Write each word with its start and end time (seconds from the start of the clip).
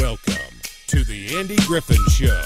Welcome 0.00 0.56
to 0.86 1.04
the 1.04 1.36
Andy 1.38 1.56
Griffin 1.66 2.02
Show, 2.08 2.42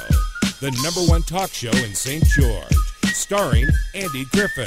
the 0.61 0.77
number 0.83 1.09
one 1.09 1.23
talk 1.23 1.51
show 1.51 1.71
in 1.71 1.95
St. 1.95 2.25
George, 2.25 2.75
starring 3.05 3.69
Andy 3.95 4.25
Griffin. 4.33 4.67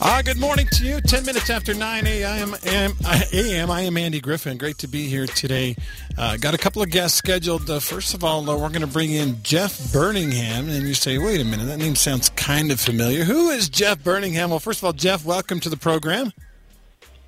Ah, 0.00 0.22
good 0.24 0.38
morning 0.40 0.66
to 0.72 0.84
you. 0.84 1.00
10 1.00 1.24
minutes 1.24 1.50
after 1.50 1.72
9 1.72 2.06
a.m. 2.08 2.54
a.m. 2.64 3.70
I 3.70 3.80
am 3.82 3.96
Andy 3.96 4.20
Griffin. 4.20 4.58
Great 4.58 4.78
to 4.78 4.88
be 4.88 5.06
here 5.06 5.28
today. 5.28 5.76
Uh, 6.18 6.36
got 6.36 6.52
a 6.52 6.58
couple 6.58 6.82
of 6.82 6.90
guests 6.90 7.16
scheduled. 7.16 7.70
Uh, 7.70 7.78
first 7.78 8.12
of 8.12 8.24
all, 8.24 8.50
uh, 8.50 8.56
we're 8.56 8.68
going 8.68 8.80
to 8.80 8.88
bring 8.88 9.12
in 9.12 9.40
Jeff 9.44 9.78
Burningham. 9.92 10.68
And 10.68 10.88
you 10.88 10.94
say, 10.94 11.16
wait 11.18 11.40
a 11.40 11.44
minute, 11.44 11.66
that 11.66 11.78
name 11.78 11.94
sounds 11.94 12.30
kind 12.30 12.72
of 12.72 12.80
familiar. 12.80 13.22
Who 13.22 13.50
is 13.50 13.68
Jeff 13.68 14.00
Burningham? 14.00 14.48
Well, 14.48 14.58
first 14.58 14.80
of 14.80 14.84
all, 14.84 14.92
Jeff, 14.92 15.24
welcome 15.24 15.60
to 15.60 15.68
the 15.68 15.76
program. 15.76 16.32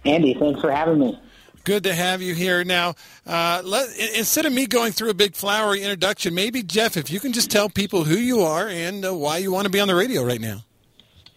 Andy, 0.04 0.34
thanks 0.34 0.60
for 0.60 0.72
having 0.72 0.98
me. 0.98 1.20
Good 1.68 1.84
to 1.84 1.94
have 1.94 2.22
you 2.22 2.34
here. 2.34 2.64
Now, 2.64 2.94
uh, 3.26 3.60
let, 3.62 3.94
instead 4.16 4.46
of 4.46 4.54
me 4.54 4.64
going 4.64 4.90
through 4.90 5.10
a 5.10 5.14
big 5.14 5.34
flowery 5.34 5.82
introduction, 5.82 6.34
maybe, 6.34 6.62
Jeff, 6.62 6.96
if 6.96 7.10
you 7.10 7.20
can 7.20 7.34
just 7.34 7.50
tell 7.50 7.68
people 7.68 8.04
who 8.04 8.14
you 8.14 8.40
are 8.40 8.66
and 8.66 9.04
uh, 9.04 9.14
why 9.14 9.36
you 9.36 9.52
want 9.52 9.66
to 9.66 9.70
be 9.70 9.78
on 9.78 9.86
the 9.86 9.94
radio 9.94 10.24
right 10.24 10.40
now. 10.40 10.64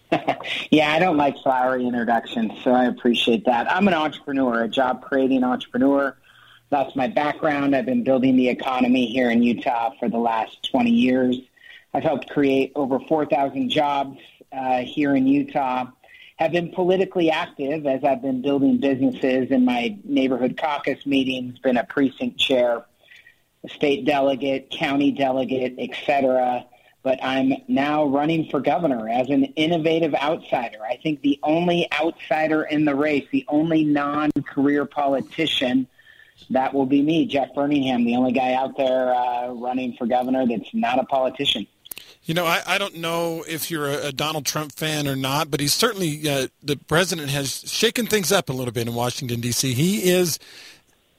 yeah, 0.72 0.94
I 0.94 1.00
don't 1.00 1.18
like 1.18 1.38
flowery 1.40 1.86
introductions, 1.86 2.54
so 2.64 2.72
I 2.72 2.86
appreciate 2.86 3.44
that. 3.44 3.70
I'm 3.70 3.90
an 3.90 3.94
entrepreneur, 3.94 4.64
a 4.64 4.70
job 4.70 5.02
creating 5.02 5.44
entrepreneur. 5.44 6.16
That's 6.70 6.96
my 6.96 7.08
background. 7.08 7.76
I've 7.76 7.86
been 7.86 8.06
building 8.06 8.38
the 8.38 8.48
economy 8.48 9.08
here 9.08 9.30
in 9.30 9.44
Utah 9.44 9.92
for 10.00 10.08
the 10.08 10.18
last 10.18 10.72
20 10.72 10.92
years. 10.92 11.42
I've 11.94 12.04
helped 12.04 12.30
create 12.30 12.72
over 12.76 13.02
4,000 13.02 13.70
jobs 13.70 14.18
uh, 14.54 14.78
here 14.78 15.14
in 15.14 15.28
Utah. 15.28 15.88
Have 16.42 16.54
been 16.54 16.72
politically 16.72 17.30
active 17.30 17.86
as 17.86 18.04
I've 18.04 18.24
been 18.24 18.42
building 18.42 18.80
businesses 18.80 19.52
in 19.52 19.64
my 19.64 19.96
neighborhood 20.04 20.58
caucus 20.60 21.06
meetings, 21.06 21.60
been 21.60 21.78
a 21.78 21.84
precinct 21.84 22.40
chair, 22.40 22.84
a 23.64 23.70
state 23.70 24.06
delegate, 24.06 24.72
county 24.72 25.12
delegate, 25.12 25.76
etc 25.78 26.66
but 27.04 27.20
I'm 27.24 27.54
now 27.68 28.06
running 28.06 28.50
for 28.50 28.60
governor 28.60 29.10
as 29.10 29.30
an 29.30 29.46
innovative 29.56 30.14
outsider. 30.14 30.84
I 30.84 30.98
think 30.98 31.22
the 31.22 31.40
only 31.42 31.88
outsider 31.92 32.64
in 32.64 32.86
the 32.86 32.96
race, 32.96 33.26
the 33.32 33.46
only 33.48 33.84
non-career 33.84 34.86
politician, 34.86 35.88
that 36.52 36.74
will 36.74 36.86
be 36.86 37.02
me, 37.02 37.26
Jeff 37.26 37.50
Burningham, 37.56 38.06
the 38.06 38.16
only 38.16 38.32
guy 38.32 38.54
out 38.54 38.78
there 38.78 39.14
uh, 39.14 39.50
running 39.50 39.96
for 39.98 40.06
governor 40.06 40.46
that's 40.46 40.74
not 40.74 41.00
a 41.00 41.04
politician. 41.04 41.66
You 42.24 42.34
know, 42.34 42.46
I, 42.46 42.62
I 42.66 42.78
don't 42.78 42.98
know 42.98 43.44
if 43.48 43.72
you're 43.72 43.88
a, 43.88 44.08
a 44.08 44.12
Donald 44.12 44.46
Trump 44.46 44.74
fan 44.74 45.08
or 45.08 45.16
not, 45.16 45.50
but 45.52 45.60
he's 45.60 45.74
certainly, 45.74 46.30
uh, 46.30 46.48
the 46.64 46.78
president 46.78 47.30
has 47.30 47.70
shaken 47.72 48.08
things 48.08 48.32
up 48.32 48.50
a 48.50 48.54
little 48.54 48.72
bit 48.72 48.88
in 48.88 48.94
Washington, 48.94 49.42
D.C. 49.42 49.74
He 49.74 50.10
is 50.10 50.40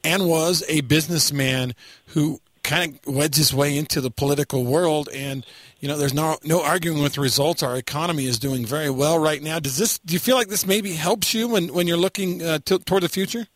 and 0.04 0.28
was 0.28 0.64
a 0.68 0.80
businessman 0.82 1.74
who 2.08 2.40
kind 2.62 2.98
of 3.06 3.14
wedged 3.14 3.36
his 3.36 3.52
way 3.52 3.76
into 3.76 4.00
the 4.00 4.10
political 4.10 4.64
world. 4.64 5.08
And 5.12 5.44
you 5.80 5.88
know 5.88 5.96
there's 5.96 6.14
no 6.14 6.38
no 6.44 6.62
arguing 6.62 7.02
with 7.02 7.14
the 7.14 7.20
results. 7.20 7.62
Our 7.62 7.76
economy 7.76 8.26
is 8.26 8.38
doing 8.38 8.64
very 8.64 8.90
well 8.90 9.18
right 9.18 9.42
now. 9.42 9.58
Does 9.58 9.76
this 9.78 9.98
do 9.98 10.14
you 10.14 10.20
feel 10.20 10.36
like 10.36 10.48
this 10.48 10.66
maybe 10.66 10.92
helps 10.92 11.34
you 11.34 11.48
when 11.48 11.72
when 11.72 11.86
you're 11.86 11.96
looking 11.96 12.42
uh, 12.42 12.60
t- 12.64 12.78
toward 12.78 13.02
the 13.02 13.08
future 13.08 13.46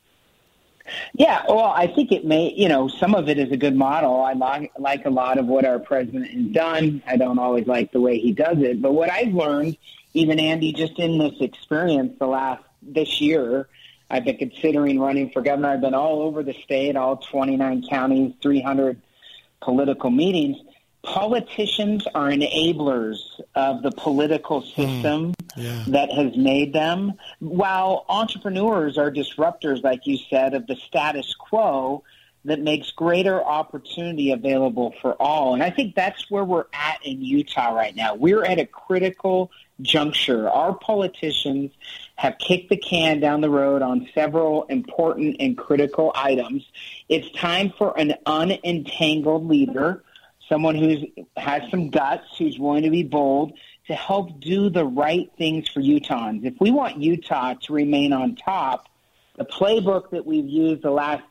yeah 1.15 1.43
well 1.49 1.73
i 1.77 1.87
think 1.87 2.13
it 2.13 2.25
may 2.25 2.53
you 2.53 2.69
know 2.69 2.89
some 2.89 3.15
of 3.15 3.29
it 3.29 3.39
is 3.39 3.51
a 3.53 3.57
good 3.57 3.77
model 3.77 4.21
i 4.21 4.33
like 4.33 4.73
like 4.79 5.05
a 5.05 5.11
lot 5.11 5.39
of 5.39 5.47
what 5.47 5.65
our 5.65 5.79
president 5.79 6.27
has 6.29 6.47
done 6.53 7.03
i 7.07 7.17
don't 7.17 7.39
always 7.39 7.67
like 7.67 7.93
the 7.93 8.01
way 8.01 8.19
he 8.19 8.33
does 8.33 8.59
it 8.59 8.81
but 8.81 8.93
what 8.93 9.11
i've 9.11 9.33
learned 9.33 9.77
even 10.15 10.39
andy 10.39 10.73
just 10.73 10.99
in 10.99 11.19
this 11.19 11.35
experience 11.41 12.17
the 12.19 12.27
last 12.27 12.63
this 12.83 13.21
year 13.21 13.69
I've 14.09 14.25
been 14.25 14.37
considering 14.37 15.01
running 15.01 15.31
for 15.31 15.43
governor. 15.43 15.71
I've 15.71 15.81
been 15.81 15.95
all 15.95 16.23
over 16.23 16.43
the 16.43 16.55
state, 16.65 16.97
all 16.97 17.17
29 17.17 17.89
counties, 17.89 18.35
300 18.41 19.01
political 19.61 20.11
meetings. 20.11 20.57
Politicians 21.07 22.07
are 22.15 22.29
enablers 22.31 23.19
of 23.55 23.83
the 23.83 23.93
political 23.93 24.61
hmm. 24.61 24.67
system 24.67 25.33
mm, 25.33 25.35
yeah. 25.57 25.85
that 25.87 26.13
has 26.13 26.37
made 26.37 26.73
them, 26.73 27.15
while 27.39 28.05
entrepreneurs 28.09 28.99
are 28.99 29.11
disruptors, 29.11 29.83
like 29.85 30.07
you 30.07 30.19
said, 30.29 30.53
of 30.53 30.67
the 30.67 30.75
status 30.75 31.33
quo 31.35 32.03
that 32.45 32.61
makes 32.61 32.91
greater 32.93 33.43
opportunity 33.43 34.31
available 34.33 34.95
for 35.01 35.15
all. 35.15 35.55
And 35.55 35.63
I 35.63 35.71
think 35.71 35.95
that's 35.95 36.31
where 36.31 36.45
we're 36.45 36.67
at 36.73 36.99
in 37.05 37.23
Utah 37.23 37.71
right 37.71 37.95
now. 37.95 38.15
We're 38.15 38.45
at 38.45 38.59
a 38.59 38.67
critical 38.67 39.51
juncture. 39.83 40.49
Our 40.49 40.75
politicians 40.75 41.73
have 42.17 42.39
kicked 42.39 42.71
the 42.71 42.77
can 42.77 43.21
down 43.21 43.41
the 43.41 43.51
road 43.51 43.83
on 43.83 44.09
several 44.15 44.65
important 44.65 45.37
and 45.41 45.57
critical 45.57 46.13
items. 46.15 46.65
It's 47.09 47.31
time 47.33 47.73
for 47.77 47.99
an 47.99 48.15
unentangled 48.27 49.49
leader, 49.49 50.03
someone 50.49 50.75
who 50.75 51.07
has 51.37 51.63
some 51.71 51.91
guts, 51.91 52.37
who's 52.39 52.59
willing 52.59 52.83
to 52.83 52.91
be 52.91 53.03
bold, 53.03 53.53
to 53.87 53.95
help 53.95 54.41
do 54.41 54.69
the 54.69 54.85
right 54.85 55.31
things 55.39 55.69
for 55.69 55.81
Utahns. 55.81 56.45
If 56.45 56.55
we 56.61 56.71
want 56.71 56.99
Utah 56.99 57.55
to 57.55 57.73
remain 57.73 58.13
on 58.13 58.37
top, 58.37 58.89
the 59.37 59.45
playbook 59.45 60.11
that 60.11 60.27
we've 60.27 60.49
used 60.49 60.83
the 60.83 60.91
last 60.91 61.23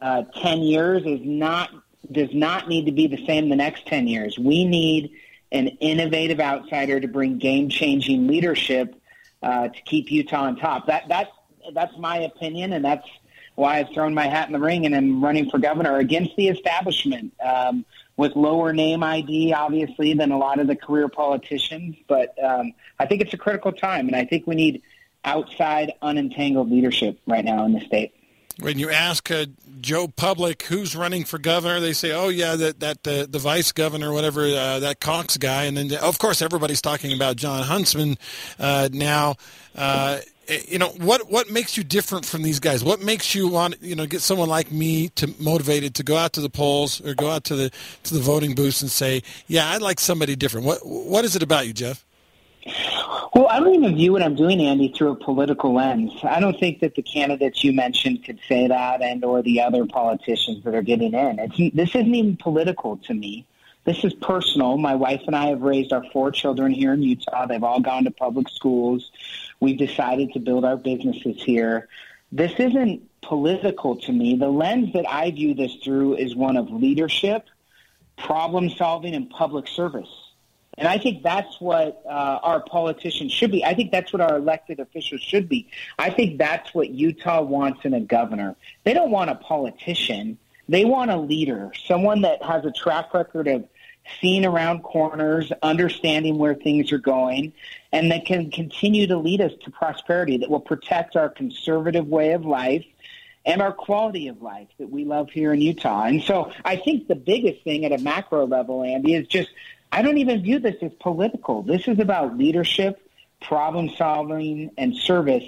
uh, 0.00 0.22
10 0.40 0.60
years 0.60 1.04
is 1.04 1.20
not 1.22 1.70
does 2.10 2.34
not 2.34 2.68
need 2.68 2.86
to 2.86 2.92
be 2.92 3.06
the 3.06 3.24
same 3.26 3.48
the 3.48 3.56
next 3.56 3.86
10 3.86 4.08
years. 4.08 4.36
We 4.36 4.64
need 4.64 5.12
an 5.52 5.68
innovative 5.68 6.40
outsider 6.40 6.98
to 6.98 7.06
bring 7.06 7.38
game-changing 7.38 8.26
leadership 8.26 9.00
uh, 9.42 9.68
to 9.68 9.82
keep 9.82 10.10
Utah 10.10 10.42
on 10.42 10.56
top. 10.56 10.86
That 10.86 11.04
that's 11.08 11.30
that's 11.72 11.96
my 11.96 12.18
opinion, 12.18 12.72
and 12.72 12.84
that's 12.84 13.06
why 13.54 13.78
I've 13.78 13.90
thrown 13.92 14.14
my 14.14 14.26
hat 14.26 14.48
in 14.48 14.52
the 14.52 14.58
ring 14.58 14.86
and 14.86 14.94
am 14.94 15.22
running 15.22 15.50
for 15.50 15.58
governor 15.58 15.98
against 15.98 16.34
the 16.36 16.48
establishment 16.48 17.34
um, 17.44 17.84
with 18.16 18.36
lower 18.36 18.72
name 18.72 19.02
ID, 19.02 19.52
obviously, 19.52 20.14
than 20.14 20.32
a 20.32 20.38
lot 20.38 20.58
of 20.58 20.66
the 20.66 20.76
career 20.76 21.08
politicians. 21.08 21.96
But 22.08 22.34
um, 22.42 22.72
I 22.98 23.06
think 23.06 23.22
it's 23.22 23.34
a 23.34 23.38
critical 23.38 23.72
time, 23.72 24.06
and 24.06 24.16
I 24.16 24.24
think 24.24 24.46
we 24.46 24.54
need 24.54 24.82
outside, 25.24 25.92
unentangled 26.02 26.70
leadership 26.70 27.18
right 27.26 27.44
now 27.44 27.64
in 27.64 27.72
the 27.72 27.80
state. 27.80 28.14
When 28.58 28.78
you 28.78 28.90
ask 28.90 29.30
uh, 29.30 29.46
Joe 29.80 30.08
Public 30.08 30.64
who's 30.64 30.94
running 30.94 31.24
for 31.24 31.38
governor, 31.38 31.80
they 31.80 31.94
say, 31.94 32.12
"Oh 32.12 32.28
yeah, 32.28 32.54
that 32.56 32.80
that 32.80 33.08
uh, 33.08 33.26
the 33.28 33.38
vice 33.38 33.72
governor, 33.72 34.12
whatever 34.12 34.42
uh, 34.42 34.78
that 34.80 35.00
Cox 35.00 35.38
guy," 35.38 35.64
and 35.64 35.76
then 35.76 35.94
of 35.94 36.18
course 36.18 36.42
everybody's 36.42 36.82
talking 36.82 37.12
about 37.14 37.36
Jon 37.36 37.62
Huntsman 37.62 38.18
uh, 38.58 38.90
now. 38.92 39.36
Uh, 40.52 40.58
you 40.68 40.78
know 40.78 40.88
what 40.88 41.30
what 41.30 41.50
makes 41.50 41.76
you 41.76 41.84
different 41.84 42.24
from 42.24 42.42
these 42.42 42.60
guys? 42.60 42.84
What 42.84 43.00
makes 43.00 43.34
you 43.34 43.48
want 43.48 43.80
you 43.80 43.94
know 43.94 44.06
get 44.06 44.20
someone 44.20 44.48
like 44.48 44.70
me 44.70 45.08
to 45.10 45.32
motivated 45.38 45.94
to 45.96 46.02
go 46.02 46.16
out 46.16 46.32
to 46.34 46.40
the 46.40 46.50
polls 46.50 47.00
or 47.00 47.14
go 47.14 47.30
out 47.30 47.44
to 47.44 47.56
the 47.56 47.70
to 48.04 48.14
the 48.14 48.20
voting 48.20 48.54
booths 48.54 48.82
and 48.82 48.90
say, 48.90 49.22
"Yeah, 49.46 49.70
I'd 49.70 49.82
like 49.82 50.00
somebody 50.00 50.36
different." 50.36 50.66
What 50.66 50.80
what 50.84 51.24
is 51.24 51.36
it 51.36 51.42
about 51.42 51.66
you, 51.66 51.72
Jeff? 51.72 52.04
Well, 53.34 53.48
I 53.48 53.60
don't 53.60 53.74
even 53.74 53.94
view 53.96 54.12
what 54.12 54.22
I'm 54.22 54.36
doing, 54.36 54.60
Andy, 54.60 54.92
through 54.96 55.12
a 55.12 55.16
political 55.16 55.74
lens. 55.74 56.12
I 56.22 56.38
don't 56.38 56.58
think 56.60 56.80
that 56.80 56.94
the 56.94 57.02
candidates 57.02 57.64
you 57.64 57.72
mentioned 57.72 58.24
could 58.24 58.38
say 58.46 58.68
that, 58.68 59.00
and 59.00 59.24
or 59.24 59.42
the 59.42 59.62
other 59.62 59.86
politicians 59.86 60.62
that 60.64 60.74
are 60.74 60.82
getting 60.82 61.14
in. 61.14 61.38
It's, 61.38 61.74
this 61.74 61.90
isn't 61.94 62.14
even 62.14 62.36
political 62.36 62.98
to 62.98 63.14
me. 63.14 63.46
This 63.84 64.04
is 64.04 64.14
personal. 64.14 64.76
My 64.76 64.94
wife 64.94 65.22
and 65.26 65.34
I 65.34 65.46
have 65.46 65.62
raised 65.62 65.92
our 65.92 66.04
four 66.12 66.30
children 66.30 66.70
here 66.70 66.92
in 66.92 67.02
Utah. 67.02 67.46
They've 67.46 67.64
all 67.64 67.80
gone 67.80 68.04
to 68.04 68.12
public 68.12 68.48
schools. 68.48 69.10
We've 69.62 69.78
decided 69.78 70.32
to 70.32 70.40
build 70.40 70.64
our 70.64 70.76
businesses 70.76 71.40
here. 71.40 71.88
This 72.32 72.50
isn't 72.58 73.08
political 73.20 73.94
to 73.94 74.12
me. 74.12 74.34
The 74.34 74.48
lens 74.48 74.92
that 74.94 75.08
I 75.08 75.30
view 75.30 75.54
this 75.54 75.76
through 75.84 76.16
is 76.16 76.34
one 76.34 76.56
of 76.56 76.68
leadership, 76.68 77.46
problem 78.18 78.70
solving, 78.70 79.14
and 79.14 79.30
public 79.30 79.68
service. 79.68 80.08
And 80.76 80.88
I 80.88 80.98
think 80.98 81.22
that's 81.22 81.60
what 81.60 82.02
uh, 82.04 82.40
our 82.42 82.60
politicians 82.60 83.30
should 83.30 83.52
be. 83.52 83.64
I 83.64 83.74
think 83.74 83.92
that's 83.92 84.12
what 84.12 84.20
our 84.20 84.36
elected 84.36 84.80
officials 84.80 85.20
should 85.20 85.48
be. 85.48 85.68
I 85.96 86.10
think 86.10 86.38
that's 86.38 86.74
what 86.74 86.90
Utah 86.90 87.42
wants 87.42 87.84
in 87.84 87.94
a 87.94 88.00
governor. 88.00 88.56
They 88.82 88.94
don't 88.94 89.12
want 89.12 89.30
a 89.30 89.36
politician. 89.36 90.38
They 90.68 90.84
want 90.84 91.12
a 91.12 91.16
leader, 91.18 91.70
someone 91.86 92.22
that 92.22 92.42
has 92.42 92.64
a 92.64 92.72
track 92.72 93.14
record 93.14 93.46
of 93.46 93.68
seeing 94.20 94.44
around 94.44 94.82
corners, 94.82 95.52
understanding 95.62 96.38
where 96.38 96.54
things 96.54 96.92
are 96.92 96.98
going, 96.98 97.52
and 97.92 98.10
that 98.10 98.26
can 98.26 98.50
continue 98.50 99.06
to 99.06 99.16
lead 99.16 99.40
us 99.40 99.52
to 99.64 99.70
prosperity, 99.70 100.38
that 100.38 100.50
will 100.50 100.60
protect 100.60 101.16
our 101.16 101.28
conservative 101.28 102.06
way 102.06 102.32
of 102.32 102.44
life 102.44 102.84
and 103.44 103.60
our 103.60 103.72
quality 103.72 104.28
of 104.28 104.40
life 104.40 104.68
that 104.78 104.88
we 104.90 105.04
love 105.04 105.30
here 105.30 105.52
in 105.52 105.60
Utah. 105.60 106.04
And 106.04 106.22
so 106.22 106.52
I 106.64 106.76
think 106.76 107.08
the 107.08 107.14
biggest 107.14 107.62
thing 107.64 107.84
at 107.84 107.92
a 107.92 107.98
macro 107.98 108.46
level, 108.46 108.82
Andy, 108.82 109.14
is 109.14 109.26
just 109.26 109.50
I 109.92 110.00
don't 110.00 110.16
even 110.18 110.42
view 110.42 110.58
this 110.58 110.76
as 110.80 110.92
political. 111.00 111.62
This 111.62 111.86
is 111.86 111.98
about 111.98 112.38
leadership, 112.38 113.06
problem 113.42 113.90
solving, 113.90 114.70
and 114.78 114.96
service. 114.96 115.44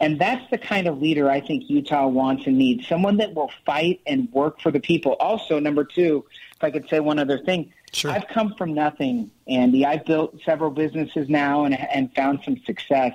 And 0.00 0.20
that's 0.20 0.48
the 0.50 0.58
kind 0.58 0.88
of 0.88 1.00
leader 1.00 1.30
I 1.30 1.40
think 1.40 1.70
Utah 1.70 2.08
wants 2.08 2.46
and 2.46 2.58
needs. 2.58 2.86
Someone 2.88 3.18
that 3.18 3.34
will 3.34 3.50
fight 3.64 4.00
and 4.04 4.30
work 4.32 4.60
for 4.60 4.72
the 4.72 4.80
people. 4.80 5.12
Also, 5.20 5.60
number 5.60 5.84
two, 5.84 6.24
if 6.56 6.64
I 6.64 6.70
could 6.70 6.88
say 6.88 7.00
one 7.00 7.18
other 7.18 7.38
thing, 7.38 7.72
sure. 7.92 8.10
I've 8.10 8.28
come 8.28 8.54
from 8.56 8.74
nothing, 8.74 9.30
Andy. 9.46 9.84
I've 9.84 10.04
built 10.04 10.38
several 10.44 10.70
businesses 10.70 11.28
now 11.28 11.64
and, 11.64 11.74
and 11.74 12.14
found 12.14 12.40
some 12.44 12.56
success. 12.66 13.12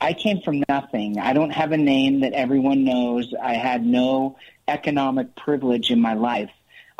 I 0.00 0.12
came 0.12 0.40
from 0.42 0.62
nothing. 0.68 1.18
I 1.18 1.32
don't 1.32 1.50
have 1.50 1.72
a 1.72 1.76
name 1.76 2.20
that 2.20 2.32
everyone 2.32 2.84
knows. 2.84 3.34
I 3.42 3.54
had 3.54 3.84
no 3.84 4.36
economic 4.68 5.34
privilege 5.34 5.90
in 5.90 6.00
my 6.00 6.14
life. 6.14 6.50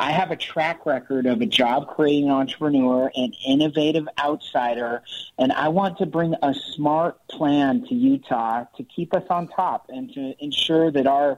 I 0.01 0.11
have 0.11 0.31
a 0.31 0.37
track 0.37 0.85
record 0.85 1.25
of 1.25 1.41
a 1.41 1.45
job 1.45 1.87
creating 1.87 2.29
entrepreneur, 2.29 3.11
an 3.15 3.33
innovative 3.45 4.07
outsider, 4.17 5.03
and 5.37 5.51
I 5.51 5.67
want 5.67 5.97
to 5.97 6.05
bring 6.05 6.35
a 6.41 6.53
smart 6.53 7.19
plan 7.27 7.85
to 7.87 7.95
Utah 7.95 8.63
to 8.77 8.83
keep 8.83 9.13
us 9.13 9.25
on 9.29 9.49
top 9.49 9.87
and 9.89 10.13
to 10.13 10.35
ensure 10.39 10.89
that 10.91 11.05
our 11.05 11.37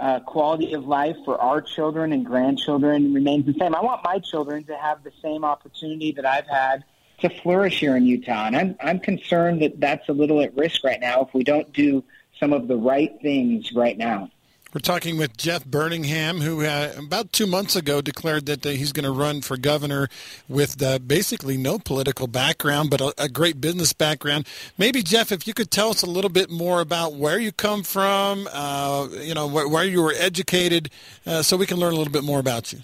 uh, 0.00 0.20
quality 0.20 0.72
of 0.72 0.86
life 0.86 1.16
for 1.24 1.40
our 1.40 1.60
children 1.60 2.12
and 2.12 2.24
grandchildren 2.24 3.12
remains 3.12 3.46
the 3.46 3.54
same. 3.54 3.74
I 3.74 3.82
want 3.82 4.02
my 4.04 4.18
children 4.18 4.64
to 4.64 4.76
have 4.76 5.04
the 5.04 5.12
same 5.22 5.44
opportunity 5.44 6.12
that 6.12 6.24
I've 6.24 6.46
had 6.46 6.84
to 7.20 7.28
flourish 7.28 7.80
here 7.80 7.96
in 7.96 8.06
Utah, 8.06 8.46
and 8.46 8.56
I'm 8.56 8.76
I'm 8.80 8.98
concerned 8.98 9.62
that 9.62 9.78
that's 9.78 10.08
a 10.08 10.12
little 10.12 10.40
at 10.40 10.56
risk 10.56 10.82
right 10.84 11.00
now 11.00 11.22
if 11.22 11.34
we 11.34 11.44
don't 11.44 11.70
do 11.72 12.02
some 12.38 12.52
of 12.52 12.66
the 12.66 12.76
right 12.76 13.12
things 13.20 13.72
right 13.72 13.96
now. 13.96 14.30
We're 14.72 14.78
talking 14.78 15.18
with 15.18 15.36
Jeff 15.36 15.64
Burningham, 15.64 16.42
who 16.42 16.64
uh, 16.64 16.92
about 16.96 17.32
two 17.32 17.48
months 17.48 17.74
ago 17.74 18.00
declared 18.00 18.46
that 18.46 18.64
uh, 18.64 18.68
he's 18.68 18.92
going 18.92 19.04
to 19.04 19.10
run 19.10 19.40
for 19.40 19.56
governor 19.56 20.08
with 20.48 20.80
uh, 20.80 21.00
basically 21.00 21.56
no 21.56 21.80
political 21.80 22.28
background, 22.28 22.88
but 22.88 23.00
a, 23.00 23.12
a, 23.18 23.28
great 23.28 23.60
business 23.60 23.92
background. 23.92 24.46
Maybe, 24.78 25.02
Jeff, 25.02 25.32
if 25.32 25.48
you 25.48 25.54
could 25.54 25.72
tell 25.72 25.88
us 25.88 26.02
a 26.02 26.06
little 26.06 26.30
bit 26.30 26.50
more 26.50 26.80
about 26.80 27.14
where 27.14 27.40
you 27.40 27.50
come 27.50 27.82
from, 27.82 28.48
uh, 28.52 29.08
you 29.20 29.34
know, 29.34 29.48
where, 29.48 29.66
where, 29.66 29.84
you 29.84 30.02
were 30.02 30.14
educated, 30.16 30.88
uh, 31.26 31.42
so 31.42 31.56
we 31.56 31.66
can 31.66 31.78
learn 31.78 31.92
a 31.92 31.96
little 31.96 32.12
bit 32.12 32.22
more 32.22 32.38
about 32.38 32.72
you. 32.72 32.78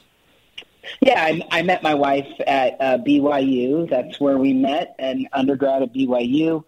Yeah, 1.00 1.23
I, 1.23 1.41
I 1.53 1.62
met 1.62 1.85
my 1.85 1.94
wife 1.94 2.27
at 2.49 2.81
uh, 2.81 2.99
BYU. 2.99 3.89
That's 3.89 4.19
where 4.19 4.39
we 4.39 4.53
met, 4.53 4.97
an 4.99 5.29
undergrad 5.32 5.82
at 5.82 5.94
BYU. 5.94 6.65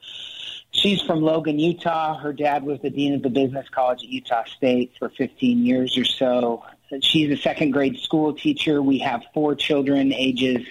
She's 0.78 1.02
from 1.02 1.22
Logan, 1.22 1.58
Utah. 1.58 2.19
Her 2.19 2.32
dad 2.32 2.62
was 2.62 2.80
the 2.80 2.90
dean 2.90 3.14
of 3.14 3.22
the 3.22 3.30
business 3.30 3.69
college 3.70 4.02
at 4.02 4.08
Utah 4.08 4.44
State 4.44 4.92
for 4.98 5.08
15 5.08 5.64
years 5.64 5.98
or 5.98 6.04
so. 6.04 6.62
She's 7.00 7.30
a 7.30 7.36
second 7.36 7.72
grade 7.72 7.98
school 7.98 8.32
teacher. 8.32 8.80
We 8.80 8.98
have 8.98 9.22
four 9.34 9.54
children, 9.54 10.12
ages 10.12 10.64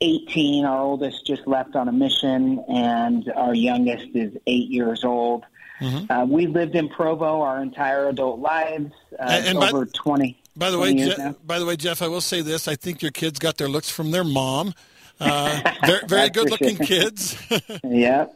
18. 0.00 0.64
Our 0.64 0.80
oldest 0.80 1.26
just 1.26 1.46
left 1.46 1.76
on 1.76 1.88
a 1.88 1.92
mission, 1.92 2.64
and 2.68 3.30
our 3.36 3.54
youngest 3.54 4.08
is 4.14 4.32
eight 4.46 4.68
years 4.68 5.04
old. 5.04 5.44
Mm-hmm. 5.80 6.10
Uh, 6.10 6.24
we 6.24 6.46
lived 6.46 6.74
in 6.74 6.88
Provo 6.88 7.42
our 7.42 7.62
entire 7.62 8.08
adult 8.08 8.40
lives, 8.40 8.92
uh, 9.18 9.26
and, 9.28 9.46
and 9.46 9.58
over 9.58 9.84
by, 9.84 9.90
20. 9.94 10.42
By 10.56 10.70
the 10.70 10.78
way, 10.78 10.94
Je- 10.94 11.34
by 11.44 11.58
the 11.58 11.66
way, 11.66 11.76
Jeff, 11.76 12.00
I 12.00 12.08
will 12.08 12.20
say 12.20 12.40
this: 12.40 12.68
I 12.68 12.76
think 12.76 13.02
your 13.02 13.10
kids 13.10 13.38
got 13.38 13.58
their 13.58 13.68
looks 13.68 13.90
from 13.90 14.10
their 14.10 14.24
mom. 14.24 14.72
Uh, 15.20 15.72
very, 15.86 16.00
very 16.08 16.30
good 16.30 16.50
looking 16.50 16.76
sure. 16.76 16.86
kids. 16.86 17.36
yeah. 17.84 18.26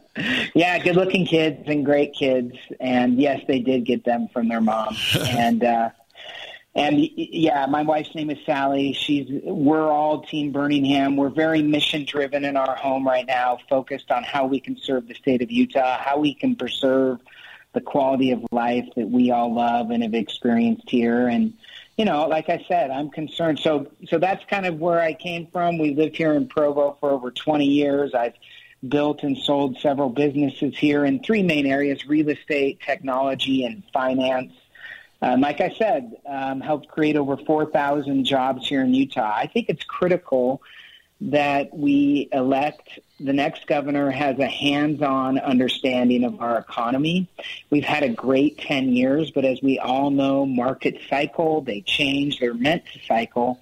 Yeah, 0.53 0.79
good 0.79 0.95
looking 0.95 1.25
kids 1.25 1.63
and 1.67 1.85
great 1.85 2.13
kids. 2.13 2.55
And 2.79 3.19
yes, 3.19 3.41
they 3.47 3.59
did 3.59 3.85
get 3.85 4.05
them 4.05 4.27
from 4.31 4.47
their 4.47 4.61
mom. 4.61 4.95
and, 5.19 5.63
uh, 5.63 5.89
and 6.75 6.97
yeah, 7.15 7.65
my 7.65 7.81
wife's 7.81 8.13
name 8.15 8.29
is 8.29 8.37
Sally. 8.45 8.93
She's, 8.93 9.27
we're 9.43 9.89
all 9.91 10.21
Team 10.23 10.53
Burningham. 10.53 11.15
We're 11.15 11.29
very 11.29 11.61
mission 11.61 12.05
driven 12.05 12.45
in 12.45 12.55
our 12.55 12.75
home 12.75 13.05
right 13.05 13.25
now, 13.25 13.57
focused 13.69 14.11
on 14.11 14.23
how 14.23 14.45
we 14.45 14.59
can 14.59 14.77
serve 14.77 15.07
the 15.07 15.15
state 15.15 15.41
of 15.41 15.51
Utah, 15.51 15.97
how 15.97 16.19
we 16.19 16.33
can 16.33 16.55
preserve 16.55 17.19
the 17.73 17.81
quality 17.81 18.31
of 18.31 18.45
life 18.51 18.87
that 18.95 19.09
we 19.09 19.31
all 19.31 19.53
love 19.53 19.91
and 19.91 20.03
have 20.03 20.13
experienced 20.13 20.89
here. 20.89 21.27
And, 21.27 21.53
you 21.99 22.05
know, 22.05 22.27
like 22.27 22.47
I 22.47 22.63
said, 22.65 22.91
I'm 22.91 23.09
concerned. 23.09 23.59
So, 23.59 23.87
so 24.07 24.19
that's 24.19 24.45
kind 24.45 24.65
of 24.65 24.79
where 24.79 25.01
I 25.01 25.13
came 25.13 25.47
from. 25.47 25.77
We 25.77 25.93
lived 25.93 26.15
here 26.15 26.31
in 26.31 26.47
Provo 26.47 26.95
for 27.01 27.11
over 27.11 27.29
20 27.29 27.65
years. 27.65 28.13
I've 28.13 28.35
built 28.87 29.23
and 29.23 29.37
sold 29.37 29.77
several 29.79 30.07
businesses 30.07 30.77
here 30.77 31.03
in 31.03 31.21
three 31.21 31.43
main 31.43 31.65
areas: 31.65 32.07
real 32.07 32.29
estate, 32.29 32.79
technology, 32.79 33.65
and 33.65 33.83
finance. 33.91 34.53
Um, 35.21 35.41
like 35.41 35.59
I 35.59 35.75
said, 35.77 36.15
um, 36.25 36.61
helped 36.61 36.87
create 36.87 37.17
over 37.17 37.35
4,000 37.35 38.23
jobs 38.23 38.65
here 38.65 38.81
in 38.81 38.93
Utah. 38.93 39.33
I 39.35 39.47
think 39.47 39.67
it's 39.67 39.83
critical 39.83 40.61
that 41.21 41.75
we 41.75 42.29
elect 42.31 42.99
the 43.19 43.33
next 43.33 43.67
governor 43.67 44.09
has 44.09 44.39
a 44.39 44.47
hands-on 44.47 45.39
understanding 45.39 46.23
of 46.23 46.39
our 46.39 46.57
economy. 46.57 47.27
We've 47.69 47.83
had 47.83 48.03
a 48.03 48.09
great 48.09 48.57
10 48.59 48.93
years, 48.93 49.31
but 49.31 49.43
as 49.43 49.61
we 49.61 49.77
all 49.79 50.09
know, 50.09 50.45
markets 50.45 51.01
cycle, 51.09 51.61
they 51.61 51.81
change, 51.81 52.39
they're 52.39 52.53
meant 52.53 52.85
to 52.93 52.99
cycle. 53.05 53.59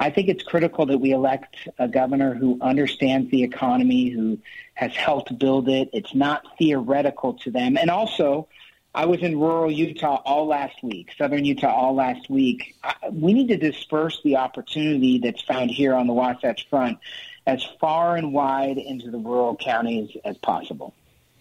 I 0.00 0.10
think 0.10 0.28
it's 0.28 0.42
critical 0.42 0.86
that 0.86 0.98
we 0.98 1.12
elect 1.12 1.68
a 1.78 1.86
governor 1.86 2.34
who 2.34 2.58
understands 2.60 3.30
the 3.30 3.42
economy, 3.42 4.08
who 4.08 4.38
has 4.72 4.94
helped 4.96 5.38
build 5.38 5.68
it. 5.68 5.90
It's 5.92 6.14
not 6.14 6.42
theoretical 6.58 7.34
to 7.34 7.50
them. 7.50 7.76
And 7.76 7.90
also, 7.90 8.48
I 8.94 9.06
was 9.06 9.20
in 9.22 9.40
rural 9.40 9.72
Utah 9.72 10.22
all 10.24 10.46
last 10.46 10.82
week, 10.84 11.10
southern 11.18 11.44
Utah 11.44 11.74
all 11.74 11.94
last 11.94 12.30
week. 12.30 12.76
We 13.10 13.32
need 13.32 13.48
to 13.48 13.56
disperse 13.56 14.20
the 14.22 14.36
opportunity 14.36 15.18
that's 15.18 15.42
found 15.42 15.70
here 15.70 15.94
on 15.94 16.06
the 16.06 16.12
Wasatch 16.12 16.68
Front 16.68 16.98
as 17.44 17.64
far 17.80 18.16
and 18.16 18.32
wide 18.32 18.78
into 18.78 19.10
the 19.10 19.18
rural 19.18 19.56
counties 19.56 20.16
as 20.24 20.38
possible. 20.38 20.94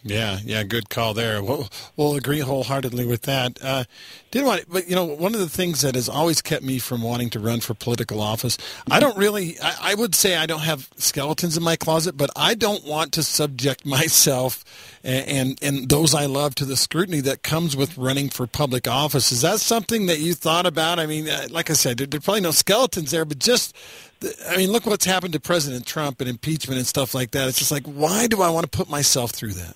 Yeah, 0.06 0.40
yeah, 0.44 0.64
good 0.64 0.90
call 0.90 1.14
there. 1.14 1.42
We'll, 1.42 1.70
we'll 1.96 2.16
agree 2.16 2.40
wholeheartedly 2.40 3.06
with 3.06 3.22
that. 3.22 3.58
Uh, 3.64 3.86
did 4.32 4.44
want, 4.44 4.66
but 4.70 4.90
you 4.90 4.96
know, 4.96 5.06
one 5.06 5.34
of 5.34 5.40
the 5.40 5.48
things 5.48 5.80
that 5.82 5.96
has 5.96 6.10
always 6.10 6.42
kept 6.42 6.62
me 6.62 6.78
from 6.78 7.02
wanting 7.02 7.30
to 7.32 7.40
run 7.40 7.62
for 7.62 7.74
political 7.74 8.20
office, 8.20 8.58
I 8.92 9.00
don't 9.00 9.18
really, 9.18 9.58
I, 9.62 9.92
I 9.92 9.96
would 9.96 10.14
say 10.14 10.36
I 10.36 10.46
don't 10.46 10.62
have 10.62 10.90
skeletons 10.98 11.56
in 11.56 11.64
my 11.64 11.78
closet, 11.78 12.18
but 12.18 12.30
I 12.36 12.54
don't 12.54 12.84
want 12.84 13.14
to 13.14 13.24
subject 13.24 13.86
myself 13.86 14.66
and, 15.06 15.28
and, 15.28 15.60
and 15.62 15.90
those 15.90 16.14
I 16.14 16.26
love 16.26 16.56
to 16.56 16.66
the 16.66 16.76
scrutiny 16.76 17.22
that 17.22 17.44
comes 17.44 17.78
with 17.78 17.98
running 17.98 18.30
for 18.30 18.46
public 18.46 18.90
office. 18.90 19.32
Is 19.32 19.42
that 19.42 19.62
something 19.62 20.08
that 20.08 20.20
you 20.20 20.34
thought 20.34 20.66
about? 20.66 21.00
I 21.00 21.06
mean, 21.06 21.30
uh, 21.30 21.48
like 21.50 21.70
I 21.70 21.74
said, 21.74 21.98
there, 21.98 22.08
there's 22.08 22.26
probably 22.26 22.42
no 22.42 22.52
skeletons 22.52 23.12
there, 23.12 23.24
but 23.24 23.40
just 23.40 23.74
I 24.50 24.58
mean, 24.58 24.72
look 24.72 24.86
what's 24.86 25.06
happened 25.06 25.34
to 25.34 25.40
President 25.40 25.86
Trump 25.86 26.20
and 26.22 26.30
impeachment 26.30 26.78
and 26.78 26.88
stuff 26.88 27.14
like 27.14 27.32
that. 27.32 27.48
It's 27.48 27.60
just 27.60 27.72
like, 27.72 27.86
why 27.86 28.28
do 28.28 28.42
I 28.42 28.50
want 28.50 28.70
to 28.70 28.78
put 28.78 28.90
myself 28.90 29.32
through 29.32 29.54
that? 29.54 29.76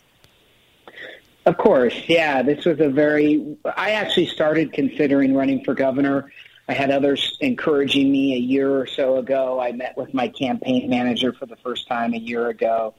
Of 1.48 1.56
course, 1.56 1.96
yeah. 2.10 2.42
This 2.42 2.66
was 2.66 2.82
a 2.82 2.90
very. 2.90 3.56
I 3.64 3.92
actually 3.92 4.26
started 4.26 4.74
considering 4.74 5.34
running 5.34 5.64
for 5.64 5.74
governor. 5.74 6.30
I 6.68 6.74
had 6.74 6.92
others 6.92 7.38
encouraging 7.40 8.12
me 8.12 8.36
a 8.36 8.38
year 8.38 8.70
or 8.70 8.86
so 8.86 9.16
ago. 9.16 9.58
I 9.58 9.72
met 9.72 9.96
with 9.96 10.14
my 10.14 10.28
campaign 10.28 10.90
manager 10.90 11.32
for 11.32 11.46
the 11.46 11.56
first 11.56 11.88
time 11.88 12.14
a 12.14 12.18
year 12.18 12.50
ago. 12.50 12.96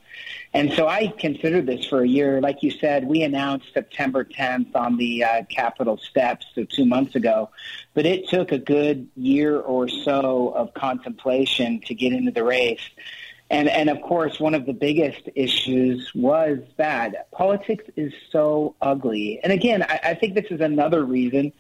And 0.54 0.72
so 0.72 0.88
I 0.88 1.08
considered 1.08 1.66
this 1.66 1.84
for 1.84 2.00
a 2.00 2.08
year. 2.08 2.40
Like 2.40 2.62
you 2.62 2.70
said, 2.70 3.04
we 3.04 3.22
announced 3.22 3.66
September 3.74 4.24
10th 4.24 4.74
on 4.74 4.96
the 4.96 5.24
uh, 5.24 5.42
Capitol 5.50 5.98
steps, 5.98 6.46
so 6.54 6.64
two 6.64 6.86
months 6.86 7.16
ago. 7.16 7.50
But 7.92 8.06
it 8.06 8.30
took 8.30 8.50
a 8.50 8.58
good 8.58 9.08
year 9.14 9.60
or 9.60 9.88
so 9.90 10.54
of 10.56 10.72
contemplation 10.72 11.82
to 11.82 11.94
get 11.94 12.14
into 12.14 12.32
the 12.32 12.44
race. 12.44 12.88
And, 13.50 13.68
and 13.68 13.88
of 13.88 14.02
course, 14.02 14.38
one 14.38 14.54
of 14.54 14.66
the 14.66 14.74
biggest 14.74 15.28
issues 15.34 16.14
was 16.14 16.58
that 16.76 17.30
politics 17.30 17.84
is 17.96 18.12
so 18.30 18.74
ugly. 18.82 19.40
And 19.42 19.52
again, 19.52 19.82
I, 19.82 20.00
I 20.04 20.14
think 20.14 20.34
this 20.34 20.46
is 20.50 20.60
another 20.60 21.02
reason 21.04 21.52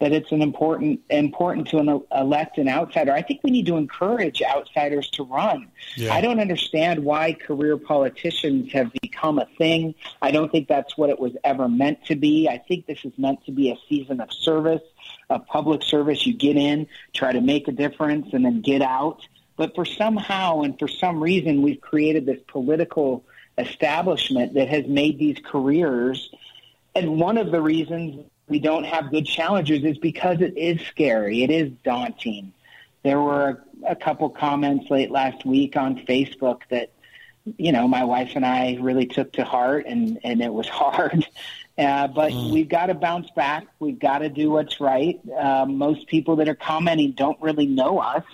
that 0.00 0.12
it's 0.12 0.32
an 0.32 0.42
important 0.42 1.00
important 1.10 1.68
to 1.68 1.78
an, 1.78 2.02
elect 2.14 2.58
an 2.58 2.68
outsider. 2.68 3.12
I 3.12 3.22
think 3.22 3.40
we 3.44 3.50
need 3.50 3.66
to 3.66 3.76
encourage 3.76 4.42
outsiders 4.42 5.08
to 5.10 5.24
run. 5.24 5.70
Yeah. 5.96 6.14
I 6.14 6.20
don't 6.20 6.40
understand 6.40 7.04
why 7.04 7.34
career 7.34 7.76
politicians 7.76 8.72
have 8.72 8.90
become 9.02 9.38
a 9.38 9.46
thing. 9.58 9.94
I 10.22 10.30
don't 10.30 10.50
think 10.50 10.66
that's 10.66 10.96
what 10.96 11.10
it 11.10 11.20
was 11.20 11.32
ever 11.44 11.68
meant 11.68 12.04
to 12.06 12.16
be. 12.16 12.48
I 12.48 12.58
think 12.58 12.86
this 12.86 13.04
is 13.04 13.12
meant 13.18 13.44
to 13.44 13.52
be 13.52 13.70
a 13.70 13.76
season 13.88 14.20
of 14.20 14.32
service, 14.32 14.82
of 15.30 15.46
public 15.46 15.82
service. 15.82 16.26
You 16.26 16.34
get 16.34 16.56
in, 16.56 16.86
try 17.12 17.32
to 17.32 17.40
make 17.40 17.68
a 17.68 17.72
difference, 17.72 18.32
and 18.32 18.44
then 18.44 18.62
get 18.62 18.82
out. 18.82 19.26
But 19.56 19.74
for 19.74 19.84
somehow 19.84 20.62
and 20.62 20.78
for 20.78 20.88
some 20.88 21.22
reason, 21.22 21.62
we've 21.62 21.80
created 21.80 22.26
this 22.26 22.40
political 22.48 23.24
establishment 23.56 24.54
that 24.54 24.68
has 24.68 24.86
made 24.86 25.18
these 25.18 25.38
careers. 25.44 26.30
And 26.94 27.20
one 27.20 27.38
of 27.38 27.50
the 27.50 27.62
reasons 27.62 28.26
we 28.48 28.58
don't 28.58 28.84
have 28.84 29.10
good 29.10 29.26
challengers 29.26 29.84
is 29.84 29.98
because 29.98 30.40
it 30.40 30.56
is 30.56 30.80
scary. 30.88 31.42
It 31.42 31.50
is 31.50 31.70
daunting. 31.84 32.52
There 33.02 33.20
were 33.20 33.62
a 33.86 33.94
couple 33.94 34.28
comments 34.30 34.90
late 34.90 35.10
last 35.10 35.44
week 35.44 35.76
on 35.76 35.98
Facebook 36.00 36.62
that, 36.70 36.90
you 37.56 37.72
know, 37.72 37.86
my 37.86 38.04
wife 38.04 38.32
and 38.34 38.44
I 38.44 38.78
really 38.80 39.06
took 39.06 39.32
to 39.34 39.44
heart, 39.44 39.84
and, 39.86 40.18
and 40.24 40.42
it 40.42 40.52
was 40.52 40.68
hard. 40.70 41.26
Uh, 41.76 42.06
but 42.08 42.32
mm. 42.32 42.52
we've 42.52 42.68
got 42.68 42.86
to 42.86 42.94
bounce 42.94 43.30
back. 43.30 43.66
We've 43.78 43.98
got 43.98 44.18
to 44.18 44.28
do 44.28 44.50
what's 44.50 44.80
right. 44.80 45.20
Uh, 45.36 45.66
most 45.66 46.06
people 46.06 46.36
that 46.36 46.48
are 46.48 46.54
commenting 46.54 47.12
don't 47.12 47.40
really 47.42 47.66
know 47.66 47.98
us 47.98 48.24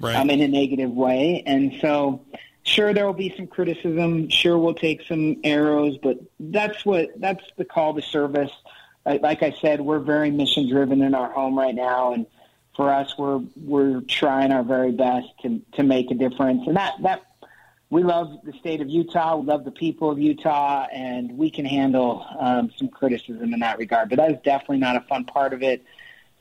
right. 0.00 0.16
um, 0.16 0.30
in 0.30 0.40
a 0.40 0.48
negative 0.48 0.90
way. 0.90 1.42
And 1.46 1.74
so, 1.80 2.22
sure, 2.62 2.92
there 2.92 3.06
will 3.06 3.12
be 3.12 3.34
some 3.36 3.46
criticism. 3.46 4.28
Sure, 4.28 4.58
we'll 4.58 4.74
take 4.74 5.02
some 5.02 5.36
arrows, 5.44 5.98
but 5.98 6.18
that's 6.38 6.84
what 6.84 7.08
that's 7.20 7.44
the 7.56 7.64
call 7.64 7.94
to 7.94 8.02
service. 8.02 8.52
Like 9.06 9.42
I 9.42 9.52
said, 9.60 9.80
we're 9.80 9.98
very 9.98 10.30
mission 10.30 10.68
driven 10.68 11.02
in 11.02 11.14
our 11.14 11.30
home 11.30 11.58
right 11.58 11.74
now, 11.74 12.12
and 12.12 12.26
for 12.76 12.90
us, 12.90 13.16
we're 13.18 13.40
we're 13.56 14.00
trying 14.02 14.52
our 14.52 14.62
very 14.62 14.92
best 14.92 15.28
to 15.42 15.60
to 15.72 15.82
make 15.82 16.10
a 16.10 16.14
difference. 16.14 16.66
And 16.66 16.76
that 16.76 16.94
that 17.02 17.22
we 17.90 18.04
love 18.04 18.38
the 18.44 18.52
state 18.52 18.80
of 18.80 18.88
Utah. 18.88 19.36
We 19.36 19.46
love 19.46 19.64
the 19.64 19.72
people 19.72 20.10
of 20.10 20.18
Utah, 20.18 20.86
and 20.92 21.36
we 21.36 21.50
can 21.50 21.64
handle 21.64 22.24
um, 22.38 22.70
some 22.76 22.88
criticism 22.88 23.52
in 23.52 23.60
that 23.60 23.78
regard. 23.78 24.10
But 24.10 24.16
that 24.16 24.30
is 24.30 24.38
definitely 24.44 24.78
not 24.78 24.96
a 24.96 25.00
fun 25.00 25.24
part 25.24 25.52
of 25.52 25.62
it. 25.62 25.84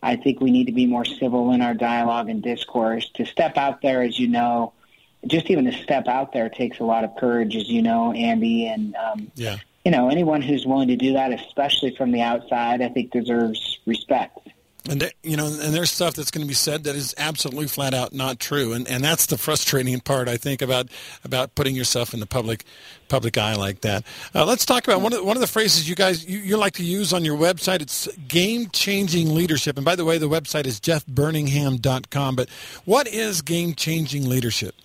I 0.02 0.16
think 0.16 0.40
we 0.40 0.52
need 0.52 0.66
to 0.66 0.72
be 0.72 0.86
more 0.86 1.06
civil 1.06 1.52
in 1.52 1.62
our 1.62 1.74
dialogue 1.74 2.30
and 2.30 2.42
discourse. 2.42 3.10
To 3.16 3.26
step 3.26 3.58
out 3.58 3.82
there, 3.82 4.02
as 4.02 4.18
you 4.18 4.28
know, 4.28 4.74
just 5.28 5.50
even 5.50 5.66
to 5.66 5.74
step 5.74 6.08
out 6.08 6.32
there 6.32 6.50
takes 6.50 6.80
a 6.80 6.84
lot 6.84 7.04
of 7.04 7.16
courage, 7.18 7.56
as 7.56 7.70
you 7.70 7.82
know, 7.82 8.14
Andy. 8.14 8.68
And 8.68 8.96
um, 8.96 9.32
yeah, 9.36 9.58
you 9.84 9.92
know, 9.92 10.10
anyone 10.10 10.42
who's 10.42 10.66
willing 10.66 10.88
to 10.90 10.96
do 10.96 11.14
that, 11.14 11.34
especially 11.34 11.96
from 11.96 12.12
the 12.12 12.22
outside, 12.22 12.82
I 12.82 12.90
think 12.90 13.12
deserves 13.12 13.80
respect. 13.86 14.38
And 14.88 15.12
you 15.24 15.36
know, 15.36 15.48
and 15.48 15.74
there's 15.74 15.92
stuff 15.92 16.14
that's 16.14 16.32
going 16.32 16.44
to 16.44 16.48
be 16.48 16.54
said 16.54 16.86
that 16.86 16.96
is 16.96 17.14
absolutely 17.18 17.68
flat 17.68 17.94
out 17.94 18.14
not 18.14 18.40
true, 18.40 18.72
and 18.72 18.88
and 18.88 19.04
that's 19.04 19.26
the 19.26 19.38
frustrating 19.38 20.00
part 20.00 20.30
I 20.30 20.38
think 20.38 20.62
about 20.62 20.88
about 21.24 21.54
putting 21.54 21.76
yourself 21.76 22.14
in 22.14 22.22
the 22.22 22.26
public 22.26 22.64
public 23.10 23.38
eye 23.38 23.56
like 23.56 23.82
that. 23.82 24.06
Uh, 24.34 24.46
let's 24.46 24.66
talk 24.66 24.88
about 24.88 25.02
one 25.02 25.12
of 25.12 25.20
the, 25.20 25.26
one 25.26 25.36
of 25.36 25.42
the 25.42 25.48
phrases 25.48 25.90
you 25.90 25.96
guys 25.96 26.26
you, 26.26 26.40
you 26.40 26.58
like 26.58 26.74
to 26.74 26.84
use 26.84 27.12
on 27.12 27.26
your 27.26 27.38
website. 27.38 27.82
It's 27.82 28.08
game 28.28 28.70
changing 28.72 29.36
leadership, 29.36 29.76
and 29.76 29.84
by 29.84 29.96
the 29.96 30.06
way, 30.06 30.18
the 30.18 30.30
website 30.30 30.66
is 30.66 30.80
jeffburningham.com. 30.80 32.36
But 32.36 32.50
what 32.86 33.08
is 33.08 33.42
game 33.42 33.74
changing 33.74 34.30
leadership? 34.30 34.76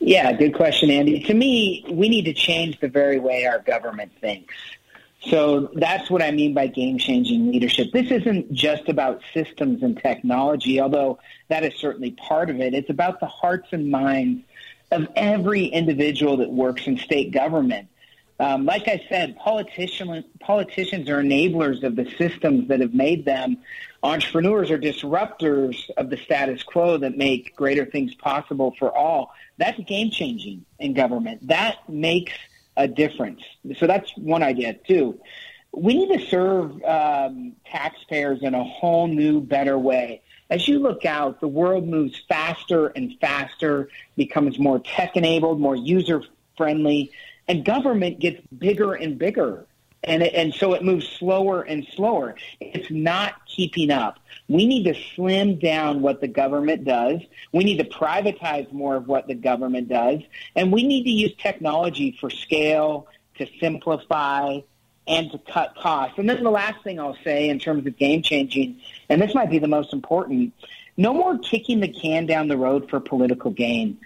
Yeah, 0.00 0.32
good 0.32 0.54
question, 0.54 0.90
Andy. 0.90 1.20
To 1.20 1.34
me, 1.34 1.84
we 1.90 2.08
need 2.08 2.24
to 2.24 2.34
change 2.34 2.80
the 2.80 2.88
very 2.88 3.18
way 3.18 3.46
our 3.46 3.60
government 3.60 4.12
thinks. 4.20 4.54
So 5.28 5.70
that's 5.74 6.08
what 6.08 6.22
I 6.22 6.30
mean 6.30 6.54
by 6.54 6.68
game 6.68 6.98
changing 6.98 7.50
leadership. 7.50 7.90
This 7.92 8.10
isn't 8.10 8.52
just 8.52 8.88
about 8.88 9.22
systems 9.34 9.82
and 9.82 9.98
technology, 9.98 10.80
although 10.80 11.18
that 11.48 11.64
is 11.64 11.74
certainly 11.74 12.12
part 12.12 12.48
of 12.48 12.60
it. 12.60 12.74
It's 12.74 12.90
about 12.90 13.18
the 13.18 13.26
hearts 13.26 13.68
and 13.72 13.90
minds 13.90 14.44
of 14.92 15.08
every 15.16 15.64
individual 15.66 16.36
that 16.36 16.50
works 16.50 16.86
in 16.86 16.98
state 16.98 17.32
government. 17.32 17.88
Um, 18.38 18.66
like 18.66 18.86
I 18.86 19.02
said, 19.08 19.36
politician, 19.36 20.24
politicians 20.40 21.08
are 21.08 21.22
enablers 21.22 21.82
of 21.82 21.96
the 21.96 22.08
systems 22.18 22.68
that 22.68 22.80
have 22.80 22.94
made 22.94 23.24
them. 23.24 23.58
Entrepreneurs 24.02 24.70
are 24.70 24.78
disruptors 24.78 25.88
of 25.96 26.10
the 26.10 26.18
status 26.18 26.62
quo 26.62 26.98
that 26.98 27.16
make 27.16 27.56
greater 27.56 27.86
things 27.86 28.14
possible 28.14 28.74
for 28.78 28.96
all. 28.96 29.32
That's 29.56 29.80
game 29.84 30.10
changing 30.10 30.66
in 30.78 30.92
government. 30.92 31.48
That 31.48 31.88
makes 31.88 32.34
a 32.76 32.86
difference. 32.88 33.42
So 33.78 33.86
that's 33.86 34.10
one 34.16 34.42
idea 34.42 34.74
too. 34.74 35.20
We 35.72 35.94
need 35.94 36.18
to 36.18 36.26
serve 36.26 36.82
um, 36.84 37.52
taxpayers 37.66 38.42
in 38.42 38.54
a 38.54 38.64
whole 38.64 39.08
new, 39.08 39.40
better 39.40 39.78
way. 39.78 40.22
As 40.48 40.68
you 40.68 40.78
look 40.78 41.04
out, 41.04 41.40
the 41.40 41.48
world 41.48 41.86
moves 41.86 42.22
faster 42.28 42.88
and 42.88 43.18
faster, 43.20 43.88
becomes 44.16 44.58
more 44.58 44.78
tech 44.78 45.16
enabled, 45.16 45.60
more 45.60 45.76
user 45.76 46.22
friendly, 46.56 47.10
and 47.48 47.64
government 47.64 48.20
gets 48.20 48.40
bigger 48.56 48.94
and 48.94 49.18
bigger 49.18 49.66
and 50.04 50.22
it, 50.22 50.34
and 50.34 50.54
so 50.54 50.74
it 50.74 50.82
moves 50.82 51.08
slower 51.08 51.62
and 51.62 51.86
slower. 51.94 52.36
It's 52.60 52.90
not 52.90 53.46
keeping 53.46 53.90
up. 53.90 54.18
We 54.48 54.66
need 54.66 54.84
to 54.84 54.94
slim 55.14 55.58
down 55.58 56.02
what 56.02 56.20
the 56.20 56.28
government 56.28 56.84
does. 56.84 57.20
We 57.52 57.64
need 57.64 57.78
to 57.78 57.84
privatize 57.84 58.72
more 58.72 58.96
of 58.96 59.08
what 59.08 59.26
the 59.26 59.34
government 59.34 59.88
does, 59.88 60.20
and 60.54 60.72
we 60.72 60.86
need 60.86 61.04
to 61.04 61.10
use 61.10 61.32
technology 61.38 62.16
for 62.20 62.30
scale 62.30 63.08
to 63.38 63.46
simplify 63.60 64.60
and 65.08 65.30
to 65.30 65.38
cut 65.38 65.74
costs. 65.76 66.18
And 66.18 66.28
then 66.28 66.42
the 66.42 66.50
last 66.50 66.82
thing 66.82 66.98
I'll 66.98 67.16
say 67.22 67.48
in 67.48 67.58
terms 67.58 67.86
of 67.86 67.96
game 67.96 68.22
changing, 68.22 68.80
and 69.08 69.20
this 69.20 69.34
might 69.34 69.50
be 69.50 69.58
the 69.58 69.68
most 69.68 69.92
important, 69.92 70.52
no 70.96 71.12
more 71.12 71.38
kicking 71.38 71.80
the 71.80 71.88
can 71.88 72.26
down 72.26 72.48
the 72.48 72.56
road 72.56 72.88
for 72.88 73.00
political 73.00 73.50
gain. 73.50 73.98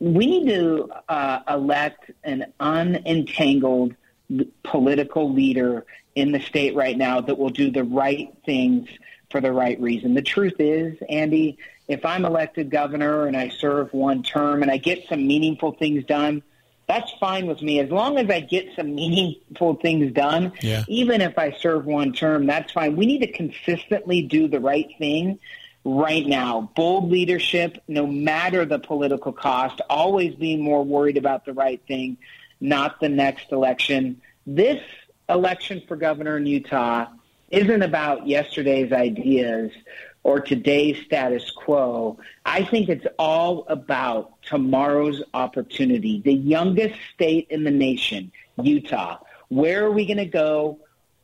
We 0.00 0.26
need 0.26 0.48
to 0.48 0.90
uh, 1.08 1.40
elect 1.48 2.10
an 2.24 2.52
unentangled 2.60 3.94
political 4.62 5.32
leader 5.32 5.84
in 6.14 6.32
the 6.32 6.40
state 6.40 6.74
right 6.74 6.96
now 6.96 7.20
that 7.20 7.38
will 7.38 7.50
do 7.50 7.70
the 7.70 7.84
right 7.84 8.34
things 8.44 8.88
for 9.30 9.40
the 9.40 9.52
right 9.52 9.80
reason. 9.80 10.14
The 10.14 10.22
truth 10.22 10.56
is, 10.58 10.98
Andy, 11.08 11.58
if 11.88 12.04
I'm 12.04 12.24
elected 12.24 12.70
governor 12.70 13.26
and 13.26 13.36
I 13.36 13.48
serve 13.48 13.92
one 13.92 14.22
term 14.22 14.62
and 14.62 14.70
I 14.70 14.76
get 14.76 15.08
some 15.08 15.26
meaningful 15.26 15.72
things 15.72 16.04
done, 16.04 16.42
that's 16.86 17.10
fine 17.18 17.46
with 17.46 17.62
me. 17.62 17.80
As 17.80 17.90
long 17.90 18.18
as 18.18 18.28
I 18.28 18.40
get 18.40 18.74
some 18.76 18.94
meaningful 18.94 19.76
things 19.76 20.12
done, 20.12 20.52
yeah. 20.60 20.84
even 20.88 21.20
if 21.20 21.38
I 21.38 21.52
serve 21.52 21.86
one 21.86 22.12
term, 22.12 22.46
that's 22.46 22.72
fine. 22.72 22.96
We 22.96 23.06
need 23.06 23.20
to 23.20 23.32
consistently 23.32 24.22
do 24.22 24.48
the 24.48 24.60
right 24.60 24.90
thing 24.98 25.38
right 25.84 26.26
now. 26.26 26.70
Bold 26.76 27.10
leadership, 27.10 27.82
no 27.88 28.06
matter 28.06 28.64
the 28.64 28.78
political 28.78 29.32
cost, 29.32 29.80
always 29.88 30.34
being 30.34 30.62
more 30.62 30.84
worried 30.84 31.16
about 31.16 31.44
the 31.44 31.52
right 31.52 31.80
thing 31.86 32.18
not 32.62 33.00
the 33.00 33.08
next 33.08 33.50
election. 33.52 34.22
This 34.46 34.82
election 35.28 35.82
for 35.86 35.96
governor 35.96 36.36
in 36.36 36.46
Utah 36.46 37.06
isn't 37.50 37.82
about 37.82 38.26
yesterday's 38.26 38.92
ideas 38.92 39.72
or 40.22 40.40
today's 40.40 41.04
status 41.04 41.50
quo. 41.50 42.18
I 42.46 42.64
think 42.64 42.88
it's 42.88 43.06
all 43.18 43.66
about 43.68 44.40
tomorrow's 44.42 45.22
opportunity. 45.34 46.22
The 46.24 46.32
youngest 46.32 46.94
state 47.12 47.48
in 47.50 47.64
the 47.64 47.70
nation, 47.70 48.30
Utah. 48.62 49.18
Where 49.48 49.84
are 49.84 49.90
we 49.90 50.06
going 50.06 50.18
to 50.18 50.24
go? 50.24 50.78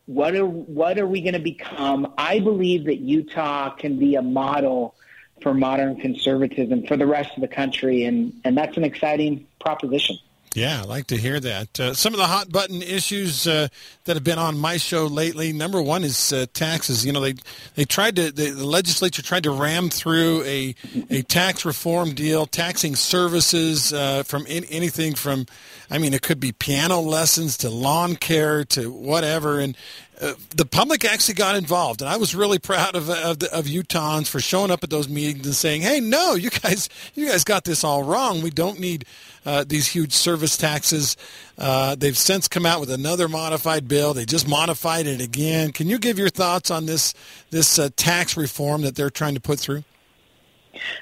What 0.05 0.35
are 0.35 0.45
what 0.45 0.99
are 0.99 1.07
we 1.07 1.21
going 1.21 1.33
to 1.33 1.39
become? 1.39 2.13
I 2.17 2.39
believe 2.39 2.85
that 2.85 2.97
Utah 2.97 3.69
can 3.69 3.97
be 3.97 4.15
a 4.15 4.21
model 4.21 4.95
for 5.41 5.53
modern 5.53 5.95
conservatism 6.01 6.85
for 6.85 6.97
the 6.97 7.07
rest 7.07 7.31
of 7.35 7.41
the 7.41 7.47
country, 7.47 8.03
and, 8.03 8.33
and 8.43 8.57
that's 8.57 8.75
an 8.75 8.83
exciting 8.83 9.47
proposition. 9.59 10.17
Yeah, 10.55 10.81
I 10.81 10.85
like 10.85 11.07
to 11.07 11.17
hear 11.17 11.39
that. 11.39 11.79
Uh, 11.79 11.93
some 11.93 12.13
of 12.13 12.17
the 12.17 12.25
hot 12.25 12.51
button 12.51 12.81
issues 12.81 13.45
uh, 13.45 13.67
that 14.05 14.15
have 14.15 14.23
been 14.23 14.39
on 14.39 14.57
my 14.57 14.77
show 14.77 15.05
lately. 15.05 15.53
Number 15.53 15.79
one 15.79 16.03
is 16.03 16.33
uh, 16.33 16.47
taxes. 16.53 17.05
You 17.05 17.13
know, 17.13 17.21
they 17.21 17.35
they 17.75 17.85
tried 17.85 18.15
to 18.15 18.31
the, 18.31 18.49
the, 18.49 18.65
legislature 18.65 19.21
tried 19.21 19.43
to 19.43 19.51
ram 19.51 19.89
through 19.89 20.41
a 20.43 20.73
a 21.11 21.21
tax 21.21 21.65
reform 21.65 22.15
deal, 22.15 22.47
taxing 22.47 22.95
services 22.95 23.93
uh, 23.93 24.23
from 24.23 24.47
in, 24.47 24.63
anything 24.65 25.13
from, 25.13 25.45
I 25.91 25.99
mean, 25.99 26.15
it 26.15 26.23
could 26.23 26.39
be 26.39 26.51
piano 26.51 26.99
lessons 26.99 27.55
to 27.57 27.69
lawn 27.69 28.15
care 28.15 28.63
to 28.65 28.91
whatever, 28.91 29.59
and 29.59 29.77
uh, 30.21 30.33
the 30.55 30.65
public 30.65 31.05
actually 31.05 31.35
got 31.35 31.55
involved, 31.55 32.01
and 32.01 32.09
I 32.09 32.17
was 32.17 32.35
really 32.35 32.59
proud 32.59 32.95
of 32.95 33.09
of, 33.09 33.39
the, 33.39 33.53
of 33.57 33.65
Utahns 33.65 34.27
for 34.27 34.39
showing 34.39 34.69
up 34.69 34.83
at 34.83 34.89
those 34.89 35.07
meetings 35.07 35.45
and 35.45 35.55
saying, 35.55 35.81
"Hey, 35.81 35.99
no, 35.99 36.35
you 36.35 36.49
guys, 36.49 36.89
you 37.15 37.29
guys 37.29 37.43
got 37.43 37.63
this 37.63 37.83
all 37.83 38.03
wrong. 38.03 38.41
We 38.41 38.49
don't 38.49 38.79
need 38.79 39.05
uh, 39.45 39.63
these 39.65 39.87
huge 39.87 40.13
service 40.13 40.57
taxes." 40.57 41.15
Uh, 41.57 41.95
they've 41.95 42.17
since 42.17 42.47
come 42.47 42.65
out 42.65 42.79
with 42.81 42.91
another 42.91 43.29
modified 43.29 43.87
bill. 43.87 44.13
They 44.13 44.25
just 44.25 44.47
modified 44.47 45.07
it 45.07 45.21
again. 45.21 45.71
Can 45.71 45.87
you 45.87 45.97
give 45.97 46.19
your 46.19 46.29
thoughts 46.29 46.69
on 46.69 46.85
this 46.85 47.13
this 47.49 47.79
uh, 47.79 47.89
tax 47.95 48.35
reform 48.35 48.81
that 48.81 48.95
they're 48.95 49.09
trying 49.09 49.35
to 49.35 49.41
put 49.41 49.59
through? 49.59 49.83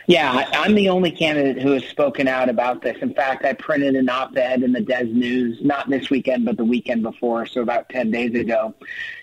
Yeah, 0.07 0.50
I'm 0.53 0.75
the 0.75 0.89
only 0.89 1.12
candidate 1.12 1.62
who 1.62 1.71
has 1.71 1.83
spoken 1.86 2.27
out 2.27 2.50
about 2.50 2.81
this. 2.81 2.97
In 3.01 3.13
fact, 3.13 3.45
I 3.45 3.53
printed 3.53 3.95
an 3.95 4.09
op-ed 4.09 4.63
in 4.63 4.71
the 4.71 4.81
Des 4.81 5.05
News, 5.05 5.59
not 5.62 5.89
this 5.89 6.09
weekend, 6.09 6.45
but 6.45 6.57
the 6.57 6.63
weekend 6.63 7.03
before, 7.03 7.45
so 7.45 7.62
about 7.62 7.89
10 7.89 8.12
days 8.12 8.33
ago. 8.33 8.74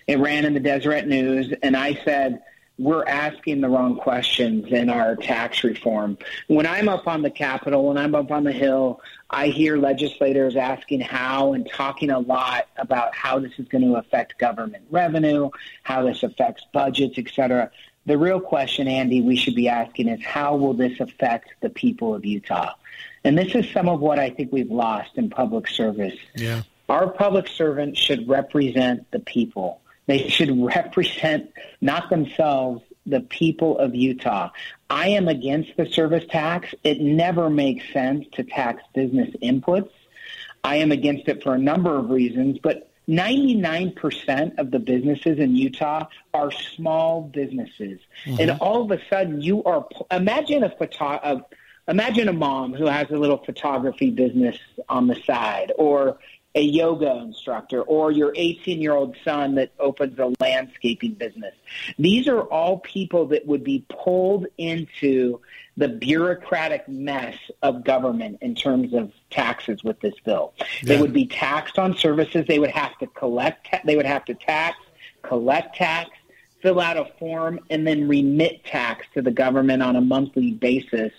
It 0.07 0.19
ran 0.19 0.45
in 0.45 0.53
the 0.53 0.59
Deseret 0.59 1.07
News, 1.07 1.53
and 1.63 1.75
I 1.75 1.99
said, 2.05 2.41
we're 2.77 3.05
asking 3.05 3.61
the 3.61 3.69
wrong 3.69 3.95
questions 3.95 4.67
in 4.71 4.89
our 4.89 5.15
tax 5.15 5.63
reform. 5.63 6.17
When 6.47 6.67
I'm 6.67 6.89
up 6.89 7.07
on 7.07 7.21
the 7.21 7.29
Capitol, 7.29 7.87
when 7.87 7.97
I'm 7.97 8.13
up 8.13 8.31
on 8.31 8.43
the 8.43 8.51
Hill, 8.51 8.99
I 9.29 9.47
hear 9.47 9.77
legislators 9.77 10.57
asking 10.57 10.99
how 10.99 11.53
and 11.53 11.69
talking 11.69 12.09
a 12.09 12.19
lot 12.19 12.67
about 12.77 13.15
how 13.15 13.39
this 13.39 13.53
is 13.57 13.67
going 13.69 13.83
to 13.83 13.95
affect 13.95 14.37
government 14.37 14.85
revenue, 14.91 15.49
how 15.83 16.03
this 16.03 16.21
affects 16.21 16.65
budgets, 16.73 17.17
et 17.17 17.29
cetera. 17.33 17.71
The 18.05 18.17
real 18.17 18.39
question, 18.39 18.87
Andy, 18.87 19.21
we 19.21 19.35
should 19.35 19.55
be 19.55 19.67
asking 19.67 20.09
is 20.09 20.23
how 20.23 20.55
will 20.55 20.73
this 20.73 20.99
affect 20.99 21.49
the 21.61 21.69
people 21.69 22.13
of 22.13 22.25
Utah? 22.25 22.73
And 23.23 23.37
this 23.37 23.55
is 23.55 23.69
some 23.71 23.89
of 23.89 23.99
what 23.99 24.19
I 24.19 24.29
think 24.29 24.51
we've 24.51 24.71
lost 24.71 25.11
in 25.15 25.29
public 25.29 25.67
service. 25.67 26.15
Yeah. 26.35 26.61
Our 26.87 27.09
public 27.09 27.47
servants 27.47 27.99
should 27.99 28.27
represent 28.27 29.09
the 29.11 29.19
people. 29.19 29.81
They 30.05 30.29
should 30.29 30.51
represent 30.63 31.51
not 31.81 32.09
themselves, 32.09 32.83
the 33.07 33.21
people 33.21 33.77
of 33.79 33.95
Utah. 33.95 34.49
I 34.89 35.09
am 35.09 35.27
against 35.27 35.75
the 35.77 35.87
service 35.87 36.25
tax. 36.29 36.73
It 36.83 37.01
never 37.01 37.49
makes 37.49 37.91
sense 37.91 38.25
to 38.33 38.43
tax 38.43 38.83
business 38.93 39.29
inputs. 39.41 39.89
I 40.63 40.77
am 40.77 40.91
against 40.91 41.27
it 41.27 41.43
for 41.43 41.53
a 41.53 41.59
number 41.59 41.95
of 41.95 42.09
reasons, 42.09 42.57
but 42.61 42.89
99% 43.07 44.57
of 44.57 44.71
the 44.71 44.79
businesses 44.79 45.39
in 45.39 45.55
Utah 45.55 46.07
are 46.33 46.51
small 46.51 47.21
businesses. 47.21 47.99
Mm-hmm. 48.25 48.41
And 48.41 48.51
all 48.59 48.83
of 48.83 48.91
a 48.91 48.99
sudden 49.09 49.41
you 49.41 49.63
are 49.63 49.87
imagine 50.11 50.63
a 50.63 50.69
photo 50.69 51.45
imagine 51.87 52.27
a 52.27 52.33
mom 52.33 52.73
who 52.73 52.85
has 52.85 53.09
a 53.11 53.15
little 53.15 53.37
photography 53.37 54.09
business 54.09 54.57
on 54.89 55.07
the 55.07 55.15
side 55.15 55.71
or 55.77 56.17
a 56.55 56.61
yoga 56.61 57.17
instructor 57.17 57.81
or 57.81 58.11
your 58.11 58.33
18 58.35 58.81
year 58.81 58.93
old 58.93 59.15
son 59.23 59.55
that 59.55 59.71
opens 59.79 60.17
a 60.17 60.33
landscaping 60.39 61.13
business. 61.13 61.53
These 61.99 62.27
are 62.27 62.41
all 62.41 62.79
people 62.79 63.27
that 63.27 63.45
would 63.45 63.63
be 63.63 63.85
pulled 63.89 64.47
into 64.57 65.41
the 65.77 65.89
bureaucratic 65.89 66.87
mess 66.87 67.35
of 67.61 67.83
government 67.83 68.37
in 68.41 68.55
terms 68.55 68.93
of 68.93 69.11
taxes 69.29 69.83
with 69.83 69.99
this 69.99 70.15
bill. 70.23 70.53
Yeah. 70.57 70.65
They 70.83 71.01
would 71.01 71.11
be 71.11 71.27
taxed 71.27 71.77
on 71.77 71.97
services. 71.97 72.45
They 72.47 72.59
would 72.59 72.71
have 72.71 72.97
to 72.99 73.07
collect, 73.07 73.67
they 73.83 73.97
would 73.97 74.05
have 74.05 74.23
to 74.25 74.33
tax, 74.33 74.77
collect 75.21 75.75
tax, 75.75 76.11
fill 76.61 76.79
out 76.79 76.95
a 76.95 77.05
form, 77.19 77.59
and 77.69 77.85
then 77.85 78.07
remit 78.07 78.63
tax 78.63 79.05
to 79.13 79.21
the 79.21 79.31
government 79.31 79.83
on 79.83 79.97
a 79.97 80.01
monthly 80.01 80.51
basis 80.51 81.11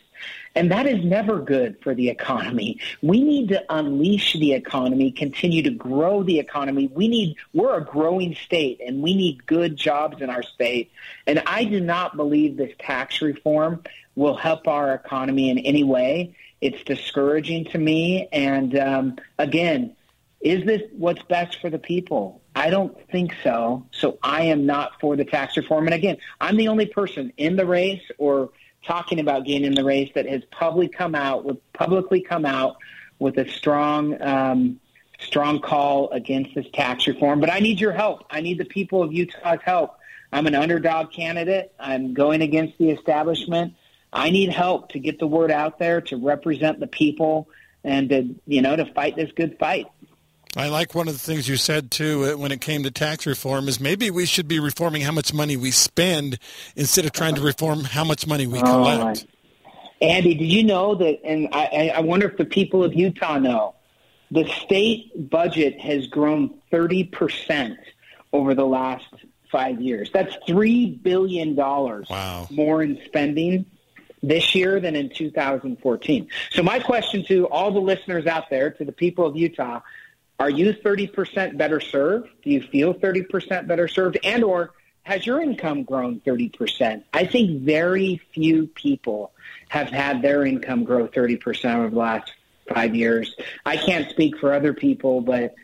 and 0.54 0.70
that 0.70 0.86
is 0.86 1.04
never 1.04 1.38
good 1.38 1.76
for 1.82 1.94
the 1.94 2.08
economy. 2.08 2.80
We 3.02 3.22
need 3.22 3.48
to 3.48 3.62
unleash 3.68 4.32
the 4.34 4.54
economy, 4.54 5.12
continue 5.12 5.62
to 5.62 5.70
grow 5.70 6.22
the 6.22 6.38
economy. 6.38 6.88
We 6.92 7.08
need, 7.08 7.36
we're 7.52 7.76
a 7.76 7.84
growing 7.84 8.34
state 8.34 8.80
and 8.84 9.02
we 9.02 9.14
need 9.14 9.46
good 9.46 9.76
jobs 9.76 10.22
in 10.22 10.30
our 10.30 10.42
state. 10.42 10.90
And 11.26 11.42
I 11.46 11.64
do 11.64 11.80
not 11.80 12.16
believe 12.16 12.56
this 12.56 12.72
tax 12.78 13.20
reform 13.20 13.82
will 14.14 14.36
help 14.36 14.66
our 14.66 14.94
economy 14.94 15.50
in 15.50 15.58
any 15.58 15.84
way. 15.84 16.34
It's 16.62 16.82
discouraging 16.84 17.66
to 17.66 17.78
me. 17.78 18.28
And 18.32 18.78
um, 18.78 19.16
again, 19.38 19.94
is 20.40 20.64
this 20.64 20.82
what's 20.92 21.22
best 21.24 21.60
for 21.60 21.70
the 21.70 21.78
people? 21.78 22.40
I 22.54 22.70
don't 22.70 22.96
think 23.10 23.34
so. 23.42 23.84
So 23.90 24.18
I 24.22 24.44
am 24.44 24.64
not 24.64 24.98
for 25.00 25.16
the 25.16 25.24
tax 25.26 25.56
reform. 25.58 25.86
And 25.86 25.94
again, 25.94 26.16
I'm 26.40 26.56
the 26.56 26.68
only 26.68 26.86
person 26.86 27.32
in 27.36 27.56
the 27.56 27.66
race 27.66 28.02
or 28.16 28.50
talking 28.86 29.20
about 29.20 29.44
getting 29.44 29.64
in 29.64 29.74
the 29.74 29.84
race 29.84 30.10
that 30.14 30.26
has 30.26 30.42
publicly 30.50 30.88
come 30.88 31.14
out 31.14 31.44
with 31.44 31.58
publicly 31.72 32.20
come 32.20 32.44
out 32.44 32.76
with 33.18 33.38
a 33.38 33.48
strong 33.48 34.20
um, 34.22 34.80
strong 35.18 35.60
call 35.60 36.10
against 36.10 36.54
this 36.54 36.66
tax 36.72 37.06
reform. 37.06 37.40
But 37.40 37.50
I 37.50 37.58
need 37.58 37.80
your 37.80 37.92
help. 37.92 38.24
I 38.30 38.40
need 38.40 38.58
the 38.58 38.64
people 38.64 39.02
of 39.02 39.12
Utah's 39.12 39.60
help. 39.64 39.98
I'm 40.32 40.46
an 40.46 40.54
underdog 40.54 41.12
candidate. 41.12 41.72
I'm 41.78 42.14
going 42.14 42.42
against 42.42 42.78
the 42.78 42.90
establishment. 42.90 43.74
I 44.12 44.30
need 44.30 44.50
help 44.50 44.90
to 44.90 44.98
get 44.98 45.18
the 45.18 45.26
word 45.26 45.50
out 45.50 45.78
there, 45.78 46.00
to 46.02 46.16
represent 46.16 46.80
the 46.80 46.86
people, 46.86 47.48
and 47.84 48.08
to 48.10 48.34
you 48.46 48.62
know 48.62 48.76
to 48.76 48.86
fight 48.92 49.16
this 49.16 49.30
good 49.32 49.58
fight. 49.58 49.86
I 50.56 50.68
like 50.68 50.94
one 50.94 51.06
of 51.06 51.14
the 51.14 51.20
things 51.20 51.48
you 51.48 51.56
said 51.56 51.90
too 51.90 52.24
uh, 52.24 52.38
when 52.38 52.50
it 52.50 52.60
came 52.62 52.82
to 52.84 52.90
tax 52.90 53.26
reform 53.26 53.68
is 53.68 53.78
maybe 53.78 54.10
we 54.10 54.24
should 54.24 54.48
be 54.48 54.58
reforming 54.58 55.02
how 55.02 55.12
much 55.12 55.34
money 55.34 55.56
we 55.56 55.70
spend 55.70 56.38
instead 56.74 57.04
of 57.04 57.12
trying 57.12 57.34
to 57.34 57.42
reform 57.42 57.84
how 57.84 58.04
much 58.04 58.26
money 58.26 58.46
we 58.46 58.58
collect. 58.60 59.26
Oh, 59.28 59.76
Andy, 60.00 60.34
did 60.34 60.46
you 60.46 60.64
know 60.64 60.94
that? 60.94 61.20
And 61.24 61.48
I, 61.52 61.92
I 61.94 62.00
wonder 62.00 62.28
if 62.28 62.36
the 62.36 62.44
people 62.44 62.82
of 62.82 62.94
Utah 62.94 63.38
know 63.38 63.74
the 64.30 64.46
state 64.46 65.30
budget 65.30 65.78
has 65.80 66.06
grown 66.06 66.54
thirty 66.70 67.04
percent 67.04 67.78
over 68.32 68.54
the 68.54 68.66
last 68.66 69.06
five 69.50 69.80
years. 69.80 70.10
That's 70.12 70.34
three 70.46 70.90
billion 70.90 71.54
dollars 71.54 72.08
wow. 72.08 72.46
more 72.50 72.82
in 72.82 72.98
spending 73.04 73.66
this 74.22 74.54
year 74.54 74.80
than 74.80 74.96
in 74.96 75.08
2014. 75.10 76.28
So 76.50 76.62
my 76.62 76.80
question 76.80 77.24
to 77.26 77.46
all 77.48 77.70
the 77.70 77.80
listeners 77.80 78.26
out 78.26 78.50
there, 78.50 78.70
to 78.72 78.84
the 78.84 78.92
people 78.92 79.26
of 79.26 79.36
Utah, 79.36 79.80
are 80.38 80.50
you 80.50 80.72
30% 80.72 81.56
better 81.56 81.80
served? 81.80 82.28
Do 82.42 82.50
you 82.50 82.62
feel 82.62 82.94
30% 82.94 83.66
better 83.66 83.88
served? 83.88 84.18
And 84.22 84.44
or 84.44 84.72
has 85.04 85.24
your 85.24 85.40
income 85.40 85.84
grown 85.84 86.20
30%? 86.20 87.02
I 87.12 87.26
think 87.26 87.62
very 87.62 88.20
few 88.32 88.66
people 88.66 89.32
have 89.68 89.88
had 89.88 90.22
their 90.22 90.44
income 90.44 90.84
grow 90.84 91.08
30% 91.08 91.76
over 91.76 91.90
the 91.90 91.96
last 91.96 92.32
five 92.72 92.94
years. 92.94 93.34
I 93.64 93.76
can't 93.76 94.10
speak 94.10 94.36
for 94.38 94.52
other 94.52 94.74
people, 94.74 95.20
but 95.20 95.54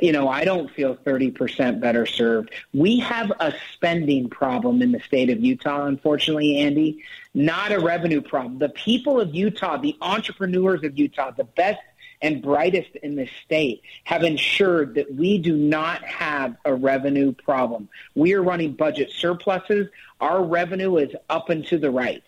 you 0.00 0.12
know, 0.12 0.28
I 0.28 0.44
don't 0.44 0.70
feel 0.70 0.96
30% 0.96 1.80
better 1.80 2.06
served. 2.06 2.52
We 2.72 3.00
have 3.00 3.32
a 3.40 3.52
spending 3.74 4.30
problem 4.30 4.82
in 4.82 4.92
the 4.92 5.00
state 5.00 5.30
of 5.30 5.40
Utah, 5.40 5.86
unfortunately, 5.86 6.58
Andy, 6.58 7.02
not 7.34 7.72
a 7.72 7.80
revenue 7.80 8.20
problem. 8.22 8.58
The 8.58 8.70
people 8.70 9.20
of 9.20 9.34
Utah, 9.34 9.76
the 9.76 9.96
entrepreneurs 10.00 10.84
of 10.84 10.98
Utah, 10.98 11.32
the 11.32 11.44
best 11.44 11.80
and 12.22 12.42
brightest 12.42 12.90
in 13.02 13.16
the 13.16 13.28
state 13.44 13.82
have 14.04 14.22
ensured 14.22 14.94
that 14.94 15.14
we 15.14 15.38
do 15.38 15.56
not 15.56 16.02
have 16.04 16.56
a 16.64 16.74
revenue 16.74 17.32
problem. 17.32 17.88
We 18.14 18.34
are 18.34 18.42
running 18.42 18.72
budget 18.72 19.10
surpluses. 19.10 19.88
Our 20.20 20.44
revenue 20.44 20.96
is 20.96 21.14
up 21.28 21.48
and 21.48 21.66
to 21.66 21.78
the 21.78 21.90
right. 21.90 22.22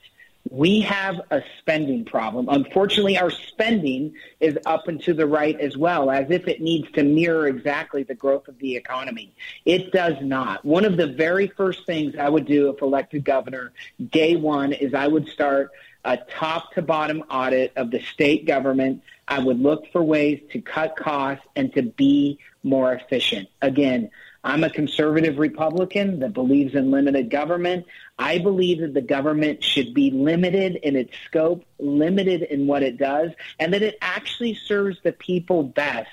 We 0.50 0.80
have 0.80 1.20
a 1.30 1.42
spending 1.58 2.04
problem. 2.04 2.48
Unfortunately, 2.48 3.16
our 3.16 3.30
spending 3.30 4.14
is 4.40 4.58
up 4.66 4.88
and 4.88 5.00
to 5.04 5.14
the 5.14 5.26
right 5.26 5.58
as 5.60 5.76
well, 5.76 6.10
as 6.10 6.30
if 6.30 6.48
it 6.48 6.60
needs 6.60 6.90
to 6.92 7.04
mirror 7.04 7.46
exactly 7.46 8.02
the 8.02 8.16
growth 8.16 8.48
of 8.48 8.58
the 8.58 8.74
economy. 8.74 9.32
It 9.64 9.92
does 9.92 10.16
not. 10.20 10.64
One 10.64 10.84
of 10.84 10.96
the 10.96 11.06
very 11.06 11.46
first 11.46 11.86
things 11.86 12.16
I 12.18 12.28
would 12.28 12.46
do 12.46 12.70
if 12.70 12.82
elected 12.82 13.24
governor, 13.24 13.72
day 14.10 14.34
one, 14.34 14.72
is 14.72 14.94
I 14.94 15.06
would 15.06 15.28
start 15.28 15.70
a 16.04 16.16
top 16.16 16.72
to 16.74 16.82
bottom 16.82 17.22
audit 17.30 17.72
of 17.76 17.92
the 17.92 18.00
state 18.00 18.44
government. 18.44 19.02
I 19.32 19.38
would 19.38 19.62
look 19.62 19.90
for 19.92 20.02
ways 20.02 20.42
to 20.50 20.60
cut 20.60 20.94
costs 20.94 21.46
and 21.56 21.72
to 21.72 21.80
be 21.80 22.38
more 22.62 22.92
efficient. 22.92 23.48
Again, 23.62 24.10
I'm 24.44 24.62
a 24.62 24.68
conservative 24.68 25.38
Republican 25.38 26.20
that 26.20 26.34
believes 26.34 26.74
in 26.74 26.90
limited 26.90 27.30
government. 27.30 27.86
I 28.18 28.36
believe 28.40 28.80
that 28.82 28.92
the 28.92 29.00
government 29.00 29.64
should 29.64 29.94
be 29.94 30.10
limited 30.10 30.76
in 30.82 30.96
its 30.96 31.14
scope, 31.24 31.64
limited 31.78 32.42
in 32.42 32.66
what 32.66 32.82
it 32.82 32.98
does, 32.98 33.30
and 33.58 33.72
that 33.72 33.80
it 33.80 33.96
actually 34.02 34.52
serves 34.52 34.98
the 35.02 35.12
people 35.12 35.62
best 35.62 36.10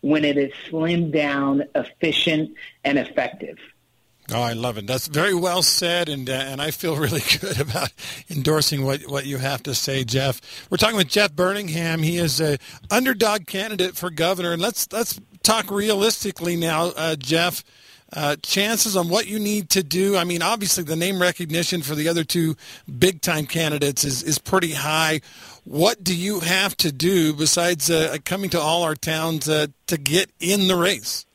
when 0.00 0.24
it 0.24 0.38
is 0.38 0.54
slimmed 0.70 1.12
down, 1.12 1.64
efficient, 1.74 2.54
and 2.82 2.98
effective. 2.98 3.58
Oh, 4.32 4.40
I 4.40 4.54
love 4.54 4.78
it. 4.78 4.86
That's 4.86 5.06
very 5.06 5.34
well 5.34 5.62
said, 5.62 6.08
and 6.08 6.28
uh, 6.30 6.32
and 6.32 6.60
I 6.60 6.70
feel 6.70 6.96
really 6.98 7.22
good 7.40 7.60
about 7.60 7.92
endorsing 8.30 8.84
what, 8.84 9.02
what 9.02 9.26
you 9.26 9.36
have 9.38 9.62
to 9.64 9.74
say, 9.74 10.04
Jeff. 10.04 10.40
We're 10.70 10.78
talking 10.78 10.96
with 10.96 11.08
Jeff 11.08 11.32
Burningham. 11.32 12.02
He 12.02 12.16
is 12.16 12.40
a 12.40 12.58
underdog 12.90 13.46
candidate 13.46 13.96
for 13.96 14.10
governor, 14.10 14.52
and 14.52 14.62
let's 14.62 14.90
let's 14.92 15.20
talk 15.42 15.70
realistically 15.70 16.56
now, 16.56 16.86
uh, 16.96 17.16
Jeff. 17.16 17.62
Uh, 18.12 18.36
chances 18.44 18.96
on 18.96 19.08
what 19.08 19.26
you 19.26 19.40
need 19.40 19.68
to 19.70 19.82
do. 19.82 20.16
I 20.16 20.22
mean, 20.22 20.40
obviously, 20.40 20.84
the 20.84 20.94
name 20.94 21.20
recognition 21.20 21.82
for 21.82 21.96
the 21.96 22.06
other 22.06 22.22
two 22.22 22.54
big 22.98 23.20
time 23.20 23.44
candidates 23.46 24.04
is, 24.04 24.22
is 24.22 24.38
pretty 24.38 24.70
high. 24.70 25.20
What 25.64 26.04
do 26.04 26.14
you 26.14 26.38
have 26.38 26.76
to 26.76 26.92
do 26.92 27.32
besides 27.32 27.90
uh, 27.90 28.18
coming 28.24 28.50
to 28.50 28.60
all 28.60 28.84
our 28.84 28.94
towns 28.94 29.48
uh, 29.48 29.66
to 29.88 29.98
get 29.98 30.30
in 30.38 30.68
the 30.68 30.76
race? 30.76 31.26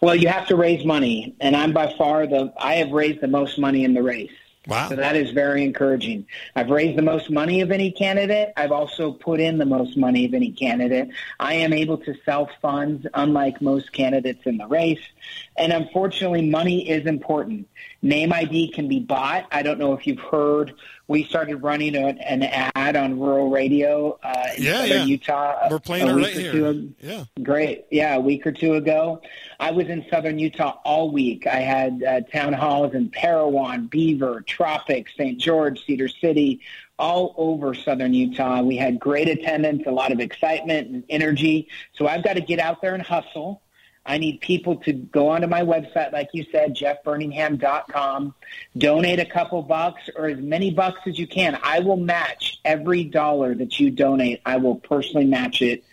Well, 0.00 0.14
you 0.14 0.28
have 0.28 0.46
to 0.48 0.56
raise 0.56 0.84
money, 0.84 1.34
and 1.40 1.56
I'm 1.56 1.72
by 1.72 1.94
far 1.96 2.26
the 2.26 2.52
I 2.58 2.74
have 2.74 2.90
raised 2.90 3.20
the 3.20 3.28
most 3.28 3.58
money 3.58 3.84
in 3.84 3.94
the 3.94 4.02
race. 4.02 4.30
Wow. 4.66 4.90
So 4.90 4.96
that 4.96 5.16
is 5.16 5.30
very 5.30 5.64
encouraging. 5.64 6.26
I've 6.54 6.68
raised 6.68 6.98
the 6.98 7.02
most 7.02 7.30
money 7.30 7.62
of 7.62 7.70
any 7.70 7.90
candidate. 7.90 8.52
I've 8.58 8.72
also 8.72 9.10
put 9.10 9.40
in 9.40 9.56
the 9.56 9.64
most 9.64 9.96
money 9.96 10.26
of 10.26 10.34
any 10.34 10.52
candidate. 10.52 11.08
I 11.38 11.54
am 11.54 11.72
able 11.72 11.96
to 11.98 12.14
self 12.26 12.50
fund, 12.60 13.08
unlike 13.14 13.62
most 13.62 13.92
candidates 13.92 14.42
in 14.44 14.58
the 14.58 14.66
race. 14.66 15.00
And 15.56 15.72
unfortunately, 15.72 16.42
money 16.42 16.88
is 16.88 17.06
important. 17.06 17.68
Name 18.02 18.34
ID 18.34 18.72
can 18.72 18.86
be 18.86 19.00
bought. 19.00 19.46
I 19.50 19.62
don't 19.62 19.78
know 19.78 19.94
if 19.94 20.06
you've 20.06 20.20
heard. 20.20 20.74
We 21.10 21.24
started 21.24 21.56
running 21.56 21.96
a, 21.96 22.06
an 22.06 22.44
ad 22.44 22.94
on 22.94 23.18
rural 23.18 23.50
radio 23.50 24.16
uh, 24.22 24.44
in 24.56 24.62
yeah, 24.62 24.72
southern 24.82 24.88
yeah. 24.88 25.04
Utah. 25.06 25.68
We're 25.68 25.80
playing 25.80 26.06
it 26.06 26.12
right 26.12 26.32
here. 26.32 26.84
yeah. 27.00 27.24
Great. 27.42 27.86
Yeah, 27.90 28.14
a 28.14 28.20
week 28.20 28.46
or 28.46 28.52
two 28.52 28.74
ago. 28.74 29.20
I 29.58 29.72
was 29.72 29.88
in 29.88 30.06
southern 30.08 30.38
Utah 30.38 30.78
all 30.84 31.10
week. 31.10 31.48
I 31.48 31.56
had 31.56 32.04
uh, 32.04 32.20
town 32.32 32.52
halls 32.52 32.94
in 32.94 33.10
Parowan, 33.10 33.88
Beaver, 33.88 34.42
Tropic, 34.42 35.08
St. 35.16 35.36
George, 35.36 35.84
Cedar 35.84 36.06
City, 36.06 36.60
all 36.96 37.34
over 37.36 37.74
southern 37.74 38.14
Utah. 38.14 38.62
We 38.62 38.76
had 38.76 39.00
great 39.00 39.28
attendance, 39.28 39.82
a 39.88 39.90
lot 39.90 40.12
of 40.12 40.20
excitement 40.20 40.90
and 40.90 41.04
energy. 41.08 41.66
So 41.94 42.06
I've 42.06 42.22
got 42.22 42.34
to 42.34 42.40
get 42.40 42.60
out 42.60 42.82
there 42.82 42.94
and 42.94 43.02
hustle. 43.02 43.62
I 44.10 44.18
need 44.18 44.40
people 44.40 44.74
to 44.78 44.92
go 44.92 45.28
onto 45.28 45.46
my 45.46 45.62
website, 45.62 46.12
like 46.12 46.30
you 46.32 46.44
said, 46.50 46.74
jeffburningham.com, 46.74 48.34
donate 48.76 49.20
a 49.20 49.24
couple 49.24 49.62
bucks 49.62 50.10
or 50.16 50.26
as 50.26 50.40
many 50.40 50.72
bucks 50.72 50.98
as 51.06 51.16
you 51.16 51.28
can. 51.28 51.56
I 51.62 51.78
will 51.78 51.96
match 51.96 52.58
every 52.64 53.04
dollar 53.04 53.54
that 53.54 53.78
you 53.78 53.92
donate. 53.92 54.40
I 54.44 54.56
will 54.56 54.74
personally 54.74 55.26
match 55.26 55.62
it 55.62 55.84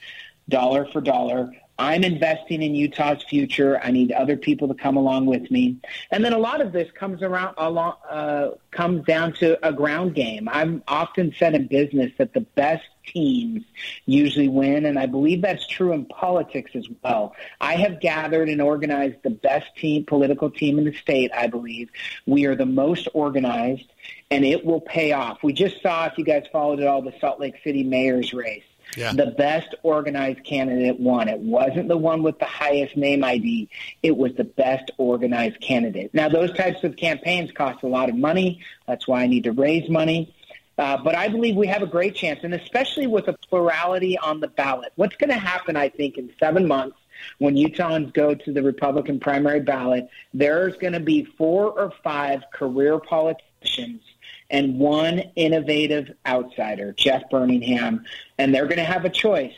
dollar 0.49 0.87
for 0.91 0.99
dollar. 0.99 1.51
I'm 1.77 2.03
investing 2.03 2.63
in 2.63 2.73
Utah's 2.73 3.21
future. 3.21 3.79
I 3.83 3.91
need 3.91 4.11
other 4.11 4.35
people 4.35 4.67
to 4.69 4.73
come 4.73 4.97
along 4.97 5.27
with 5.27 5.51
me. 5.51 5.77
And 6.09 6.25
then 6.25 6.33
a 6.33 6.39
lot 6.39 6.59
of 6.59 6.71
this 6.71 6.89
comes 6.93 7.21
around 7.21 7.53
along 7.59 7.97
uh, 8.09 8.49
comes 8.71 9.05
down 9.05 9.33
to 9.33 9.63
a 9.63 9.71
ground 9.71 10.15
game. 10.15 10.49
I'm 10.51 10.81
often 10.87 11.35
said 11.37 11.53
in 11.53 11.67
business 11.67 12.11
that 12.17 12.33
the 12.33 12.41
best 12.41 12.87
teams 13.07 13.63
usually 14.05 14.47
win, 14.47 14.85
and 14.85 14.99
I 14.99 15.05
believe 15.05 15.41
that's 15.41 15.65
true 15.67 15.93
in 15.93 16.05
politics 16.05 16.71
as 16.75 16.87
well. 17.03 17.35
I 17.59 17.75
have 17.75 17.99
gathered 17.99 18.49
and 18.49 18.61
organized 18.61 19.23
the 19.23 19.29
best 19.29 19.75
team, 19.75 20.05
political 20.05 20.49
team 20.49 20.77
in 20.77 20.85
the 20.85 20.93
state. 20.93 21.31
I 21.33 21.47
believe 21.47 21.89
we 22.25 22.45
are 22.45 22.55
the 22.55 22.65
most 22.65 23.07
organized, 23.13 23.91
and 24.29 24.45
it 24.45 24.65
will 24.65 24.81
pay 24.81 25.11
off. 25.13 25.43
We 25.43 25.53
just 25.53 25.81
saw, 25.81 26.05
if 26.05 26.17
you 26.17 26.23
guys 26.23 26.45
followed 26.51 26.79
it 26.79 26.87
all, 26.87 27.01
the 27.01 27.13
Salt 27.19 27.39
Lake 27.39 27.55
City 27.63 27.83
mayor's 27.83 28.33
race. 28.33 28.63
Yeah. 28.95 29.13
The 29.13 29.27
best 29.27 29.75
organized 29.83 30.43
candidate 30.43 30.99
won. 30.99 31.27
It 31.27 31.39
wasn't 31.39 31.89
the 31.89 31.97
one 31.97 32.23
with 32.23 32.39
the 32.39 32.45
highest 32.45 32.95
name 32.95 33.23
ID. 33.23 33.69
It 34.01 34.15
was 34.15 34.33
the 34.35 34.45
best 34.45 34.91
organized 34.97 35.59
candidate. 35.59 36.13
Now, 36.13 36.29
those 36.29 36.53
types 36.53 36.83
of 36.83 36.95
campaigns 36.95 37.51
cost 37.51 37.83
a 37.83 37.87
lot 37.87 38.09
of 38.09 38.15
money. 38.15 38.61
That's 38.87 39.07
why 39.07 39.23
I 39.23 39.27
need 39.27 39.43
to 39.43 39.51
raise 39.51 39.89
money. 39.89 40.33
Uh, 40.77 40.97
but 40.97 41.15
I 41.15 41.27
believe 41.27 41.55
we 41.55 41.67
have 41.67 41.81
a 41.81 41.87
great 41.87 42.15
chance, 42.15 42.41
and 42.43 42.53
especially 42.53 43.07
with 43.07 43.27
a 43.27 43.33
plurality 43.33 44.17
on 44.17 44.39
the 44.39 44.47
ballot. 44.47 44.91
What's 44.95 45.15
going 45.15 45.31
to 45.31 45.37
happen, 45.39 45.75
I 45.75 45.89
think, 45.89 46.17
in 46.17 46.31
seven 46.39 46.67
months 46.67 46.97
when 47.39 47.55
Utahns 47.55 48.13
go 48.13 48.35
to 48.35 48.53
the 48.53 48.61
Republican 48.61 49.19
primary 49.19 49.59
ballot, 49.59 50.07
there's 50.33 50.77
going 50.77 50.93
to 50.93 50.99
be 50.99 51.25
four 51.37 51.71
or 51.71 51.91
five 52.03 52.43
career 52.53 52.99
politicians 52.99 54.01
and 54.49 54.79
one 54.79 55.23
innovative 55.35 56.11
outsider, 56.25 56.93
Jeff 56.93 57.23
Burningham, 57.31 58.03
and 58.37 58.53
they're 58.53 58.65
going 58.67 58.77
to 58.77 58.83
have 58.83 59.03
a 59.03 59.09
choice. 59.09 59.53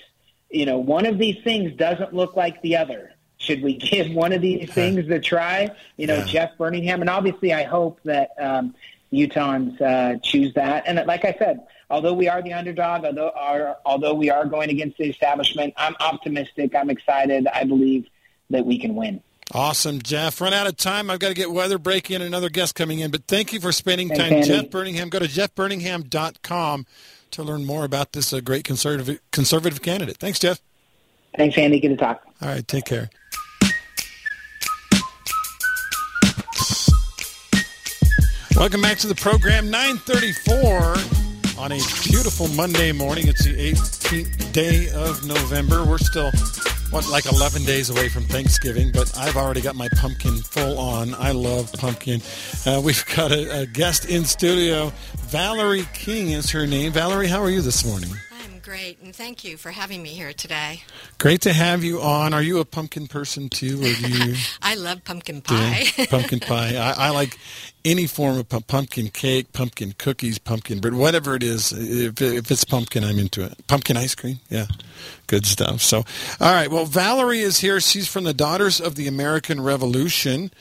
You 0.49 0.65
know, 0.65 0.79
one 0.79 1.05
of 1.05 1.17
these 1.17 1.37
things 1.43 1.73
doesn't 1.75 2.13
look 2.13 2.35
like 2.35 2.61
the 2.61 2.77
other. 2.77 3.11
Should 3.37 3.61
we 3.61 3.73
give 3.77 4.11
one 4.11 4.33
of 4.33 4.41
these 4.41 4.69
things 4.73 5.09
a 5.09 5.19
try? 5.19 5.69
You 5.97 6.07
know, 6.07 6.17
Yeah. 6.17 6.25
Jeff 6.25 6.57
Burningham, 6.57 7.01
and 7.01 7.09
obviously, 7.09 7.53
I 7.53 7.63
hope 7.63 7.99
that 8.05 8.31
um, 8.39 8.73
Utahns 9.11 9.81
uh, 9.81 10.19
choose 10.21 10.53
that. 10.53 10.83
And 10.85 11.05
like 11.07 11.25
I 11.25 11.35
said, 11.39 11.65
although 11.89 12.13
we 12.13 12.27
are 12.27 12.41
the 12.41 12.53
underdog, 12.53 13.05
although 13.05 13.31
our, 13.35 13.77
although 13.85 14.13
we 14.13 14.29
are 14.29 14.45
going 14.45 14.69
against 14.69 14.97
the 14.97 15.05
establishment, 15.05 15.73
I'm 15.77 15.95
optimistic. 15.99 16.75
I'm 16.75 16.89
excited. 16.89 17.47
I 17.47 17.63
believe 17.63 18.07
that 18.49 18.65
we 18.65 18.79
can 18.79 18.95
win. 18.95 19.21
Awesome, 19.51 19.99
Jeff. 19.99 20.39
Run 20.41 20.53
out 20.53 20.67
of 20.67 20.77
time. 20.77 21.09
I've 21.09 21.19
got 21.19 21.29
to 21.29 21.33
get 21.33 21.51
weather 21.51 21.79
break 21.79 22.11
in, 22.11 22.21
another 22.21 22.49
guest 22.49 22.75
coming 22.75 22.99
in. 22.99 23.09
But 23.09 23.25
thank 23.27 23.51
you 23.51 23.59
for 23.59 23.71
spending 23.71 24.09
Thanks, 24.09 24.23
time. 24.23 24.33
Andy. 24.33 24.47
Jeff 24.47 24.65
Burningham. 24.69 25.09
Go 25.09 25.19
to 25.19 25.25
jeffburningham.com 25.25 26.85
to 27.31 27.43
learn 27.43 27.65
more 27.65 27.83
about 27.83 28.13
this 28.13 28.31
uh, 28.31 28.41
great 28.41 28.63
conservative 28.63 29.19
conservative 29.31 29.81
candidate. 29.81 30.17
Thanks, 30.17 30.37
Jeff. 30.37 30.61
Thanks, 31.35 31.57
Andy. 31.57 31.79
Good 31.79 31.89
to 31.89 31.97
talk. 31.97 32.21
All 32.41 32.49
right, 32.49 32.67
take 32.67 32.85
care. 32.85 33.09
Welcome 38.59 38.81
back 38.81 38.97
to 38.97 39.07
the 39.07 39.15
program. 39.15 39.69
934 39.69 41.61
on 41.63 41.71
a 41.71 41.79
beautiful 42.03 42.49
Monday 42.49 42.91
morning. 42.91 43.29
It's 43.29 43.45
the 43.45 43.53
18th 43.53 44.51
day 44.51 44.89
of 44.89 45.25
November. 45.25 45.85
We're 45.85 45.97
still, 45.97 46.29
what, 46.89 47.07
like 47.07 47.25
11 47.25 47.63
days 47.63 47.89
away 47.89 48.09
from 48.09 48.23
Thanksgiving, 48.23 48.91
but 48.91 49.17
I've 49.17 49.37
already 49.37 49.61
got 49.61 49.77
my 49.77 49.87
pumpkin 49.95 50.39
full 50.39 50.77
on. 50.77 51.13
I 51.13 51.31
love 51.31 51.71
pumpkin. 51.71 52.21
Uh, 52.65 52.81
we've 52.83 53.05
got 53.15 53.31
a, 53.31 53.61
a 53.61 53.65
guest 53.65 54.09
in 54.09 54.25
studio. 54.25 54.91
Valerie 55.29 55.87
King 55.93 56.31
is 56.31 56.49
her 56.49 56.67
name. 56.67 56.91
Valerie, 56.91 57.29
how 57.29 57.41
are 57.41 57.49
you 57.49 57.61
this 57.61 57.85
morning? 57.85 58.11
Great, 58.69 59.01
and 59.01 59.15
thank 59.15 59.43
you 59.43 59.57
for 59.57 59.71
having 59.71 60.03
me 60.03 60.09
here 60.09 60.31
today. 60.31 60.83
Great 61.17 61.41
to 61.41 61.53
have 61.53 61.83
you 61.83 62.01
on. 62.01 62.35
Are 62.35 62.41
you 62.43 62.59
a 62.59 62.65
pumpkin 62.65 63.07
person 63.07 63.49
too, 63.49 63.79
or 63.79 63.93
do 63.95 64.07
you? 64.11 64.35
I 64.61 64.75
love 64.75 65.03
pumpkin 65.03 65.41
pie. 65.41 65.85
Yeah, 65.97 66.05
pumpkin 66.09 66.39
pie. 66.39 66.75
I, 66.75 67.07
I 67.07 67.09
like 67.09 67.39
any 67.83 68.05
form 68.05 68.37
of 68.37 68.47
pu- 68.47 68.61
pumpkin 68.61 69.07
cake, 69.07 69.53
pumpkin 69.53 69.95
cookies, 69.97 70.37
pumpkin 70.37 70.81
bread, 70.81 70.93
whatever 70.93 71.33
it 71.33 71.41
is. 71.41 71.71
If, 71.71 72.21
if 72.21 72.51
it's 72.51 72.63
pumpkin, 72.63 73.03
I'm 73.03 73.17
into 73.17 73.43
it. 73.43 73.55
Pumpkin 73.65 73.97
ice 73.97 74.13
cream, 74.13 74.39
yeah, 74.51 74.67
good 75.25 75.47
stuff. 75.47 75.81
So, 75.81 76.05
all 76.39 76.53
right. 76.53 76.69
Well, 76.69 76.85
Valerie 76.85 77.39
is 77.39 77.61
here. 77.61 77.79
She's 77.79 78.07
from 78.07 78.23
the 78.23 78.35
Daughters 78.35 78.79
of 78.79 78.93
the 78.93 79.07
American 79.07 79.61
Revolution. 79.61 80.51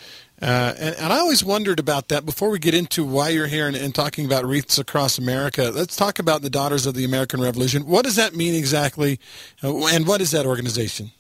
Uh, 0.40 0.72
and, 0.78 0.96
and 0.96 1.12
I 1.12 1.18
always 1.18 1.42
wondered 1.44 1.80
about 1.80 2.08
that. 2.08 2.24
Before 2.24 2.50
we 2.50 2.58
get 2.58 2.74
into 2.74 3.04
why 3.04 3.30
you're 3.30 3.48
here 3.48 3.66
and, 3.66 3.76
and 3.76 3.94
talking 3.94 4.24
about 4.24 4.44
wreaths 4.44 4.78
across 4.78 5.18
America, 5.18 5.72
let's 5.74 5.96
talk 5.96 6.18
about 6.18 6.42
the 6.42 6.50
Daughters 6.50 6.86
of 6.86 6.94
the 6.94 7.04
American 7.04 7.40
Revolution. 7.40 7.86
What 7.86 8.04
does 8.04 8.16
that 8.16 8.34
mean 8.34 8.54
exactly, 8.54 9.18
uh, 9.64 9.86
and 9.86 10.06
what 10.06 10.20
is 10.20 10.30
that 10.30 10.46
organization? 10.46 11.10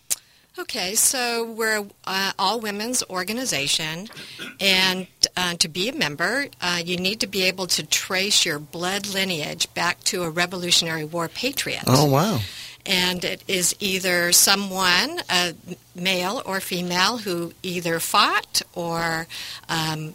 Okay, 0.58 0.96
so 0.96 1.52
we're 1.52 1.86
uh, 2.04 2.32
all 2.36 2.58
women's 2.58 3.04
organization, 3.08 4.08
and 4.58 5.06
uh, 5.36 5.54
to 5.54 5.68
be 5.68 5.88
a 5.88 5.94
member, 5.94 6.46
uh, 6.60 6.80
you 6.84 6.96
need 6.96 7.20
to 7.20 7.28
be 7.28 7.44
able 7.44 7.68
to 7.68 7.86
trace 7.86 8.44
your 8.44 8.58
blood 8.58 9.06
lineage 9.06 9.72
back 9.74 10.00
to 10.04 10.24
a 10.24 10.30
Revolutionary 10.30 11.04
War 11.04 11.28
patriot. 11.28 11.84
Oh, 11.86 12.06
wow. 12.06 12.40
And 12.88 13.22
it 13.22 13.44
is 13.46 13.76
either 13.78 14.32
someone, 14.32 15.20
a 15.28 15.54
male 15.94 16.42
or 16.46 16.58
female, 16.58 17.18
who 17.18 17.52
either 17.62 18.00
fought 18.00 18.62
or 18.74 19.26
um, 19.68 20.14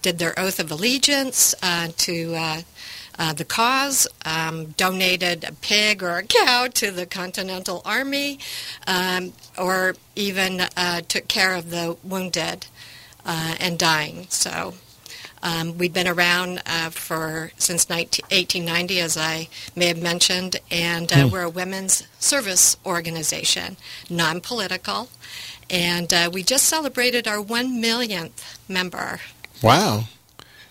did 0.00 0.18
their 0.18 0.36
oath 0.38 0.58
of 0.58 0.70
allegiance 0.70 1.54
uh, 1.62 1.88
to 1.98 2.34
uh, 2.34 2.62
uh, 3.18 3.34
the 3.34 3.44
cause, 3.44 4.08
um, 4.24 4.68
donated 4.70 5.44
a 5.44 5.52
pig 5.52 6.02
or 6.02 6.16
a 6.18 6.22
cow 6.22 6.66
to 6.72 6.90
the 6.90 7.04
Continental 7.04 7.82
Army, 7.84 8.38
um, 8.86 9.34
or 9.58 9.94
even 10.16 10.62
uh, 10.76 11.02
took 11.06 11.28
care 11.28 11.54
of 11.54 11.70
the 11.70 11.96
wounded 12.02 12.66
uh, 13.26 13.54
and 13.60 13.78
dying. 13.78 14.26
So. 14.30 14.74
Um, 15.44 15.76
we've 15.76 15.92
been 15.92 16.08
around 16.08 16.62
uh, 16.64 16.88
for 16.88 17.52
since 17.58 17.90
19, 17.90 18.24
1890, 18.30 19.00
as 19.00 19.16
I 19.18 19.48
may 19.76 19.86
have 19.88 20.02
mentioned, 20.02 20.56
and 20.70 21.12
uh, 21.12 21.28
we're 21.30 21.42
a 21.42 21.50
women's 21.50 22.06
service 22.18 22.78
organization, 22.86 23.76
non-political, 24.08 25.10
and 25.68 26.12
uh, 26.12 26.30
we 26.32 26.42
just 26.42 26.64
celebrated 26.64 27.28
our 27.28 27.42
one 27.42 27.78
millionth 27.78 28.58
member. 28.68 29.20
Wow. 29.62 30.04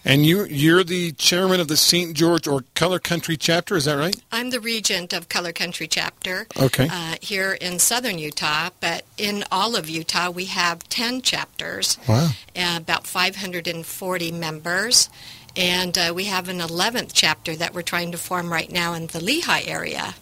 And 0.06 0.26
you, 0.26 0.44
you're 0.46 0.84
the 0.84 1.14
chairman 1.14 1.62
of 1.62 1.70
the 1.70 1.78
St. 1.78 2.14
George 2.14 2.46
or 2.46 2.66
Color 2.76 3.00
Country 3.00 3.38
chapter, 3.38 3.78
is 3.78 3.86
that 3.86 3.94
right? 3.94 4.16
I'm 4.34 4.50
the 4.50 4.60
regent 4.60 5.14
of 5.14 5.30
Color 5.30 5.54
Country 5.54 5.88
chapter 5.88 6.46
Okay. 6.60 6.90
uh, 6.92 7.16
here 7.22 7.54
in 7.54 7.80
southern 7.80 8.20
Utah, 8.20 8.70
but 8.82 9.06
in 9.18 9.46
all 9.50 9.78
of 9.78 9.90
Utah 9.90 10.30
we 10.30 10.46
have 10.46 10.80
10 10.90 11.22
chapters, 11.22 11.98
Wow. 12.08 12.32
uh, 12.56 12.76
about 12.82 13.08
540 13.08 14.32
members, 14.34 15.10
and 15.56 15.98
uh, 15.98 16.12
we 16.14 16.26
have 16.26 16.50
an 16.50 16.60
11th 16.60 17.12
chapter 17.14 17.56
that 17.56 17.74
we're 17.74 17.82
trying 17.82 18.12
to 18.12 18.18
form 18.18 18.52
right 18.52 18.72
now 18.72 18.94
in 18.94 19.08
the 19.08 19.20
Lehi 19.20 19.68
area. 19.68 20.16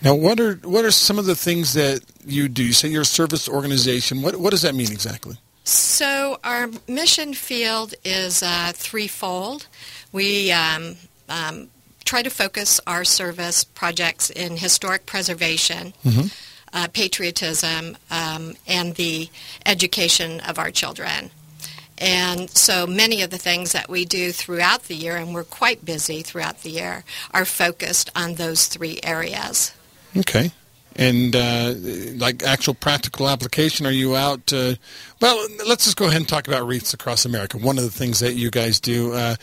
Now, 0.00 0.14
what 0.14 0.38
are 0.38 0.54
what 0.62 0.84
are 0.84 0.92
some 0.92 1.18
of 1.18 1.24
the 1.26 1.34
things 1.34 1.72
that 1.74 2.02
you 2.24 2.48
do? 2.48 2.62
You 2.62 2.72
say 2.72 2.86
you're 2.86 3.02
a 3.02 3.04
service 3.04 3.48
organization. 3.48 4.22
What 4.22 4.36
what 4.36 4.50
does 4.50 4.62
that 4.62 4.76
mean 4.76 4.92
exactly? 4.92 5.38
So 5.68 6.38
our 6.44 6.70
mission 6.88 7.34
field 7.34 7.94
is 8.02 8.42
uh, 8.42 8.72
threefold. 8.74 9.66
We 10.12 10.50
um, 10.50 10.96
um, 11.28 11.68
try 12.06 12.22
to 12.22 12.30
focus 12.30 12.80
our 12.86 13.04
service 13.04 13.64
projects 13.64 14.30
in 14.30 14.56
historic 14.56 15.04
preservation, 15.04 15.92
uh, 16.72 16.88
patriotism, 16.94 17.98
um, 18.10 18.54
and 18.66 18.94
the 18.94 19.28
education 19.66 20.40
of 20.40 20.58
our 20.58 20.70
children. 20.70 21.30
And 21.98 22.48
so 22.48 22.86
many 22.86 23.20
of 23.20 23.28
the 23.28 23.36
things 23.36 23.72
that 23.72 23.90
we 23.90 24.06
do 24.06 24.32
throughout 24.32 24.84
the 24.84 24.94
year, 24.94 25.16
and 25.16 25.34
we're 25.34 25.44
quite 25.44 25.84
busy 25.84 26.22
throughout 26.22 26.62
the 26.62 26.70
year, 26.70 27.04
are 27.34 27.44
focused 27.44 28.08
on 28.16 28.36
those 28.36 28.68
three 28.68 29.00
areas. 29.02 29.74
Okay. 30.16 30.50
And 30.98 31.36
uh, 31.36 31.74
like 32.16 32.42
actual 32.42 32.74
practical 32.74 33.28
application, 33.28 33.86
are 33.86 33.92
you 33.92 34.16
out? 34.16 34.52
Uh, 34.52 34.74
well, 35.20 35.46
let's 35.64 35.84
just 35.84 35.96
go 35.96 36.06
ahead 36.06 36.16
and 36.16 36.28
talk 36.28 36.48
about 36.48 36.66
wreaths 36.66 36.92
across 36.92 37.24
America. 37.24 37.56
One 37.56 37.78
of 37.78 37.84
the 37.84 37.90
things 37.90 38.18
that 38.18 38.34
you 38.34 38.50
guys 38.50 38.80
do, 38.80 39.12
uh, 39.12 39.36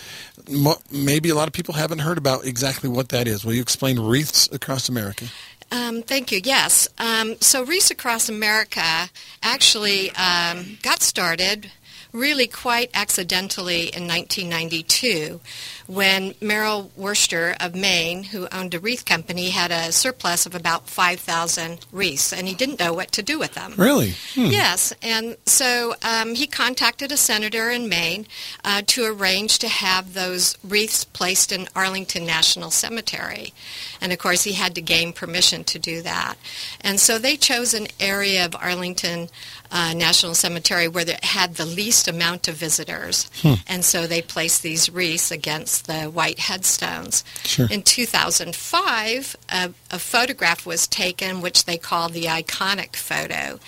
mo- 0.52 0.82
maybe 0.92 1.30
a 1.30 1.36
lot 1.36 1.48
of 1.48 1.54
people 1.54 1.74
haven't 1.74 2.00
heard 2.00 2.18
about 2.18 2.46
exactly 2.46 2.90
what 2.90 3.08
that 3.10 3.26
is. 3.26 3.46
Will 3.46 3.54
you 3.54 3.62
explain 3.62 3.98
wreaths 3.98 4.50
across 4.52 4.90
America? 4.90 5.28
Um, 5.72 6.04
thank 6.04 6.32
you. 6.32 6.42
Yes. 6.44 6.88
Um, 7.00 7.36
so 7.40 7.64
Wreaths 7.64 7.90
Across 7.90 8.30
America 8.30 9.10
actually 9.42 10.12
um, 10.12 10.78
got 10.82 11.02
started 11.02 11.72
really 12.16 12.48
quite 12.48 12.90
accidentally 12.94 13.88
in 13.88 14.08
1992 14.08 15.42
when 15.88 16.34
Morrill 16.42 16.90
Worcester 16.96 17.56
of 17.60 17.76
Maine, 17.76 18.24
who 18.24 18.48
owned 18.52 18.74
a 18.74 18.80
wreath 18.80 19.06
company, 19.06 19.50
had 19.50 19.70
a 19.70 19.92
surplus 19.92 20.46
of 20.46 20.56
about 20.56 20.88
5,000 20.90 21.86
wreaths, 21.92 22.34
and 22.34 22.48
he 22.48 22.56
didn't 22.56 22.80
know 22.80 22.94
what 22.94 23.12
to 23.12 23.22
do 23.22 23.38
with 23.38 23.54
them. 23.54 23.74
Really? 23.78 24.16
Hmm. 24.34 24.46
Yes, 24.46 24.94
and 25.02 25.38
so 25.46 25.96
um, 26.04 26.34
he 26.34 26.48
contacted 26.48 27.12
a 27.12 27.18
senator 27.18 27.70
in 27.70 27.88
Maine 27.88 28.26
uh, 28.64 28.82
to 28.88 29.06
arrange 29.06 29.60
to 29.60 29.68
have 29.68 30.14
those 30.14 30.58
wreaths 30.64 31.04
placed 31.04 31.52
in 31.52 31.68
Arlington 31.76 32.26
National 32.26 32.72
Cemetery. 32.72 33.54
And 34.02 34.12
of 34.12 34.20
course, 34.20 34.44
he 34.44 34.54
had 34.54 34.74
to 34.76 34.82
gain 34.82 35.14
permission 35.14 35.64
to 35.66 35.78
do 35.78 36.02
that. 36.02 36.36
And 36.82 37.00
so 37.00 37.20
they 37.20 37.36
chose 37.36 37.74
an 37.74 37.88
area 38.00 38.46
of 38.46 38.56
Arlington 38.56 39.30
uh, 39.72 39.94
National 39.96 40.34
Cemetery 40.34 40.88
where 40.88 41.08
it 41.08 41.24
had 41.24 41.56
the 41.56 41.66
least 41.66 42.08
amount 42.08 42.48
of 42.48 42.56
visitors. 42.56 43.30
And 43.68 43.84
so 43.86 44.08
they 44.08 44.22
placed 44.22 44.64
these 44.64 44.90
wreaths 44.90 45.32
against 45.32 45.88
the 45.88 46.04
white 46.06 46.40
headstones. 46.40 47.24
Sure. 47.44 47.68
In 47.70 47.82
2005, 47.84 49.36
a, 49.50 49.72
a 49.92 50.00
photograph 50.00 50.66
was 50.66 50.88
taken, 50.88 51.42
which 51.42 51.66
they 51.66 51.78
call 51.78 52.10
the 52.10 52.24
iconic 52.26 52.96
photo. 52.96 53.60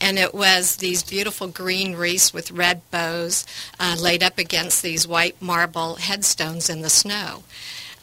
And 0.00 0.18
it 0.18 0.34
was 0.34 0.76
these 0.76 1.02
beautiful 1.02 1.48
green 1.48 1.94
wreaths 1.96 2.32
with 2.34 2.50
red 2.50 2.82
bows 2.90 3.44
uh, 3.78 3.96
laid 4.00 4.22
up 4.22 4.38
against 4.38 4.82
these 4.82 5.06
white 5.06 5.40
marble 5.40 5.96
headstones 5.96 6.68
in 6.68 6.82
the 6.82 6.90
snow. 6.90 7.42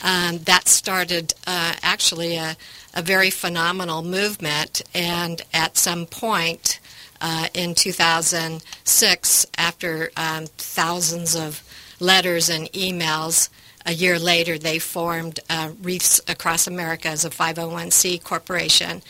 um, 0.02 0.40
that 0.40 0.68
started 0.68 1.34
uh, 1.46 1.74
actually 1.82 2.38
a, 2.38 2.56
a 2.94 3.02
very 3.02 3.30
phenomenal 3.30 4.02
movement. 4.02 4.82
And 4.94 5.42
at 5.54 5.78
some 5.78 6.06
point 6.06 6.80
uh, 7.22 7.48
in 7.54 7.76
2006, 7.76 9.46
after 9.58 10.12
um, 10.16 10.46
thousands 10.58 11.36
of 11.36 11.64
letters 12.00 12.50
and 12.50 12.72
emails, 12.72 13.50
a 13.86 13.94
year 13.94 14.20
later, 14.20 14.58
they 14.58 14.78
formed 14.78 15.40
uh, 15.50 15.72
Wreaths 15.82 16.22
Across 16.28 16.68
America 16.68 17.08
as 17.08 17.26
a 17.26 17.30
501c 17.30 18.22
corporation 18.24 19.02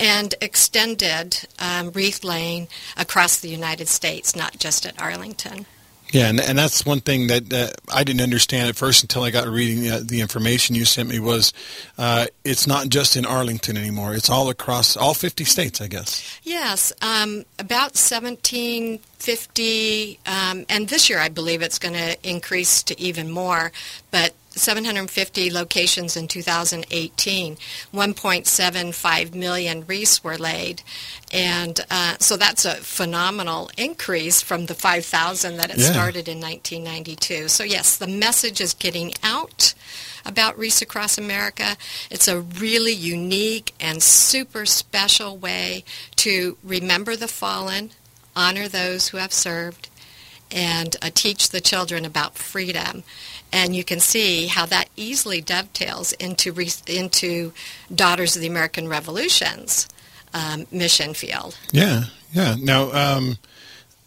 and 0.00 0.34
extended 0.40 1.46
um, 1.58 1.90
wreath 1.92 2.24
laying 2.24 2.68
across 2.96 3.38
the 3.38 3.48
United 3.48 3.88
States, 3.88 4.34
not 4.34 4.58
just 4.58 4.84
at 4.84 5.00
Arlington. 5.00 5.66
Yeah, 6.12 6.28
and, 6.28 6.40
and 6.40 6.56
that's 6.56 6.86
one 6.86 7.00
thing 7.00 7.26
that 7.26 7.52
uh, 7.52 7.68
I 7.92 8.04
didn't 8.04 8.22
understand 8.22 8.68
at 8.68 8.76
first 8.76 9.02
until 9.02 9.24
I 9.24 9.30
got 9.30 9.48
reading 9.48 9.90
uh, 9.90 10.00
the 10.04 10.20
information 10.20 10.76
you 10.76 10.84
sent 10.84 11.08
me 11.08 11.18
was 11.18 11.52
uh, 11.98 12.26
it's 12.44 12.66
not 12.66 12.88
just 12.88 13.16
in 13.16 13.24
Arlington 13.26 13.76
anymore. 13.76 14.14
It's 14.14 14.30
all 14.30 14.48
across 14.48 14.96
all 14.96 15.14
50 15.14 15.44
states, 15.44 15.80
I 15.80 15.88
guess. 15.88 16.38
Yes, 16.44 16.92
um, 17.02 17.44
about 17.58 17.96
1750, 17.96 20.20
um, 20.26 20.64
and 20.68 20.88
this 20.88 21.10
year 21.10 21.18
I 21.18 21.28
believe 21.28 21.60
it's 21.60 21.80
going 21.80 21.94
to 21.94 22.16
increase 22.28 22.84
to 22.84 23.00
even 23.00 23.30
more, 23.30 23.72
but 24.12 24.32
750 24.56 25.50
locations 25.50 26.16
in 26.16 26.26
2018. 26.28 27.56
1.75 27.94 29.34
million 29.34 29.84
wreaths 29.86 30.24
were 30.24 30.36
laid. 30.38 30.82
And 31.32 31.78
uh, 31.90 32.16
so 32.18 32.36
that's 32.36 32.64
a 32.64 32.74
phenomenal 32.76 33.70
increase 33.76 34.42
from 34.42 34.66
the 34.66 34.74
5,000 34.74 35.56
that 35.56 35.70
it 35.70 35.78
Yeah. 35.78 35.92
started 35.92 36.28
in 36.28 36.40
1992. 36.40 37.48
So, 37.48 37.64
yes, 37.64 37.96
the 37.96 38.06
message 38.06 38.60
is 38.60 38.74
getting 38.74 39.12
out 39.22 39.74
about 40.24 40.58
Wreaths 40.58 40.82
Across 40.82 41.18
America. 41.18 41.76
It's 42.10 42.26
a 42.28 42.40
really 42.40 42.92
unique 42.92 43.74
and 43.78 44.02
super 44.02 44.66
special 44.66 45.36
way 45.36 45.84
to 46.16 46.56
remember 46.64 47.14
the 47.14 47.28
fallen, 47.28 47.90
honor 48.34 48.68
those 48.68 49.08
who 49.08 49.18
have 49.18 49.32
served, 49.32 49.88
and 50.50 50.96
uh, 51.02 51.10
teach 51.14 51.50
the 51.50 51.60
children 51.60 52.04
about 52.04 52.36
freedom. 52.38 53.02
And 53.52 53.74
you 53.74 53.84
can 53.84 54.00
see 54.00 54.46
how 54.48 54.66
that 54.66 54.88
easily 54.96 55.40
dovetails 55.40 56.12
into 56.14 56.52
re- 56.52 56.70
into 56.86 57.52
Daughters 57.94 58.36
of 58.36 58.42
the 58.42 58.48
American 58.48 58.88
Revolution's 58.88 59.88
um, 60.34 60.66
mission 60.70 61.14
field. 61.14 61.56
Yeah, 61.72 62.04
yeah. 62.32 62.56
Now, 62.60 62.92
um, 62.92 63.38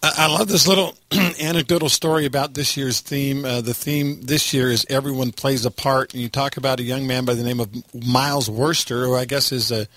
I, 0.03 0.13
I 0.17 0.27
love 0.27 0.49
this 0.49 0.67
little 0.67 0.95
anecdotal 1.41 1.89
story 1.89 2.25
about 2.25 2.53
this 2.53 2.77
year's 2.77 2.99
theme. 2.99 3.43
Uh, 3.45 3.61
the 3.61 3.73
theme 3.73 4.21
this 4.21 4.53
year 4.53 4.69
is 4.69 4.85
everyone 4.89 5.31
plays 5.31 5.65
a 5.65 5.71
part, 5.71 6.13
and 6.13 6.21
you 6.21 6.29
talk 6.29 6.57
about 6.57 6.79
a 6.79 6.83
young 6.83 7.07
man 7.07 7.25
by 7.25 7.33
the 7.33 7.43
name 7.43 7.59
of 7.59 7.69
Miles 8.05 8.49
Worcester, 8.49 9.05
who 9.05 9.15
I 9.15 9.25
guess 9.25 9.51
is 9.51 9.71
a 9.71 9.87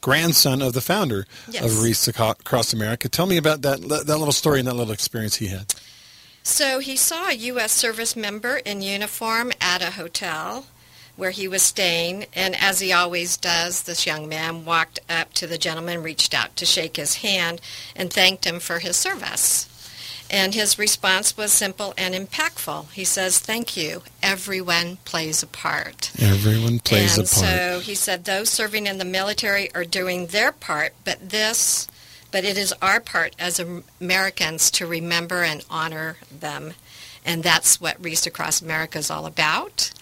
grandson 0.00 0.62
of 0.62 0.72
the 0.72 0.80
founder 0.80 1.26
Yes. 1.50 1.64
of 2.06 2.08
Aco- 2.14 2.30
Across 2.30 2.72
America. 2.72 3.08
Tell 3.08 3.26
me 3.26 3.36
about 3.36 3.62
that 3.62 3.80
that 3.82 4.18
little 4.18 4.32
story 4.32 4.60
and 4.60 4.68
that 4.68 4.74
little 4.74 4.92
experience 4.94 5.36
he 5.36 5.48
had. 5.48 5.74
So 6.42 6.80
he 6.80 6.96
saw 6.96 7.28
a 7.28 7.34
U.S. 7.34 7.72
service 7.72 8.16
member 8.16 8.56
in 8.56 8.82
uniform 8.82 9.52
at 9.60 9.82
a 9.82 9.92
hotel 9.92 10.66
where 11.14 11.30
he 11.30 11.46
was 11.46 11.62
staying, 11.62 12.26
and 12.34 12.56
as 12.56 12.80
he 12.80 12.92
always 12.92 13.36
does, 13.36 13.82
this 13.82 14.06
young 14.06 14.28
man 14.28 14.64
walked 14.64 14.98
up 15.08 15.32
to 15.34 15.46
the 15.46 15.58
gentleman, 15.58 16.02
reached 16.02 16.34
out 16.34 16.56
to 16.56 16.64
shake 16.64 16.96
his 16.96 17.16
hand, 17.16 17.60
and 17.94 18.12
thanked 18.12 18.46
him 18.46 18.58
for 18.58 18.78
his 18.78 18.96
service. 18.96 19.68
And 20.30 20.54
his 20.54 20.78
response 20.78 21.36
was 21.36 21.52
simple 21.52 21.92
and 21.98 22.14
impactful. 22.14 22.90
He 22.92 23.04
says, 23.04 23.38
Thank 23.38 23.76
you. 23.76 24.02
Everyone 24.22 24.96
plays 25.04 25.42
a 25.42 25.46
part. 25.46 26.10
Everyone 26.18 26.78
plays 26.78 27.18
and 27.18 27.26
a 27.26 27.30
part. 27.30 27.46
And 27.46 27.74
so 27.74 27.80
he 27.80 27.94
said 27.94 28.24
those 28.24 28.48
serving 28.48 28.86
in 28.86 28.96
the 28.96 29.04
military 29.04 29.72
are 29.74 29.84
doing 29.84 30.28
their 30.28 30.50
part, 30.50 30.94
but 31.04 31.28
this, 31.28 31.86
but 32.32 32.44
it 32.44 32.58
is 32.58 32.74
our 32.82 32.98
part 32.98 33.36
as 33.38 33.60
Americans 34.00 34.70
to 34.72 34.86
remember 34.86 35.44
and 35.44 35.64
honor 35.70 36.16
them. 36.36 36.72
And 37.24 37.44
that's 37.44 37.80
what 37.80 38.02
Wreaths 38.02 38.26
Across 38.26 38.62
America 38.62 38.98
is 38.98 39.08
all 39.08 39.26
about. 39.26 39.92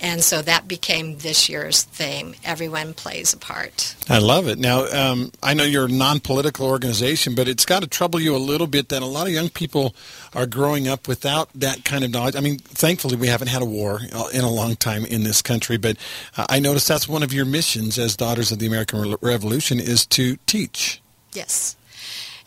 And 0.00 0.22
so 0.22 0.40
that 0.42 0.68
became 0.68 1.18
this 1.18 1.48
year's 1.48 1.82
theme. 1.82 2.36
Everyone 2.44 2.94
plays 2.94 3.34
a 3.34 3.38
part. 3.38 3.96
I 4.08 4.18
love 4.18 4.46
it. 4.46 4.56
Now, 4.56 4.86
um, 4.86 5.32
I 5.42 5.52
know 5.54 5.64
you're 5.64 5.86
a 5.86 5.88
non-political 5.88 6.64
organization, 6.64 7.34
but 7.34 7.48
it's 7.48 7.66
got 7.66 7.82
to 7.82 7.88
trouble 7.88 8.20
you 8.20 8.36
a 8.36 8.38
little 8.38 8.68
bit 8.68 8.88
that 8.90 9.02
a 9.02 9.06
lot 9.06 9.26
of 9.26 9.32
young 9.32 9.48
people 9.48 9.96
are 10.32 10.46
growing 10.46 10.86
up 10.86 11.08
without 11.08 11.50
that 11.56 11.84
kind 11.84 12.04
of 12.04 12.12
knowledge. 12.12 12.36
I 12.36 12.40
mean, 12.40 12.58
thankfully, 12.58 13.16
we 13.16 13.26
haven't 13.26 13.48
had 13.48 13.62
a 13.62 13.66
war 13.66 14.00
in 14.32 14.44
a 14.44 14.50
long 14.50 14.76
time 14.76 15.04
in 15.04 15.24
this 15.24 15.42
country, 15.42 15.76
but 15.76 15.96
uh, 16.36 16.46
I 16.48 16.60
noticed 16.60 16.86
that's 16.86 17.08
one 17.08 17.24
of 17.24 17.32
your 17.32 17.46
missions 17.46 17.98
as 17.98 18.16
Daughters 18.16 18.52
of 18.52 18.60
the 18.60 18.66
American 18.68 19.00
Re- 19.00 19.16
Revolution 19.20 19.80
is 19.80 20.06
to 20.06 20.36
teach. 20.46 21.02
Yes. 21.32 21.76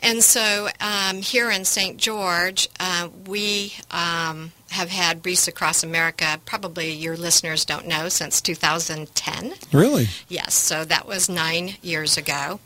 And 0.03 0.21
so 0.21 0.67
um, 0.81 1.21
here 1.21 1.49
in 1.49 1.63
St. 1.63 1.95
George, 1.97 2.67
uh, 2.77 3.07
we 3.25 3.73
um, 3.89 4.51
have 4.71 4.89
had 4.89 5.25
Wreaths 5.25 5.47
Across 5.47 5.83
America, 5.83 6.41
probably 6.45 6.91
your 6.91 7.15
listeners 7.15 7.63
don't 7.63 7.87
know, 7.87 8.09
since 8.09 8.41
2010. 8.41 9.53
Really? 9.71 10.07
Yes, 10.27 10.55
so 10.55 10.83
that 10.83 11.07
was 11.07 11.29
nine 11.29 11.75
years 11.81 12.17
ago. 12.17 12.59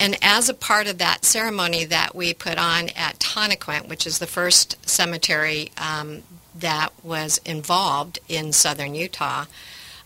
And 0.00 0.16
as 0.22 0.48
a 0.48 0.54
part 0.54 0.88
of 0.88 0.98
that 0.98 1.24
ceremony 1.24 1.84
that 1.84 2.16
we 2.16 2.34
put 2.34 2.58
on 2.58 2.88
at 2.96 3.20
Tonaquint, 3.20 3.88
which 3.88 4.04
is 4.04 4.18
the 4.18 4.26
first 4.26 4.76
cemetery 4.88 5.70
um, 5.78 6.24
that 6.52 6.88
was 7.04 7.38
involved 7.44 8.18
in 8.28 8.52
southern 8.52 8.96
Utah, 8.96 9.44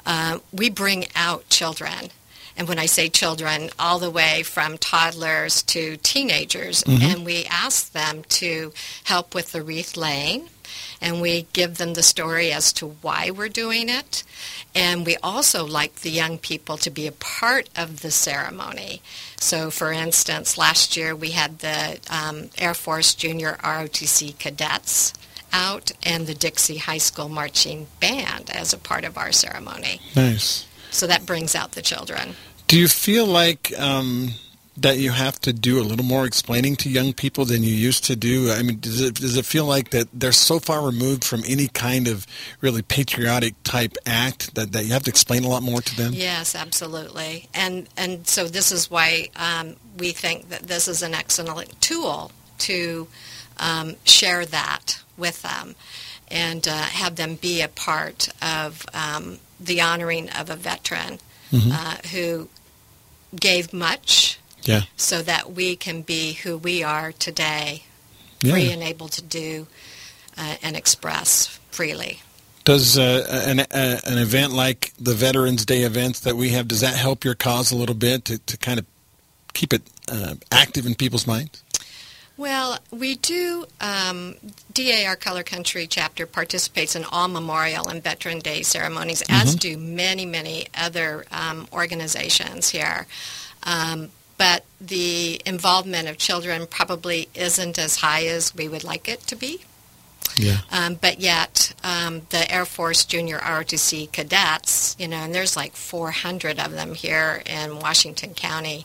uh, 0.04 0.40
we 0.52 0.68
bring 0.68 1.06
out 1.16 1.48
children. 1.48 2.10
And 2.56 2.68
when 2.68 2.78
I 2.78 2.86
say 2.86 3.08
children, 3.08 3.70
all 3.78 3.98
the 3.98 4.10
way 4.10 4.42
from 4.42 4.78
toddlers 4.78 5.62
to 5.64 5.96
teenagers, 5.98 6.82
and 6.86 7.24
we 7.24 7.44
ask 7.50 7.92
them 7.92 8.24
to 8.30 8.72
help 9.04 9.34
with 9.34 9.52
the 9.52 9.62
wreath 9.62 9.96
laying, 9.96 10.48
and 11.00 11.20
we 11.20 11.46
give 11.52 11.76
them 11.76 11.94
the 11.94 12.02
story 12.02 12.50
as 12.52 12.72
to 12.74 12.86
why 13.02 13.30
we're 13.30 13.48
doing 13.48 13.88
it. 13.88 14.24
And 14.74 15.04
we 15.06 15.16
also 15.22 15.66
like 15.66 15.96
the 15.96 16.10
young 16.10 16.38
people 16.38 16.76
to 16.78 16.90
be 16.90 17.06
a 17.06 17.12
part 17.12 17.68
of 17.76 18.00
the 18.02 18.10
ceremony. 18.10 19.02
So, 19.38 19.70
for 19.70 19.92
instance, 19.92 20.58
last 20.58 20.96
year 20.96 21.14
we 21.14 21.30
had 21.30 21.58
the 21.60 21.98
um, 22.10 22.50
Air 22.58 22.74
Force 22.74 23.14
Junior 23.14 23.58
ROTC 23.62 24.38
cadets 24.38 25.12
out 25.52 25.92
and 26.02 26.26
the 26.26 26.34
Dixie 26.34 26.78
High 26.78 26.98
School 26.98 27.28
Marching 27.28 27.86
Band 28.00 28.50
as 28.50 28.72
a 28.72 28.78
part 28.78 29.04
of 29.04 29.16
our 29.16 29.32
ceremony. 29.32 30.00
Nice. 30.14 30.65
So 30.90 31.06
that 31.06 31.26
brings 31.26 31.54
out 31.54 31.72
the 31.72 31.82
children. 31.82 32.34
Do 32.66 32.78
you 32.78 32.88
feel 32.88 33.26
like 33.26 33.72
um, 33.78 34.30
that 34.76 34.98
you 34.98 35.10
have 35.10 35.40
to 35.40 35.52
do 35.52 35.80
a 35.80 35.84
little 35.84 36.04
more 36.04 36.26
explaining 36.26 36.76
to 36.76 36.90
young 36.90 37.12
people 37.12 37.44
than 37.44 37.62
you 37.62 37.72
used 37.72 38.04
to 38.04 38.16
do? 38.16 38.50
I 38.50 38.62
mean, 38.62 38.80
does 38.80 39.00
it 39.00 39.14
does 39.14 39.36
it 39.36 39.44
feel 39.44 39.64
like 39.64 39.90
that 39.90 40.08
they're 40.12 40.32
so 40.32 40.58
far 40.58 40.84
removed 40.84 41.24
from 41.24 41.42
any 41.46 41.68
kind 41.68 42.08
of 42.08 42.26
really 42.60 42.82
patriotic 42.82 43.54
type 43.62 43.96
act 44.04 44.54
that, 44.54 44.72
that 44.72 44.84
you 44.84 44.92
have 44.92 45.04
to 45.04 45.10
explain 45.10 45.44
a 45.44 45.48
lot 45.48 45.62
more 45.62 45.80
to 45.80 45.96
them? 45.96 46.12
Yes, 46.12 46.54
absolutely. 46.54 47.48
And 47.54 47.88
and 47.96 48.26
so 48.26 48.46
this 48.48 48.72
is 48.72 48.90
why 48.90 49.28
um, 49.36 49.76
we 49.98 50.12
think 50.12 50.50
that 50.50 50.64
this 50.64 50.88
is 50.88 51.02
an 51.02 51.14
excellent 51.14 51.80
tool 51.80 52.32
to 52.58 53.08
um, 53.58 53.94
share 54.04 54.44
that 54.44 54.98
with 55.16 55.40
them 55.42 55.74
and 56.28 56.66
uh, 56.66 56.72
have 56.72 57.16
them 57.16 57.36
be 57.36 57.60
a 57.62 57.68
part 57.68 58.28
of 58.42 58.84
um, 58.94 59.38
the 59.60 59.80
honoring 59.80 60.28
of 60.30 60.50
a 60.50 60.56
veteran 60.56 61.18
uh, 61.54 61.96
who 62.12 62.48
gave 63.38 63.72
much 63.72 64.38
Yeah. 64.62 64.82
so 64.96 65.22
that 65.22 65.52
we 65.52 65.76
can 65.76 66.02
be 66.02 66.32
who 66.34 66.56
we 66.58 66.82
are 66.82 67.12
today, 67.12 67.84
Yeah. 68.42 68.52
free 68.52 68.72
and 68.72 68.82
able 68.82 69.08
to 69.08 69.22
do 69.22 69.66
uh, 70.36 70.56
and 70.62 70.76
express 70.76 71.58
freely. 71.70 72.20
Does 72.64 72.98
uh, 72.98 73.24
an 73.46 73.60
uh, 73.60 74.00
an 74.04 74.18
event 74.18 74.52
like 74.52 74.92
the 74.98 75.14
Veterans 75.14 75.64
Day 75.64 75.82
events 75.82 76.20
that 76.20 76.34
we 76.36 76.48
have 76.50 76.66
does 76.66 76.80
that 76.80 76.96
help 76.96 77.24
your 77.24 77.36
cause 77.36 77.70
a 77.70 77.76
little 77.76 77.94
bit 77.94 78.24
to, 78.24 78.38
to 78.38 78.56
kind 78.56 78.80
of 78.80 78.86
keep 79.54 79.72
it 79.72 79.82
uh, 80.10 80.34
active 80.50 80.84
in 80.84 80.96
people's 80.96 81.26
minds? 81.28 81.62
Well, 82.36 82.78
we 82.90 83.16
do. 83.16 83.64
Um, 83.80 84.36
DA 84.72 85.06
Our 85.06 85.16
Color 85.16 85.42
Country 85.42 85.86
chapter 85.86 86.26
participates 86.26 86.94
in 86.94 87.04
all 87.04 87.28
Memorial 87.28 87.88
and 87.88 88.02
Veteran 88.02 88.40
Day 88.40 88.62
ceremonies, 88.62 89.22
as 89.28 89.54
do 89.54 89.78
many, 89.78 90.26
many 90.26 90.66
other 90.74 91.24
um, 91.32 91.66
organizations 91.72 92.68
here. 92.68 93.06
Um, 93.62 94.10
but 94.36 94.64
the 94.80 95.40
involvement 95.46 96.08
of 96.08 96.18
children 96.18 96.66
probably 96.66 97.28
isn't 97.34 97.78
as 97.78 97.96
high 97.96 98.26
as 98.26 98.54
we 98.54 98.68
would 98.68 98.84
like 98.84 99.08
it 99.08 99.20
to 99.20 99.36
be. 99.36 99.62
Yeah. 100.36 100.58
Um, 100.70 100.96
but 100.96 101.20
yet, 101.20 101.72
um, 101.82 102.22
the 102.28 102.52
Air 102.52 102.66
Force 102.66 103.06
Junior 103.06 103.38
ROTC 103.38 104.12
cadets, 104.12 104.94
you 104.98 105.08
know, 105.08 105.16
and 105.16 105.34
there's 105.34 105.56
like 105.56 105.72
400 105.72 106.58
of 106.58 106.72
them 106.72 106.94
here 106.94 107.42
in 107.46 107.78
Washington 107.78 108.34
County, 108.34 108.84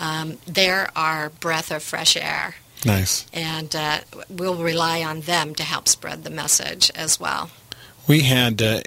um, 0.00 0.38
they're 0.46 0.90
our 0.96 1.30
breath 1.30 1.70
of 1.70 1.84
fresh 1.84 2.16
air 2.16 2.56
Nice. 2.84 3.26
and 3.32 3.74
uh, 3.74 4.00
we'll 4.28 4.62
rely 4.62 5.02
on 5.02 5.22
them 5.22 5.54
to 5.56 5.62
help 5.62 5.88
spread 5.88 6.24
the 6.24 6.30
message 6.30 6.90
as 6.94 7.18
well. 7.18 7.50
We 8.06 8.20
had 8.20 8.62
uh, 8.62 8.80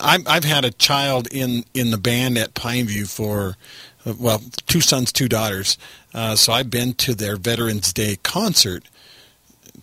I've, 0.00 0.26
I've 0.26 0.44
had 0.44 0.64
a 0.64 0.70
child 0.70 1.28
in 1.30 1.64
in 1.74 1.90
the 1.90 1.98
band 1.98 2.38
at 2.38 2.54
Pineview 2.54 3.08
for 3.08 3.56
uh, 4.04 4.14
well 4.18 4.42
two 4.66 4.80
sons 4.80 5.12
two 5.12 5.28
daughters 5.28 5.78
uh, 6.12 6.34
so 6.36 6.52
I've 6.52 6.70
been 6.70 6.94
to 6.94 7.14
their 7.14 7.36
Veterans 7.36 7.92
Day 7.92 8.16
concert 8.22 8.84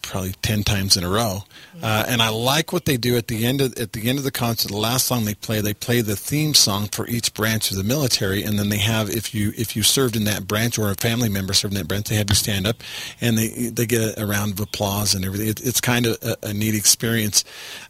probably 0.01 0.33
ten 0.41 0.63
times 0.63 0.97
in 0.97 1.03
a 1.03 1.09
row, 1.09 1.43
uh, 1.81 2.05
and 2.07 2.21
I 2.21 2.29
like 2.29 2.71
what 2.73 2.85
they 2.85 2.97
do 2.97 3.17
at 3.17 3.27
the 3.27 3.45
end 3.45 3.61
of 3.61 3.77
at 3.77 3.93
the 3.93 4.09
end 4.09 4.17
of 4.17 4.23
the 4.23 4.31
concert. 4.31 4.69
The 4.69 4.77
last 4.77 5.05
song 5.07 5.25
they 5.25 5.35
play, 5.35 5.61
they 5.61 5.73
play 5.73 6.01
the 6.01 6.15
theme 6.15 6.53
song 6.53 6.87
for 6.87 7.07
each 7.07 7.33
branch 7.33 7.71
of 7.71 7.77
the 7.77 7.83
military, 7.83 8.43
and 8.43 8.57
then 8.57 8.69
they 8.69 8.77
have 8.77 9.09
if 9.09 9.33
you 9.33 9.53
if 9.57 9.75
you 9.75 9.83
served 9.83 10.15
in 10.15 10.23
that 10.25 10.47
branch 10.47 10.77
or 10.79 10.89
a 10.89 10.95
family 10.95 11.29
member 11.29 11.53
served 11.53 11.73
in 11.73 11.79
that 11.79 11.87
branch, 11.87 12.09
they 12.09 12.15
have 12.15 12.29
you 12.29 12.35
stand 12.35 12.65
up, 12.65 12.77
and 13.19 13.37
they 13.37 13.47
they 13.69 13.85
get 13.85 14.17
a, 14.17 14.25
round 14.25 14.53
of 14.53 14.59
applause 14.59 15.13
and 15.13 15.25
everything. 15.25 15.49
It, 15.49 15.61
it's 15.65 15.81
kind 15.81 16.05
of 16.05 16.17
a, 16.21 16.37
a 16.47 16.53
neat 16.53 16.75
experience. 16.75 17.43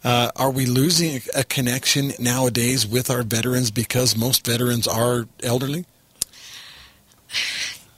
Uh, 0.04 0.32
are 0.36 0.52
we 0.52 0.66
losing 0.66 1.22
a 1.36 1.44
connection 1.44 2.14
nowadays 2.20 2.88
with 2.88 3.10
our 3.10 3.24
veterans 3.24 3.72
because 3.72 4.18
most 4.18 4.46
veterans 4.46 4.88
are 4.88 5.28
elderly? 5.44 5.86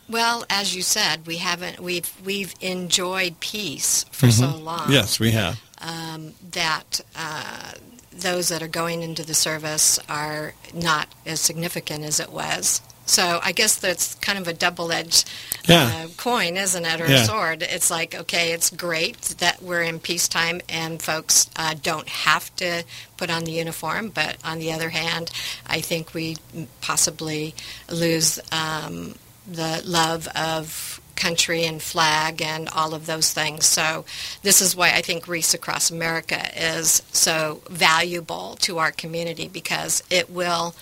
Well, 0.09 0.45
as 0.49 0.75
you 0.75 0.81
said, 0.81 1.25
we 1.25 1.37
haven't. 1.37 1.79
We've 1.79 2.11
we've 2.23 2.53
enjoyed 2.61 3.39
peace 3.39 4.05
for 4.11 4.27
mm-hmm. 4.27 4.51
so 4.53 4.57
long. 4.57 4.91
Yes, 4.91 5.19
we 5.19 5.31
have. 5.31 5.61
Um, 5.81 6.33
that 6.51 7.01
uh, 7.15 7.71
those 8.11 8.49
that 8.49 8.61
are 8.61 8.67
going 8.67 9.01
into 9.01 9.23
the 9.25 9.33
service 9.33 9.99
are 10.07 10.53
not 10.73 11.07
as 11.25 11.39
significant 11.39 12.03
as 12.03 12.19
it 12.19 12.31
was. 12.31 12.81
So 13.05 13.41
I 13.43 13.51
guess 13.51 13.75
that's 13.75 14.15
kind 14.15 14.39
of 14.39 14.47
a 14.47 14.53
double-edged 14.53 15.29
yeah. 15.67 16.05
uh, 16.05 16.07
coin, 16.15 16.55
isn't 16.55 16.85
it, 16.85 17.01
or 17.01 17.07
yeah. 17.07 17.23
sword? 17.23 17.61
It's 17.61 17.91
like, 17.91 18.15
okay, 18.15 18.53
it's 18.53 18.69
great 18.69 19.19
that 19.39 19.61
we're 19.61 19.81
in 19.81 19.99
peacetime 19.99 20.61
and 20.69 21.01
folks 21.01 21.49
uh, 21.57 21.75
don't 21.81 22.07
have 22.07 22.55
to 22.57 22.83
put 23.17 23.29
on 23.29 23.43
the 23.43 23.51
uniform, 23.51 24.09
but 24.09 24.37
on 24.45 24.59
the 24.59 24.71
other 24.71 24.89
hand, 24.89 25.31
I 25.67 25.81
think 25.81 26.13
we 26.13 26.37
possibly 26.79 27.55
lose 27.91 28.39
um, 28.53 29.15
the 29.47 29.81
love 29.85 30.27
of 30.35 31.01
country 31.15 31.63
and 31.63 31.81
flag 31.81 32.41
and 32.41 32.69
all 32.69 32.93
of 32.93 33.05
those 33.05 33.31
things. 33.31 33.65
So 33.65 34.05
this 34.41 34.61
is 34.61 34.75
why 34.75 34.91
I 34.91 35.01
think 35.01 35.27
Wreaths 35.27 35.53
Across 35.53 35.91
America 35.91 36.41
is 36.55 37.03
so 37.11 37.61
valuable 37.69 38.55
to 38.61 38.79
our 38.79 38.91
community 38.91 39.47
because 39.47 40.03
it 40.09 40.29
will 40.29 40.75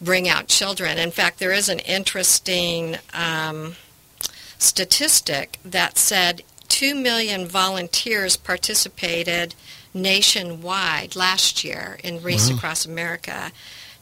bring 0.00 0.28
out 0.28 0.48
children. 0.48 0.98
In 0.98 1.10
fact, 1.10 1.38
there 1.38 1.52
is 1.52 1.68
an 1.68 1.78
interesting 1.80 2.96
um, 3.14 3.76
statistic 4.58 5.58
that 5.64 5.96
said 5.96 6.42
2 6.68 6.94
million 6.94 7.46
volunteers 7.46 8.36
participated 8.36 9.54
nationwide 9.94 11.14
last 11.14 11.64
year 11.64 11.98
in 12.02 12.22
Wreaths 12.22 12.50
wow. 12.50 12.56
Across 12.56 12.86
America. 12.86 13.52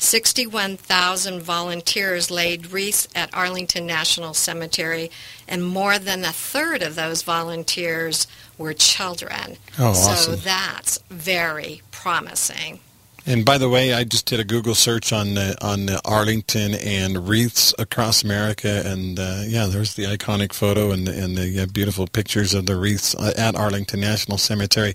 61,000 0.01 1.43
volunteers 1.43 2.31
laid 2.31 2.73
wreaths 2.73 3.07
at 3.15 3.33
Arlington 3.35 3.87
National 3.87 4.33
Cemetery, 4.33 5.11
and 5.47 5.65
more 5.65 5.99
than 5.99 6.25
a 6.25 6.33
third 6.33 6.83
of 6.83 6.95
those 6.95 7.23
volunteers 7.23 8.27
were 8.57 8.73
children. 8.73 9.59
Oh, 9.79 9.91
awesome. 9.91 10.17
So 10.17 10.37
that's 10.37 10.99
very 11.11 11.83
promising. 11.91 12.81
And 13.27 13.45
by 13.45 13.59
the 13.59 13.69
way, 13.69 13.93
I 13.93 14.05
just 14.05 14.27
did 14.27 14.41
a 14.41 14.45
Google 14.45 14.75
search 14.75 15.13
on 15.13 15.37
uh, 15.37 15.55
on 15.61 15.89
Arlington 16.05 16.75
and 16.75 17.29
wreaths 17.29 17.75
across 17.79 18.25
America, 18.25 18.83
and 18.85 19.19
uh, 19.19 19.43
yeah, 19.47 19.67
there's 19.67 19.95
the 19.95 20.05
iconic 20.05 20.53
photo 20.53 20.91
and 20.91 21.07
and 21.07 21.37
the 21.37 21.67
beautiful 21.67 22.07
pictures 22.07 22.55
of 22.55 22.67
the 22.67 22.77
wreaths 22.77 23.15
uh, 23.15 23.33
at 23.37 23.55
Arlington 23.55 24.01
National 24.01 24.39
Cemetery. 24.39 24.95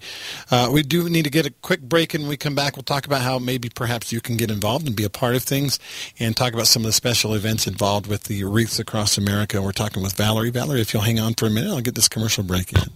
Uh, 0.49 0.69
we 0.71 0.81
do 0.81 1.07
need 1.07 1.23
to 1.23 1.29
get 1.29 1.45
a 1.45 1.51
quick 1.61 1.81
break, 1.81 2.13
and 2.13 2.23
when 2.23 2.29
we 2.29 2.37
come 2.37 2.55
back, 2.55 2.75
we'll 2.75 2.83
talk 2.83 3.05
about 3.05 3.21
how 3.21 3.37
maybe 3.37 3.69
perhaps 3.69 4.11
you 4.11 4.21
can 4.21 4.37
get 4.37 4.49
involved 4.49 4.87
and 4.87 4.95
be 4.95 5.03
a 5.03 5.09
part 5.09 5.35
of 5.35 5.43
things, 5.43 5.77
and 6.19 6.35
talk 6.35 6.53
about 6.53 6.67
some 6.67 6.81
of 6.81 6.87
the 6.87 6.93
special 6.93 7.35
events 7.35 7.67
involved 7.67 8.07
with 8.07 8.23
the 8.23 8.43
wreaths 8.43 8.79
across 8.79 9.17
America. 9.17 9.61
We're 9.61 9.71
talking 9.71 10.01
with 10.01 10.13
Valerie. 10.13 10.49
Valerie, 10.49 10.81
if 10.81 10.93
you'll 10.93 11.03
hang 11.03 11.19
on 11.19 11.35
for 11.35 11.45
a 11.45 11.51
minute, 11.51 11.69
I'll 11.69 11.81
get 11.81 11.95
this 11.95 12.09
commercial 12.09 12.43
break 12.43 12.73
in. 12.73 12.89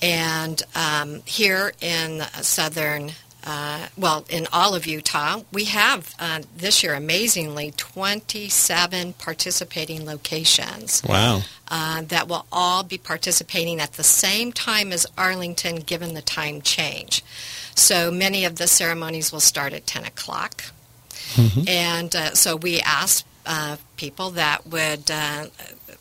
And 0.02 0.63
um, 0.76 1.24
here 1.26 1.74
in 1.82 2.22
southern 2.42 3.12
uh, 3.46 3.88
well, 3.98 4.26
in 4.30 4.48
all 4.54 4.76
of 4.76 4.86
Utah. 4.86 5.42
We 5.52 5.65
have 5.65 6.13
uh, 6.20 6.42
this 6.56 6.84
year, 6.84 6.94
amazingly, 6.94 7.72
27 7.78 9.13
participating 9.13 10.06
locations. 10.06 11.04
Wow. 11.04 11.42
Uh, 11.68 12.02
that 12.04 12.28
will 12.28 12.46
all 12.52 12.84
be 12.84 12.98
participating 12.98 13.80
at 13.80 13.94
the 13.94 14.04
same 14.04 14.52
time 14.52 14.92
as 14.92 15.08
Arlington, 15.18 15.78
given 15.78 16.15
the 16.15 16.22
time 16.22 16.62
change. 16.62 17.24
So 17.80 18.12
many 18.12 18.46
of 18.46 18.58
the 18.58 18.68
ceremonies 18.68 19.32
will 19.32 19.39
start 19.39 19.74
at 19.74 19.88
10 19.88 20.06
o'clock. 20.06 20.63
Mm-hmm. 21.34 21.68
And 21.68 22.15
uh, 22.15 22.34
so 22.34 22.56
we 22.56 22.80
ask 22.82 23.26
uh, 23.46 23.78
people 23.98 24.32
that 24.32 24.68
would 24.68 25.10
uh, 25.10 25.48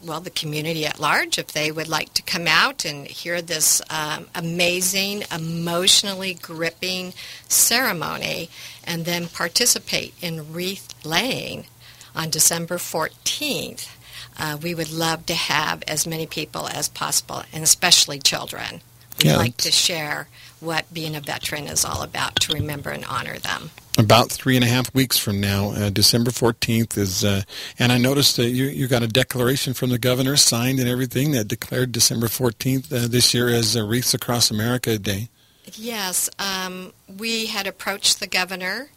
well, 0.01 0.21
the 0.21 0.31
community 0.31 0.87
at 0.87 1.01
large, 1.01 1.39
if 1.39 1.49
they 1.49 1.73
would 1.73 1.89
like 1.89 2.15
to 2.15 2.23
come 2.23 2.47
out 2.47 2.85
and 2.85 3.07
hear 3.07 3.43
this 3.43 3.83
um, 3.91 4.27
amazing, 4.35 5.25
emotionally 5.35 6.35
gripping 6.35 7.13
ceremony 7.49 8.49
and 8.85 9.05
then 9.05 9.29
participate 9.29 10.15
in 10.21 10.53
wreath 10.53 10.95
laying 11.05 11.67
on 12.15 12.31
December 12.31 12.77
14th. 12.77 13.89
Uh, 14.39 14.57
we 14.63 14.75
would 14.75 14.93
love 14.93 15.27
to 15.27 15.35
have 15.35 15.83
as 15.89 16.07
many 16.07 16.27
people 16.27 16.69
as 16.69 16.89
possible, 16.89 17.43
and 17.53 17.65
especially 17.65 18.21
children. 18.21 18.81
we'd 19.19 19.31
Yeah, 19.31 19.37
like 19.37 19.57
to 19.59 19.73
share 19.73 20.29
what 20.61 20.93
being 20.93 21.15
a 21.15 21.21
veteran 21.21 21.67
is 21.67 21.85
all 21.85 22.03
about 22.03 22.37
to 22.37 22.53
remember 22.53 22.91
and 22.91 23.05
honor 23.05 23.39
them. 23.39 23.71
About 23.99 24.31
three 24.31 24.55
and 24.55 24.65
a 24.65 24.69
half 24.69 24.95
weeks 24.95 25.19
from 25.19 25.41
now, 25.41 25.71
uh, 25.71 25.91
December 25.91 26.31
14th 26.31 26.97
is, 26.97 27.25
uh, 27.25 27.43
and 27.79 27.91
I 27.91 27.99
noticed 27.99 28.37
that 28.37 28.51
you, 28.51 28.67
you 28.67 28.87
got 28.87 29.03
a 29.03 29.09
declaration 29.09 29.75
from 29.75 29.91
the 29.91 29.99
governor 29.99 30.37
signed 30.37 30.79
and 30.79 30.89
everything 30.89 31.33
that 31.33 31.49
declared 31.49 31.91
December 31.91 32.29
14th 32.29 32.93
uh, 32.93 33.09
this 33.09 33.35
year 33.35 33.49
as 33.49 33.75
a 33.75 33.85
Wreaths 33.85 34.15
Across 34.15 34.51
America 34.51 34.99
Day. 34.99 35.29
Yes, 35.75 36.31
um, 36.39 36.93
we 37.19 37.47
had 37.47 37.67
approached 37.67 38.21
the 38.21 38.27
governor 38.27 38.91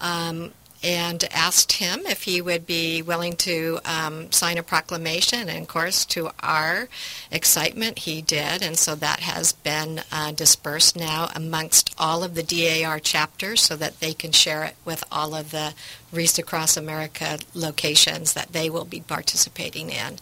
um, 0.00 0.52
and 0.84 1.24
asked 1.32 1.72
him 1.72 2.02
if 2.04 2.24
he 2.24 2.42
would 2.42 2.66
be 2.66 3.00
willing 3.00 3.34
to 3.34 3.80
um, 3.86 4.30
sign 4.30 4.58
a 4.58 4.62
proclamation. 4.62 5.48
And 5.48 5.62
of 5.62 5.68
course, 5.68 6.04
to 6.06 6.30
our 6.40 6.88
excitement, 7.32 8.00
he 8.00 8.20
did. 8.20 8.62
And 8.62 8.76
so 8.76 8.94
that 8.96 9.20
has 9.20 9.54
been 9.54 10.02
uh, 10.12 10.32
dispersed 10.32 10.94
now 10.94 11.30
amongst 11.34 11.94
all 11.96 12.22
of 12.22 12.34
the 12.34 12.42
DAR 12.42 13.00
chapters 13.00 13.62
so 13.62 13.76
that 13.76 14.00
they 14.00 14.12
can 14.12 14.32
share 14.32 14.62
it 14.64 14.76
with 14.84 15.02
all 15.10 15.34
of 15.34 15.52
the 15.52 15.72
Wreaths 16.12 16.38
Across 16.38 16.76
America 16.76 17.38
locations 17.54 18.34
that 18.34 18.52
they 18.52 18.68
will 18.68 18.84
be 18.84 19.00
participating 19.00 19.88
in. 19.88 20.18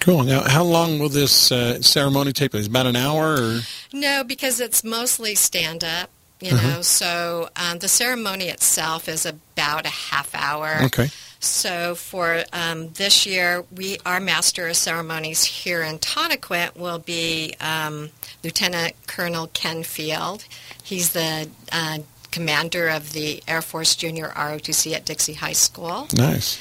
Cool. 0.00 0.24
Now, 0.24 0.42
how 0.42 0.62
long 0.64 0.98
will 0.98 1.08
this 1.08 1.52
uh, 1.52 1.80
ceremony 1.82 2.32
take 2.32 2.52
place? 2.52 2.66
About 2.66 2.86
an 2.86 2.96
hour? 2.96 3.34
Or? 3.34 3.60
No, 3.92 4.24
because 4.24 4.60
it's 4.60 4.82
mostly 4.82 5.34
stand 5.34 5.84
up, 5.84 6.10
you 6.40 6.52
know. 6.52 6.82
So 6.82 7.48
um, 7.56 7.78
the 7.78 7.88
ceremony 7.88 8.48
itself 8.48 9.08
is 9.08 9.26
about 9.26 9.86
a 9.86 9.90
half 9.90 10.34
hour. 10.34 10.78
Okay. 10.84 11.08
So 11.38 11.94
for 11.94 12.42
um, 12.52 12.92
this 12.94 13.26
year, 13.26 13.64
we 13.74 13.98
our 14.04 14.20
master 14.20 14.68
of 14.68 14.76
ceremonies 14.76 15.44
here 15.44 15.82
in 15.82 15.98
Tonaquint 15.98 16.76
will 16.76 16.98
be 16.98 17.54
um, 17.60 18.10
Lieutenant 18.42 18.94
Colonel 19.06 19.48
Ken 19.48 19.82
Field. 19.82 20.44
He's 20.82 21.12
the 21.12 21.48
uh, 21.72 21.98
commander 22.30 22.88
of 22.88 23.12
the 23.12 23.42
Air 23.46 23.62
Force 23.62 23.96
Junior 23.96 24.28
ROTC 24.28 24.94
at 24.94 25.04
Dixie 25.04 25.34
High 25.34 25.52
School. 25.52 26.08
Nice. 26.14 26.58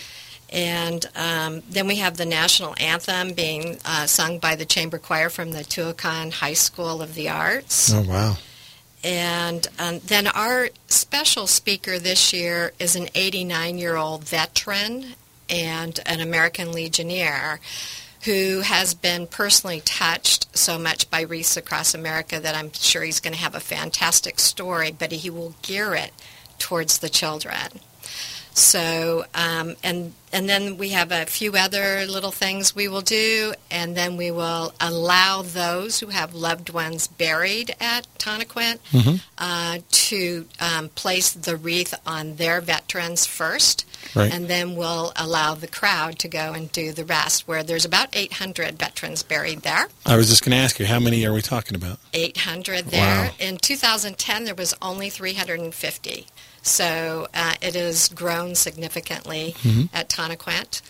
And 0.51 1.05
um, 1.15 1.63
then 1.69 1.87
we 1.87 1.97
have 1.97 2.17
the 2.17 2.25
national 2.25 2.75
anthem 2.77 3.33
being 3.33 3.77
uh, 3.83 4.05
sung 4.05 4.39
by 4.39 4.55
the 4.55 4.65
chamber 4.65 4.97
choir 4.97 5.29
from 5.29 5.51
the 5.51 5.59
Tuacahn 5.59 6.31
High 6.31 6.53
School 6.53 7.01
of 7.01 7.15
the 7.15 7.29
Arts. 7.29 7.91
Oh, 7.93 8.03
wow. 8.07 8.37
And 9.05 9.67
um, 9.77 9.99
then 9.99 10.25
our 10.25 10.69
special 10.87 11.45
speaker 11.45 11.99
this 11.99 12.33
year 12.33 12.73
is 12.79 12.95
an 12.95 13.05
89-year-old 13.05 14.23
veteran 14.23 15.13
and 15.47 15.99
an 16.07 16.21
American 16.21 16.71
Legionnaire 16.71 17.59
who 18.23 18.61
has 18.61 18.95
been 18.95 19.27
personally 19.27 19.81
touched 19.81 20.57
so 20.57 20.79
much 20.79 21.07
by 21.11 21.21
Wreaths 21.21 21.55
Across 21.55 21.93
America 21.93 22.39
that 22.39 22.55
I'm 22.55 22.73
sure 22.73 23.03
he's 23.03 23.19
going 23.19 23.35
to 23.35 23.39
have 23.39 23.53
a 23.53 23.59
fantastic 23.59 24.39
story, 24.39 24.91
but 24.91 25.11
he 25.11 25.29
will 25.29 25.53
gear 25.61 25.93
it 25.93 26.11
towards 26.57 26.97
the 26.97 27.09
children. 27.09 27.81
So, 28.57 29.25
um, 29.35 29.75
and 29.83 30.13
and 30.31 30.47
then 30.49 30.77
we 30.77 30.89
have 30.89 31.11
a 31.11 31.25
few 31.25 31.53
other 31.55 32.05
little 32.07 32.31
things 32.31 32.73
we 32.75 32.87
will 32.87 33.01
do, 33.01 33.53
and 33.69 33.95
then 33.97 34.15
we 34.17 34.31
will 34.31 34.73
allow 34.81 35.41
those 35.43 35.99
who 35.99 36.07
have 36.07 36.33
loved 36.33 36.69
ones 36.69 37.07
buried 37.07 37.73
at 37.81 38.07
Tonaquint 38.17 38.79
uh, 39.37 39.77
to 39.89 40.45
um, 40.59 40.89
place 40.89 41.31
the 41.31 41.55
wreath 41.57 41.93
on 42.05 42.35
their 42.35 42.59
veterans 42.61 43.25
first, 43.25 43.85
Right. 44.13 44.33
and 44.33 44.47
then 44.49 44.75
we'll 44.75 45.11
allow 45.17 45.53
the 45.55 45.67
crowd 45.67 46.19
to 46.19 46.27
go 46.29 46.53
and 46.53 46.71
do 46.71 46.91
the 46.93 47.05
rest. 47.05 47.47
Where 47.47 47.63
there's 47.63 47.85
about 47.85 48.09
800 48.13 48.77
veterans 48.79 49.21
buried 49.23 49.61
there. 49.61 49.87
I 50.05 50.15
was 50.17 50.29
just 50.29 50.43
going 50.43 50.51
to 50.57 50.63
ask 50.63 50.79
you, 50.79 50.85
how 50.85 50.99
many 50.99 51.25
are 51.25 51.33
we 51.33 51.41
talking 51.41 51.75
about? 51.75 51.99
800 52.13 52.85
there. 52.87 53.25
Wow. 53.25 53.31
In 53.39 53.57
2010, 53.57 54.43
there 54.45 54.55
was 54.55 54.73
only 54.81 55.09
350. 55.09 56.27
So 56.65 57.27
uh, 57.33 57.53
it 57.61 57.75
has 57.75 58.09
grown 58.09 58.55
significantly 58.55 59.55
at 59.93 60.09
Tonaquint. 60.09 60.81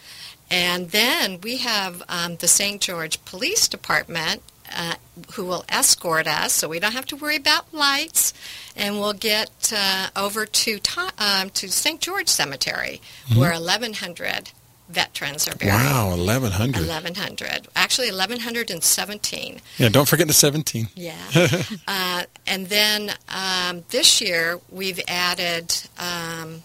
And 0.50 0.92
then 0.92 1.42
we 1.42 1.58
have 1.58 2.02
um, 2.08 2.38
the 2.38 2.48
St. 2.48 2.80
George 2.82 3.24
Police 3.26 3.68
Department 3.68 4.42
uh, 4.76 4.96
who 5.34 5.46
will 5.46 5.64
escort 5.70 6.28
us, 6.28 6.54
so 6.54 6.68
we 6.68 6.80
don't 6.80 6.94
have 6.94 7.06
to 7.08 7.16
worry 7.16 7.36
about 7.36 7.72
lights, 7.74 8.34
and 8.76 9.00
we'll 9.00 9.14
get 9.14 9.72
uh, 9.76 10.08
over 10.16 10.46
to 10.48 10.80
to- 10.80 11.12
um, 11.20 11.50
to 11.52 11.68
St. 11.70 12.00
George 12.02 12.28
Cemetery, 12.30 13.00
where 13.36 13.52
1,100 13.52 14.52
veterans 14.90 15.48
are 15.48 15.56
buried. 15.56 15.74
Wow, 15.74 16.10
1,100. 16.10 16.88
1,100. 16.88 17.68
Actually, 17.76 18.10
1,117. 18.10 19.62
Yeah, 19.78 19.90
don't 19.90 20.08
forget 20.08 20.28
the 20.28 20.34
17. 20.34 20.90
Yeah. 20.96 21.16
uh, 21.88 22.24
and 22.46 22.68
then 22.68 23.12
um, 23.30 23.84
this 23.90 24.22
year 24.22 24.60
we've 24.70 25.00
added 25.08 25.74
um, 25.98 26.64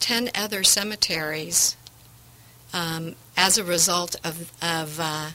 10 0.00 0.30
other 0.34 0.62
cemeteries 0.62 1.76
um, 2.72 3.14
as 3.36 3.58
a 3.58 3.64
result 3.64 4.16
of, 4.24 4.52
of 4.62 5.00
uh, 5.00 5.30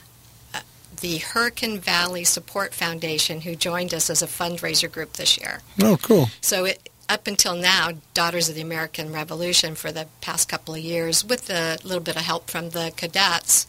uh, 0.54 0.60
the 1.00 1.18
Hurricane 1.18 1.78
Valley 1.78 2.24
Support 2.24 2.74
Foundation, 2.74 3.42
who 3.42 3.54
joined 3.54 3.94
us 3.94 4.10
as 4.10 4.22
a 4.22 4.26
fundraiser 4.26 4.90
group 4.90 5.14
this 5.14 5.38
year. 5.38 5.60
Oh, 5.82 5.96
cool. 6.00 6.28
So 6.40 6.64
it, 6.64 6.88
up 7.08 7.26
until 7.26 7.54
now, 7.54 7.90
Daughters 8.14 8.48
of 8.48 8.54
the 8.54 8.60
American 8.60 9.12
Revolution 9.12 9.74
for 9.74 9.90
the 9.90 10.06
past 10.20 10.48
couple 10.48 10.74
of 10.74 10.80
years, 10.80 11.24
with 11.24 11.48
a 11.50 11.78
little 11.82 12.02
bit 12.02 12.16
of 12.16 12.22
help 12.22 12.50
from 12.50 12.70
the 12.70 12.92
cadets, 12.96 13.66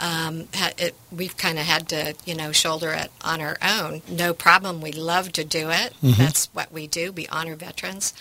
um, 0.00 0.46
ha- 0.54 0.72
it, 0.78 0.94
we've 1.10 1.36
kind 1.36 1.58
of 1.58 1.66
had 1.66 1.88
to, 1.88 2.14
you 2.24 2.34
know, 2.34 2.52
shoulder 2.52 2.92
it 2.92 3.10
on 3.22 3.40
our 3.40 3.56
own. 3.62 4.02
No 4.08 4.32
problem. 4.32 4.80
We 4.80 4.92
love 4.92 5.32
to 5.32 5.44
do 5.44 5.70
it. 5.70 5.92
That's 6.02 6.46
what 6.54 6.72
we 6.72 6.86
do. 6.86 7.10
We 7.12 7.26
honor 7.28 7.56
veterans. 7.56 8.14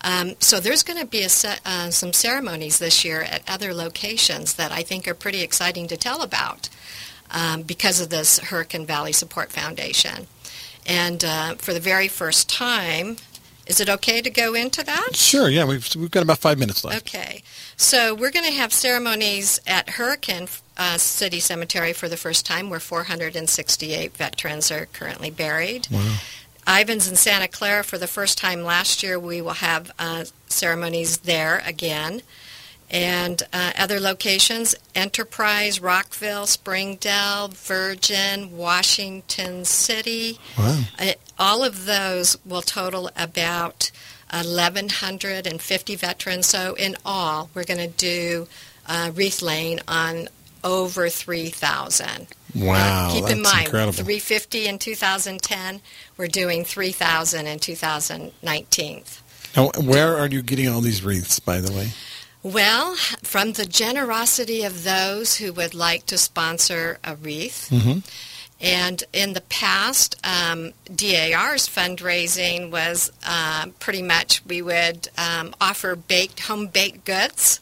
Um, 0.00 0.36
so 0.38 0.58
there's 0.58 0.82
going 0.82 0.98
to 1.00 1.06
be 1.06 1.22
a 1.22 1.28
se- 1.28 1.58
uh, 1.66 1.90
some 1.90 2.12
ceremonies 2.12 2.78
this 2.78 3.04
year 3.04 3.20
at 3.22 3.42
other 3.48 3.74
locations 3.74 4.54
that 4.54 4.72
I 4.72 4.82
think 4.82 5.06
are 5.06 5.14
pretty 5.14 5.42
exciting 5.42 5.86
to 5.88 5.96
tell 5.96 6.22
about 6.22 6.68
um, 7.30 7.62
because 7.62 8.00
of 8.00 8.08
this 8.08 8.38
Hurricane 8.38 8.86
Valley 8.86 9.12
Support 9.12 9.52
Foundation. 9.52 10.28
And 10.86 11.22
uh, 11.24 11.56
for 11.56 11.74
the 11.74 11.80
very 11.80 12.08
first 12.08 12.48
time, 12.48 13.16
is 13.68 13.80
it 13.80 13.88
okay 13.88 14.20
to 14.22 14.30
go 14.30 14.54
into 14.54 14.82
that? 14.82 15.14
Sure, 15.14 15.48
yeah, 15.48 15.64
we've, 15.64 15.86
we've 15.94 16.10
got 16.10 16.22
about 16.22 16.38
five 16.38 16.58
minutes 16.58 16.84
left. 16.84 17.14
Okay. 17.14 17.42
So 17.76 18.14
we're 18.14 18.30
going 18.30 18.46
to 18.46 18.58
have 18.58 18.72
ceremonies 18.72 19.60
at 19.66 19.90
Hurricane 19.90 20.48
uh, 20.76 20.96
City 20.96 21.38
Cemetery 21.38 21.92
for 21.92 22.08
the 22.08 22.16
first 22.16 22.46
time, 22.46 22.70
where 22.70 22.80
468 22.80 24.16
veterans 24.16 24.70
are 24.70 24.86
currently 24.86 25.30
buried. 25.30 25.86
Wow. 25.90 26.16
Ivins 26.66 27.08
in 27.08 27.16
Santa 27.16 27.48
Clara 27.48 27.82
for 27.82 27.98
the 27.98 28.06
first 28.06 28.36
time 28.38 28.62
last 28.62 29.02
year. 29.02 29.18
We 29.18 29.40
will 29.40 29.54
have 29.54 29.90
uh, 29.98 30.24
ceremonies 30.48 31.18
there 31.18 31.62
again. 31.64 32.22
And 32.90 33.42
uh, 33.52 33.72
other 33.78 34.00
locations, 34.00 34.74
Enterprise, 34.94 35.78
Rockville, 35.80 36.46
Springdale, 36.46 37.48
Virgin, 37.48 38.56
Washington 38.56 39.64
City. 39.66 40.38
Wow. 40.56 40.80
Uh, 40.98 41.12
all 41.38 41.62
of 41.64 41.84
those 41.84 42.38
will 42.46 42.62
total 42.62 43.10
about 43.16 43.90
1,150 44.32 45.96
veterans. 45.96 46.46
So 46.46 46.74
in 46.74 46.96
all, 47.04 47.50
we're 47.54 47.64
going 47.64 47.80
to 47.80 47.96
do 47.96 48.48
uh, 48.86 49.10
wreath 49.14 49.42
laying 49.42 49.80
on 49.86 50.28
over 50.64 51.08
3,000. 51.08 52.26
Wow, 52.54 53.08
Uh, 53.08 53.12
keep 53.12 53.22
that's 53.24 53.34
in 53.34 53.42
mind, 53.42 53.66
incredible. 53.66 53.92
350 53.92 54.66
in 54.66 54.78
2010. 54.78 55.80
We're 56.16 56.26
doing 56.26 56.64
3,000 56.64 57.46
in 57.46 57.58
2019. 57.58 59.04
Now, 59.56 59.70
where 59.80 60.16
are 60.16 60.26
you 60.26 60.42
getting 60.42 60.68
all 60.68 60.80
these 60.80 61.02
wreaths, 61.02 61.38
by 61.38 61.60
the 61.60 61.72
way? 61.72 61.90
Well, 62.52 62.96
from 63.22 63.52
the 63.52 63.66
generosity 63.66 64.62
of 64.64 64.82
those 64.82 65.36
who 65.36 65.52
would 65.52 65.74
like 65.74 66.06
to 66.06 66.16
sponsor 66.16 66.98
a 67.04 67.14
wreath. 67.14 67.70
And 68.60 69.04
in 69.12 69.34
the 69.34 69.42
past, 69.42 70.16
um, 70.24 70.72
DAR's 70.86 71.68
fundraising 71.68 72.70
was 72.70 73.12
uh, 73.26 73.66
pretty 73.80 74.00
much 74.02 74.44
we 74.46 74.62
would 74.62 75.08
um, 75.18 75.54
offer 75.60 75.94
baked, 75.94 76.40
home 76.40 76.68
baked 76.68 77.04
goods. 77.04 77.60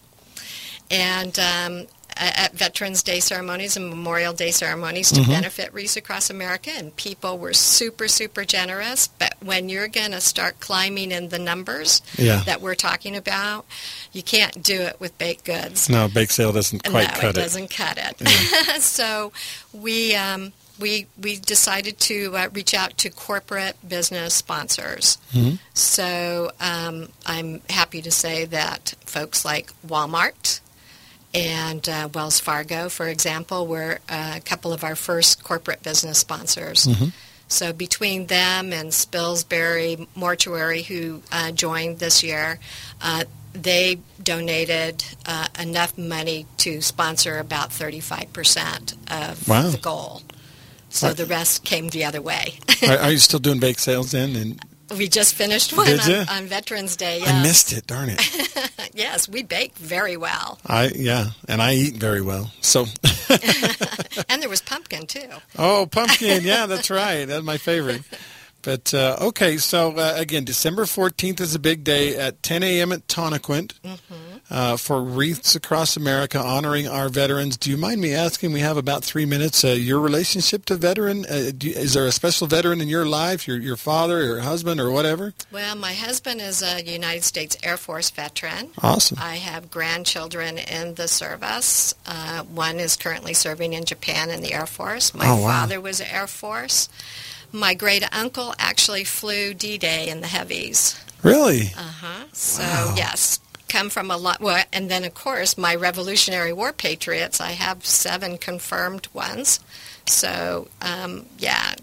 And 0.89 1.37
um, 1.39 1.87
at 2.19 2.53
Veterans 2.55 3.03
Day 3.03 3.21
ceremonies 3.21 3.77
and 3.77 3.89
Memorial 3.89 4.33
Day 4.33 4.51
ceremonies 4.51 5.11
to 5.13 5.23
benefit 5.27 5.73
Wreaths 5.73 5.97
Across 5.97 6.31
America, 6.31 6.71
and 6.75 6.95
people 6.97 7.39
were 7.39 7.53
super, 7.53 8.09
super 8.09 8.45
generous. 8.45 9.07
But 9.09 9.35
when 9.43 9.69
you're 9.69 9.89
going 9.89 10.13
to 10.13 10.21
start 10.21 10.61
climbing 10.61 11.13
in 11.13 11.29
the 11.29 11.39
numbers 11.39 12.03
Yeah. 12.17 12.43
that 12.47 12.61
we're 12.61 12.75
talking 12.75 13.17
about, 13.17 13.67
you 14.13 14.23
can't 14.23 14.63
do 14.63 14.81
it 14.83 14.99
with 15.01 15.17
baked 15.19 15.45
goods. 15.45 15.89
No, 15.89 16.09
bake 16.09 16.31
sale 16.31 16.53
doesn't 16.53 16.85
quite 16.85 17.09
no, 17.15 17.21
cut 17.21 17.25
it 17.25 17.39
it. 17.39 17.43
doesn't 17.43 17.71
cut 17.71 17.99
it. 17.99 18.81
so 18.83 19.33
we 19.73 20.15
um, 20.15 20.53
we 20.79 21.07
we 21.21 21.37
decided 21.37 21.99
to 22.01 22.37
uh, 22.37 22.49
reach 22.53 22.75
out 22.75 22.97
to 22.99 23.11
corporate 23.11 23.77
business 23.87 24.35
sponsors. 24.35 25.19
Mm-hmm. 25.33 25.57
So 25.75 26.51
um, 26.61 27.09
I'm 27.27 27.61
happy 27.71 28.01
to 28.03 28.11
say 28.11 28.45
that 28.47 28.95
folks 29.05 29.45
like 29.45 29.71
Walmart 29.87 30.61
and 31.37 31.89
uh, 31.89 32.09
Wells 32.15 32.41
Fargo, 32.41 32.89
for 32.89 33.09
example, 33.09 33.67
were 33.67 33.99
a 34.09 34.41
couple 34.45 34.73
of 34.73 34.83
our 34.85 34.97
first 34.97 35.43
corporate 35.45 35.83
business 35.83 36.19
sponsors. 36.19 36.87
Mm-hmm. 36.87 37.07
So 37.49 37.73
between 37.73 38.27
them 38.27 38.73
and 38.73 38.91
Spilsbury 38.91 40.07
Mortuary, 40.17 40.83
who 40.83 41.23
uh, 41.31 41.53
joined 41.53 41.99
this 42.01 42.23
year, 42.25 42.59
uh, 43.01 43.25
they 43.53 43.99
donated 44.23 45.05
uh, 45.27 45.47
enough 45.59 45.97
money 45.97 46.47
to 46.59 46.81
sponsor 46.83 47.39
about 47.39 47.71
35% 47.71 48.95
of 49.31 49.49
Wow. 49.49 49.71
the 49.71 49.79
goal. 49.79 50.23
So 50.89 51.13
the 51.13 51.27
rest 51.27 51.65
came 51.65 51.89
the 51.91 52.05
other 52.05 52.21
way. 52.23 52.59
are, 52.89 52.99
are 52.99 53.11
you 53.13 53.19
still 53.29 53.39
doing 53.41 53.61
bake 53.61 53.79
sales 53.79 54.11
then? 54.13 54.35
And 54.35 54.61
we 54.97 55.09
just 55.09 55.35
finished 55.35 55.77
one 55.77 55.89
on, 55.89 56.29
on 56.29 56.47
Veterans 56.47 56.97
Day. 56.97 57.23
I 57.25 57.43
missed 57.43 57.73
it. 57.73 57.87
Darn 57.87 58.11
it. 58.11 58.91
yes, 58.95 59.29
we 59.29 59.43
bake 59.43 59.77
very 59.77 60.17
well. 60.17 60.59
I 60.67 60.89
yeah, 60.95 61.31
and 61.49 61.61
I 61.61 61.75
eat 61.75 61.95
very 61.95 62.23
well. 62.23 62.53
So, 62.61 62.87
And 64.29 64.43
there 64.43 64.49
was 64.49 64.63
pumpkin, 64.63 65.07
too. 65.07 65.29
oh, 65.59 65.87
pumpkin. 65.91 66.43
Yeah, 66.45 66.67
that's 66.67 66.91
right. 66.91 67.25
That's 67.25 67.45
my 67.45 67.57
favorite. 67.59 68.03
But 68.63 68.93
uh, 68.93 69.17
okay, 69.21 69.59
so 69.59 69.93
uh, 69.97 70.15
again, 70.17 70.45
December 70.45 70.85
14th 70.87 71.41
is 71.41 71.55
a 71.55 71.61
big 71.61 71.85
day 71.85 72.17
at 72.17 72.43
10 72.43 72.65
a.m. 72.65 72.91
at 72.91 73.07
Tonaquint 73.07 73.75
uh, 74.51 74.77
for 74.77 75.03
Wreaths 75.03 75.55
Across 75.57 75.97
America 75.97 76.39
honoring 76.39 76.87
our 76.87 77.09
veterans. 77.09 77.57
Do 77.57 77.71
you 77.71 77.77
mind 77.77 78.01
me 78.01 78.15
asking? 78.15 78.53
We 78.53 78.61
have 78.61 78.77
about 78.77 79.03
three 79.05 79.27
minutes. 79.27 79.65
Uh, 79.65 79.69
your 79.69 79.99
relationship 80.01 80.65
to 80.67 80.77
veteran? 80.77 81.25
Uh, 81.27 81.51
do 81.57 81.69
is 81.71 81.95
there 81.95 82.07
a 82.07 82.13
special 82.13 82.47
veteran 82.47 82.81
in 82.81 82.89
your 82.89 83.07
life? 83.07 83.49
Your 83.49 83.59
your 83.59 83.77
father, 83.77 84.23
your 84.25 84.41
husband, 84.41 84.81
or 84.81 84.91
whatever? 84.91 85.35
Well, 85.51 85.75
my 85.77 85.95
husband 85.95 86.41
is 86.41 86.63
a 86.63 86.83
United 86.85 87.25
States 87.25 87.57
Air 87.63 87.77
Force 87.77 88.11
veteran. 88.11 88.71
Awesome. 88.83 89.19
I 89.21 89.37
have 89.37 89.71
grandchildren 89.71 90.59
in 90.59 90.95
the 90.95 91.09
service. 91.09 91.95
Uh, 92.07 92.43
one 92.45 92.79
is 92.79 92.97
currently 92.97 93.35
serving 93.35 93.73
in 93.73 93.85
Japan 93.85 94.31
in 94.31 94.43
the 94.43 94.53
Air 94.55 94.67
Force. 94.67 95.13
My 95.15 95.27
Oh, 95.29 95.43
wow. 95.43 95.61
father 95.61 95.81
was 95.81 96.01
Air 96.01 96.27
Force. 96.27 96.89
My 97.53 97.75
great 97.75 98.05
uncle 98.15 98.55
actually 98.59 99.05
flew 99.05 99.55
D-Day 99.55 100.09
in 100.09 100.21
the 100.21 100.27
heavies. 100.27 101.01
Really? 101.23 101.73
Uh-huh. 101.77 102.25
So 102.33 102.63
yes, 102.97 103.41
come 103.69 103.91
from 103.91 104.11
a 104.11 104.17
lot. 104.17 104.41
Well, 104.41 104.65
and 104.73 104.91
then 104.91 105.05
of 105.05 105.15
course 105.15 105.59
my 105.59 105.75
Revolutionary 105.75 106.53
War 106.53 106.73
patriots. 106.73 107.41
I 107.41 107.53
have 107.53 107.85
seven 107.85 108.39
confirmed 108.39 109.09
ones. 109.13 109.61
So 110.07 110.69
um, 110.81 111.27
yeah, 111.39 111.75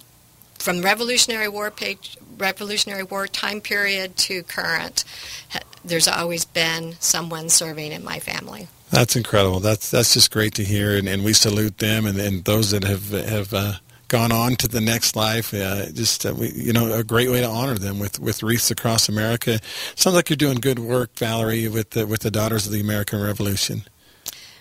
from 0.56 0.82
Revolutionary 0.82 1.50
War 1.50 1.72
pat- 1.72 2.16
Revolutionary 2.38 3.04
War 3.04 3.28
time 3.28 3.62
period 3.62 4.16
to 4.18 4.44
current, 4.44 5.04
there's 5.84 6.08
always 6.08 6.46
been 6.46 6.96
someone 7.00 7.50
serving 7.50 7.92
in 7.92 8.04
my 8.04 8.20
family. 8.20 8.68
That's 8.90 9.16
incredible. 9.16 9.60
That's 9.60 9.90
that's 9.90 10.14
just 10.14 10.32
great 10.32 10.54
to 10.56 10.64
hear, 10.64 10.96
and, 10.96 11.10
and 11.10 11.24
we 11.24 11.34
salute 11.34 11.80
them 11.80 12.06
and, 12.06 12.20
and 12.20 12.46
those 12.46 12.72
that 12.72 12.84
have 12.84 13.10
have 13.10 13.54
uh, 13.54 13.74
gone 14.08 14.32
on 14.32 14.56
to 14.58 14.68
the 14.68 14.82
next 14.82 15.16
life. 15.16 15.54
Uh, 15.54 15.92
just 15.92 16.26
uh, 16.26 16.34
we, 16.34 16.52
you 16.52 16.74
know, 16.74 16.94
a 16.94 17.04
great 17.04 17.30
way 17.30 17.42
to 17.42 17.48
honor 17.48 17.78
them 17.78 18.00
with 18.00 18.20
with 18.20 18.44
wreaths 18.44 18.72
across 18.72 19.10
America. 19.10 19.60
Sounds 19.96 20.16
like 20.16 20.30
you're 20.30 20.38
doing 20.38 20.60
good 20.60 20.80
work, 20.80 21.16
Valerie, 21.16 21.68
with 21.68 21.92
the, 21.92 22.06
with 22.06 22.22
the 22.22 22.32
Daughters 22.32 22.66
of 22.66 22.72
the 22.72 22.82
American 22.82 23.22
Revolution. 23.22 23.84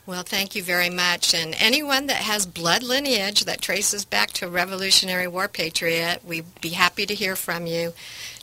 Well, 0.04 0.24
thank 0.24 0.56
you 0.56 0.64
very 0.64 0.90
much. 0.90 1.32
And 1.32 1.54
anyone 1.58 2.08
that 2.08 2.16
has 2.16 2.44
blood 2.44 2.82
lineage 2.82 3.44
that 3.44 3.60
traces 3.60 4.04
back 4.04 4.32
to 4.32 4.46
a 4.46 4.50
Revolutionary 4.50 5.28
War 5.28 5.46
patriot, 5.46 6.22
we'd 6.26 6.60
be 6.60 6.70
happy 6.70 7.06
to 7.06 7.14
hear 7.14 7.36
from 7.36 7.66
you. 7.66 7.92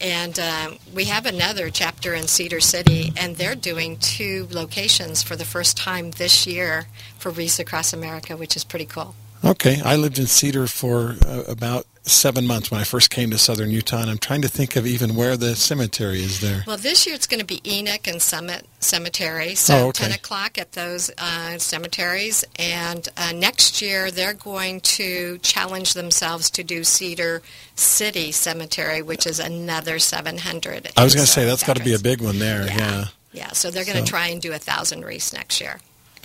And 0.00 0.38
um, 0.38 0.78
we 0.92 1.04
have 1.04 1.24
another 1.26 1.70
chapter 1.70 2.12
in 2.14 2.26
Cedar 2.26 2.60
City, 2.60 3.12
and 3.16 3.36
they're 3.36 3.54
doing 3.54 3.96
two 3.98 4.48
locations 4.50 5.22
for 5.22 5.36
the 5.36 5.44
first 5.46 5.76
time 5.76 6.10
this 6.12 6.46
year 6.46 6.86
for 7.18 7.30
Wreaths 7.30 7.58
Across 7.58 7.92
America, 7.94 8.36
which 8.36 8.56
is 8.56 8.64
pretty 8.64 8.84
cool. 8.86 9.14
okay, 9.44 9.80
I 9.84 9.96
lived 9.96 10.18
in 10.18 10.26
Cedar 10.26 10.66
for 10.66 11.16
uh, 11.26 11.42
about 11.46 11.86
seven 12.06 12.46
months 12.46 12.70
when 12.70 12.80
I 12.80 12.84
first 12.84 13.08
came 13.10 13.30
to 13.30 13.38
southern 13.38 13.70
Utah, 13.70 14.00
and 14.02 14.10
I'm 14.10 14.18
trying 14.18 14.42
to 14.42 14.48
think 14.48 14.76
of 14.76 14.86
even 14.86 15.14
where 15.14 15.36
the 15.36 15.56
cemetery 15.56 16.20
is 16.22 16.40
there. 16.40 16.62
Well, 16.66 16.76
this 16.76 17.06
year 17.06 17.14
it's 17.14 17.26
going 17.26 17.40
to 17.40 17.46
be 17.46 17.60
Enoch 17.64 18.06
and 18.06 18.20
Summit 18.20 18.66
Cemetery, 18.80 19.54
so 19.54 19.74
Oh, 19.76 19.88
okay. 19.88 20.04
10 20.04 20.12
o'clock 20.12 20.58
at 20.58 20.72
those 20.72 21.10
uh, 21.16 21.56
cemeteries. 21.58 22.44
And 22.58 23.08
uh, 23.16 23.32
next 23.32 23.80
year 23.80 24.10
they're 24.10 24.34
going 24.34 24.80
to 24.82 25.38
challenge 25.38 25.94
themselves 25.94 26.50
to 26.50 26.62
do 26.62 26.84
Cedar 26.84 27.40
City 27.74 28.32
Cemetery, 28.32 29.00
which 29.00 29.26
is 29.26 29.40
another 29.40 29.98
700. 29.98 30.92
I 30.96 31.04
was 31.04 31.14
going 31.14 31.24
to 31.26 31.30
say 31.32 31.46
that's 31.46 31.62
got 31.64 31.76
to 31.78 31.84
be 31.84 31.94
a 31.94 31.98
big 31.98 32.20
one 32.20 32.38
there. 32.38 32.66
Yeah. 32.66 32.76
Yeah. 32.76 33.04
Yeah, 33.32 33.48
so 33.48 33.70
they're 33.72 33.84
going 33.84 33.96
to 33.98 34.06
So- 34.06 34.10
try 34.10 34.28
and 34.28 34.40
do 34.40 34.52
a 34.52 34.58
thousand 34.58 35.04
wreaths 35.04 35.32
next 35.32 35.60
year. 35.60 35.80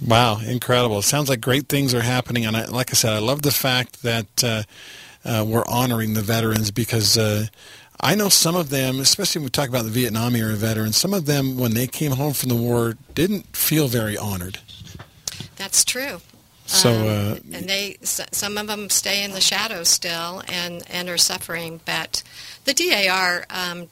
Wow, 0.06 0.38
incredible! 0.40 1.00
It 1.00 1.04
Sounds 1.04 1.28
like 1.28 1.42
great 1.42 1.68
things 1.68 1.94
are 1.94 2.00
happening, 2.02 2.46
and 2.46 2.56
I, 2.56 2.66
like 2.68 2.92
I 2.92 2.94
said, 2.94 3.12
I 3.14 3.20
love 3.20 3.42
the 3.42 3.52
fact 3.52 4.02
that 4.04 4.44
uh, 4.44 4.64
uh, 5.26 5.46
we're 5.48 5.66
honoring 5.68 6.14
the 6.14 6.22
veterans 6.22 6.72
because 6.72 7.18
uh, 7.18 7.48
I 8.02 8.16
know 8.16 8.30
some 8.30 8.56
of 8.56 8.70
them, 8.70 9.00
especially 9.00 9.40
when 9.40 9.46
we 9.46 9.50
talk 9.52 9.70
about 9.70 9.84
the 9.84 9.90
Vietnam 9.90 10.36
era 10.36 10.56
veterans, 10.56 10.98
some 10.98 11.14
of 11.14 11.26
them 11.26 11.58
when 11.58 11.74
they 11.74 11.88
came 11.88 12.14
home 12.14 12.34
from 12.34 12.50
the 12.50 12.56
war 12.56 12.96
didn't 13.14 13.56
feel 13.56 13.88
very 13.88 14.18
honored. 14.18 14.60
That's 15.58 15.84
true. 15.84 16.22
So, 16.66 16.92
Um, 16.92 17.08
uh, 17.08 17.58
and 17.58 17.68
they 17.68 17.98
some 18.02 18.58
of 18.58 18.68
them 18.68 18.90
stay 18.92 19.24
in 19.24 19.32
the 19.32 19.42
shadows 19.42 19.90
still 19.90 20.44
and 20.48 20.84
and 20.88 21.10
are 21.10 21.18
suffering 21.18 21.82
but 21.84 22.22
the 22.66 22.74
DAR 22.76 23.46
um, 23.50 23.88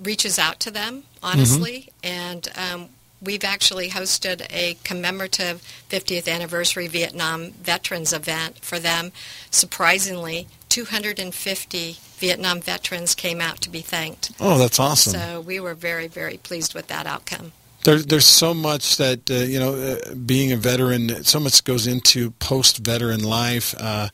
reaches 0.00 0.36
out 0.36 0.58
to 0.60 0.72
them 0.72 1.04
honestly 1.22 1.92
and 2.02 2.48
um, 2.56 2.88
we've 3.22 3.44
actually 3.44 3.90
hosted 3.90 4.44
a 4.50 4.76
commemorative 4.82 5.62
50th 5.90 6.28
anniversary 6.28 6.88
Vietnam 6.88 7.52
veterans 7.52 8.12
event 8.12 8.58
for 8.64 8.80
them 8.80 9.12
surprisingly 9.52 10.48
250 10.78 11.96
Vietnam 12.18 12.60
veterans 12.60 13.14
came 13.14 13.40
out 13.40 13.60
to 13.60 13.70
be 13.70 13.80
thanked 13.80 14.30
oh, 14.40 14.58
that's 14.58 14.78
awesome. 14.78 15.12
so 15.12 15.40
we 15.40 15.58
were 15.60 15.74
very 15.74 16.08
very 16.08 16.36
pleased 16.36 16.74
with 16.74 16.86
that 16.88 17.06
outcome 17.06 17.52
There, 17.84 17.98
there's 17.98 18.26
so 18.26 18.54
much 18.54 18.96
that 18.96 19.30
uh, 19.30 19.34
you 19.34 19.58
know, 19.58 19.74
uh, 19.74 20.14
being 20.14 20.50
a 20.52 20.56
veteran, 20.56 21.22
so 21.22 21.38
much 21.38 21.62
goes 21.62 21.86
into 21.86 22.32
post-veteran 22.32 23.22
life. 23.22 23.72
Uh, 23.78 24.08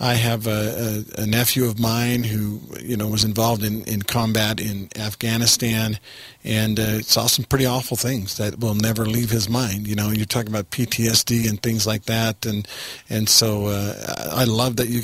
I 0.00 0.14
have 0.14 0.46
a, 0.46 1.04
a, 1.18 1.22
a 1.22 1.26
nephew 1.26 1.66
of 1.66 1.78
mine 1.78 2.24
who, 2.24 2.60
you 2.80 2.96
know, 2.96 3.06
was 3.06 3.22
involved 3.22 3.62
in, 3.62 3.84
in 3.84 4.00
combat 4.00 4.58
in 4.58 4.88
Afghanistan, 4.96 5.98
and 6.42 6.80
uh, 6.80 7.02
saw 7.02 7.26
some 7.26 7.44
pretty 7.44 7.66
awful 7.66 7.98
things 7.98 8.38
that 8.38 8.58
will 8.58 8.74
never 8.74 9.04
leave 9.04 9.30
his 9.30 9.46
mind. 9.50 9.86
You 9.86 9.96
know, 9.96 10.08
you're 10.10 10.24
talking 10.24 10.48
about 10.48 10.70
PTSD 10.70 11.46
and 11.50 11.62
things 11.62 11.86
like 11.86 12.04
that, 12.04 12.46
and 12.46 12.66
and 13.10 13.28
so 13.28 13.66
uh, 13.66 13.94
I 14.32 14.40
I 14.40 14.44
love 14.44 14.76
that 14.76 14.88
you 14.88 14.94
guys. 14.94 14.98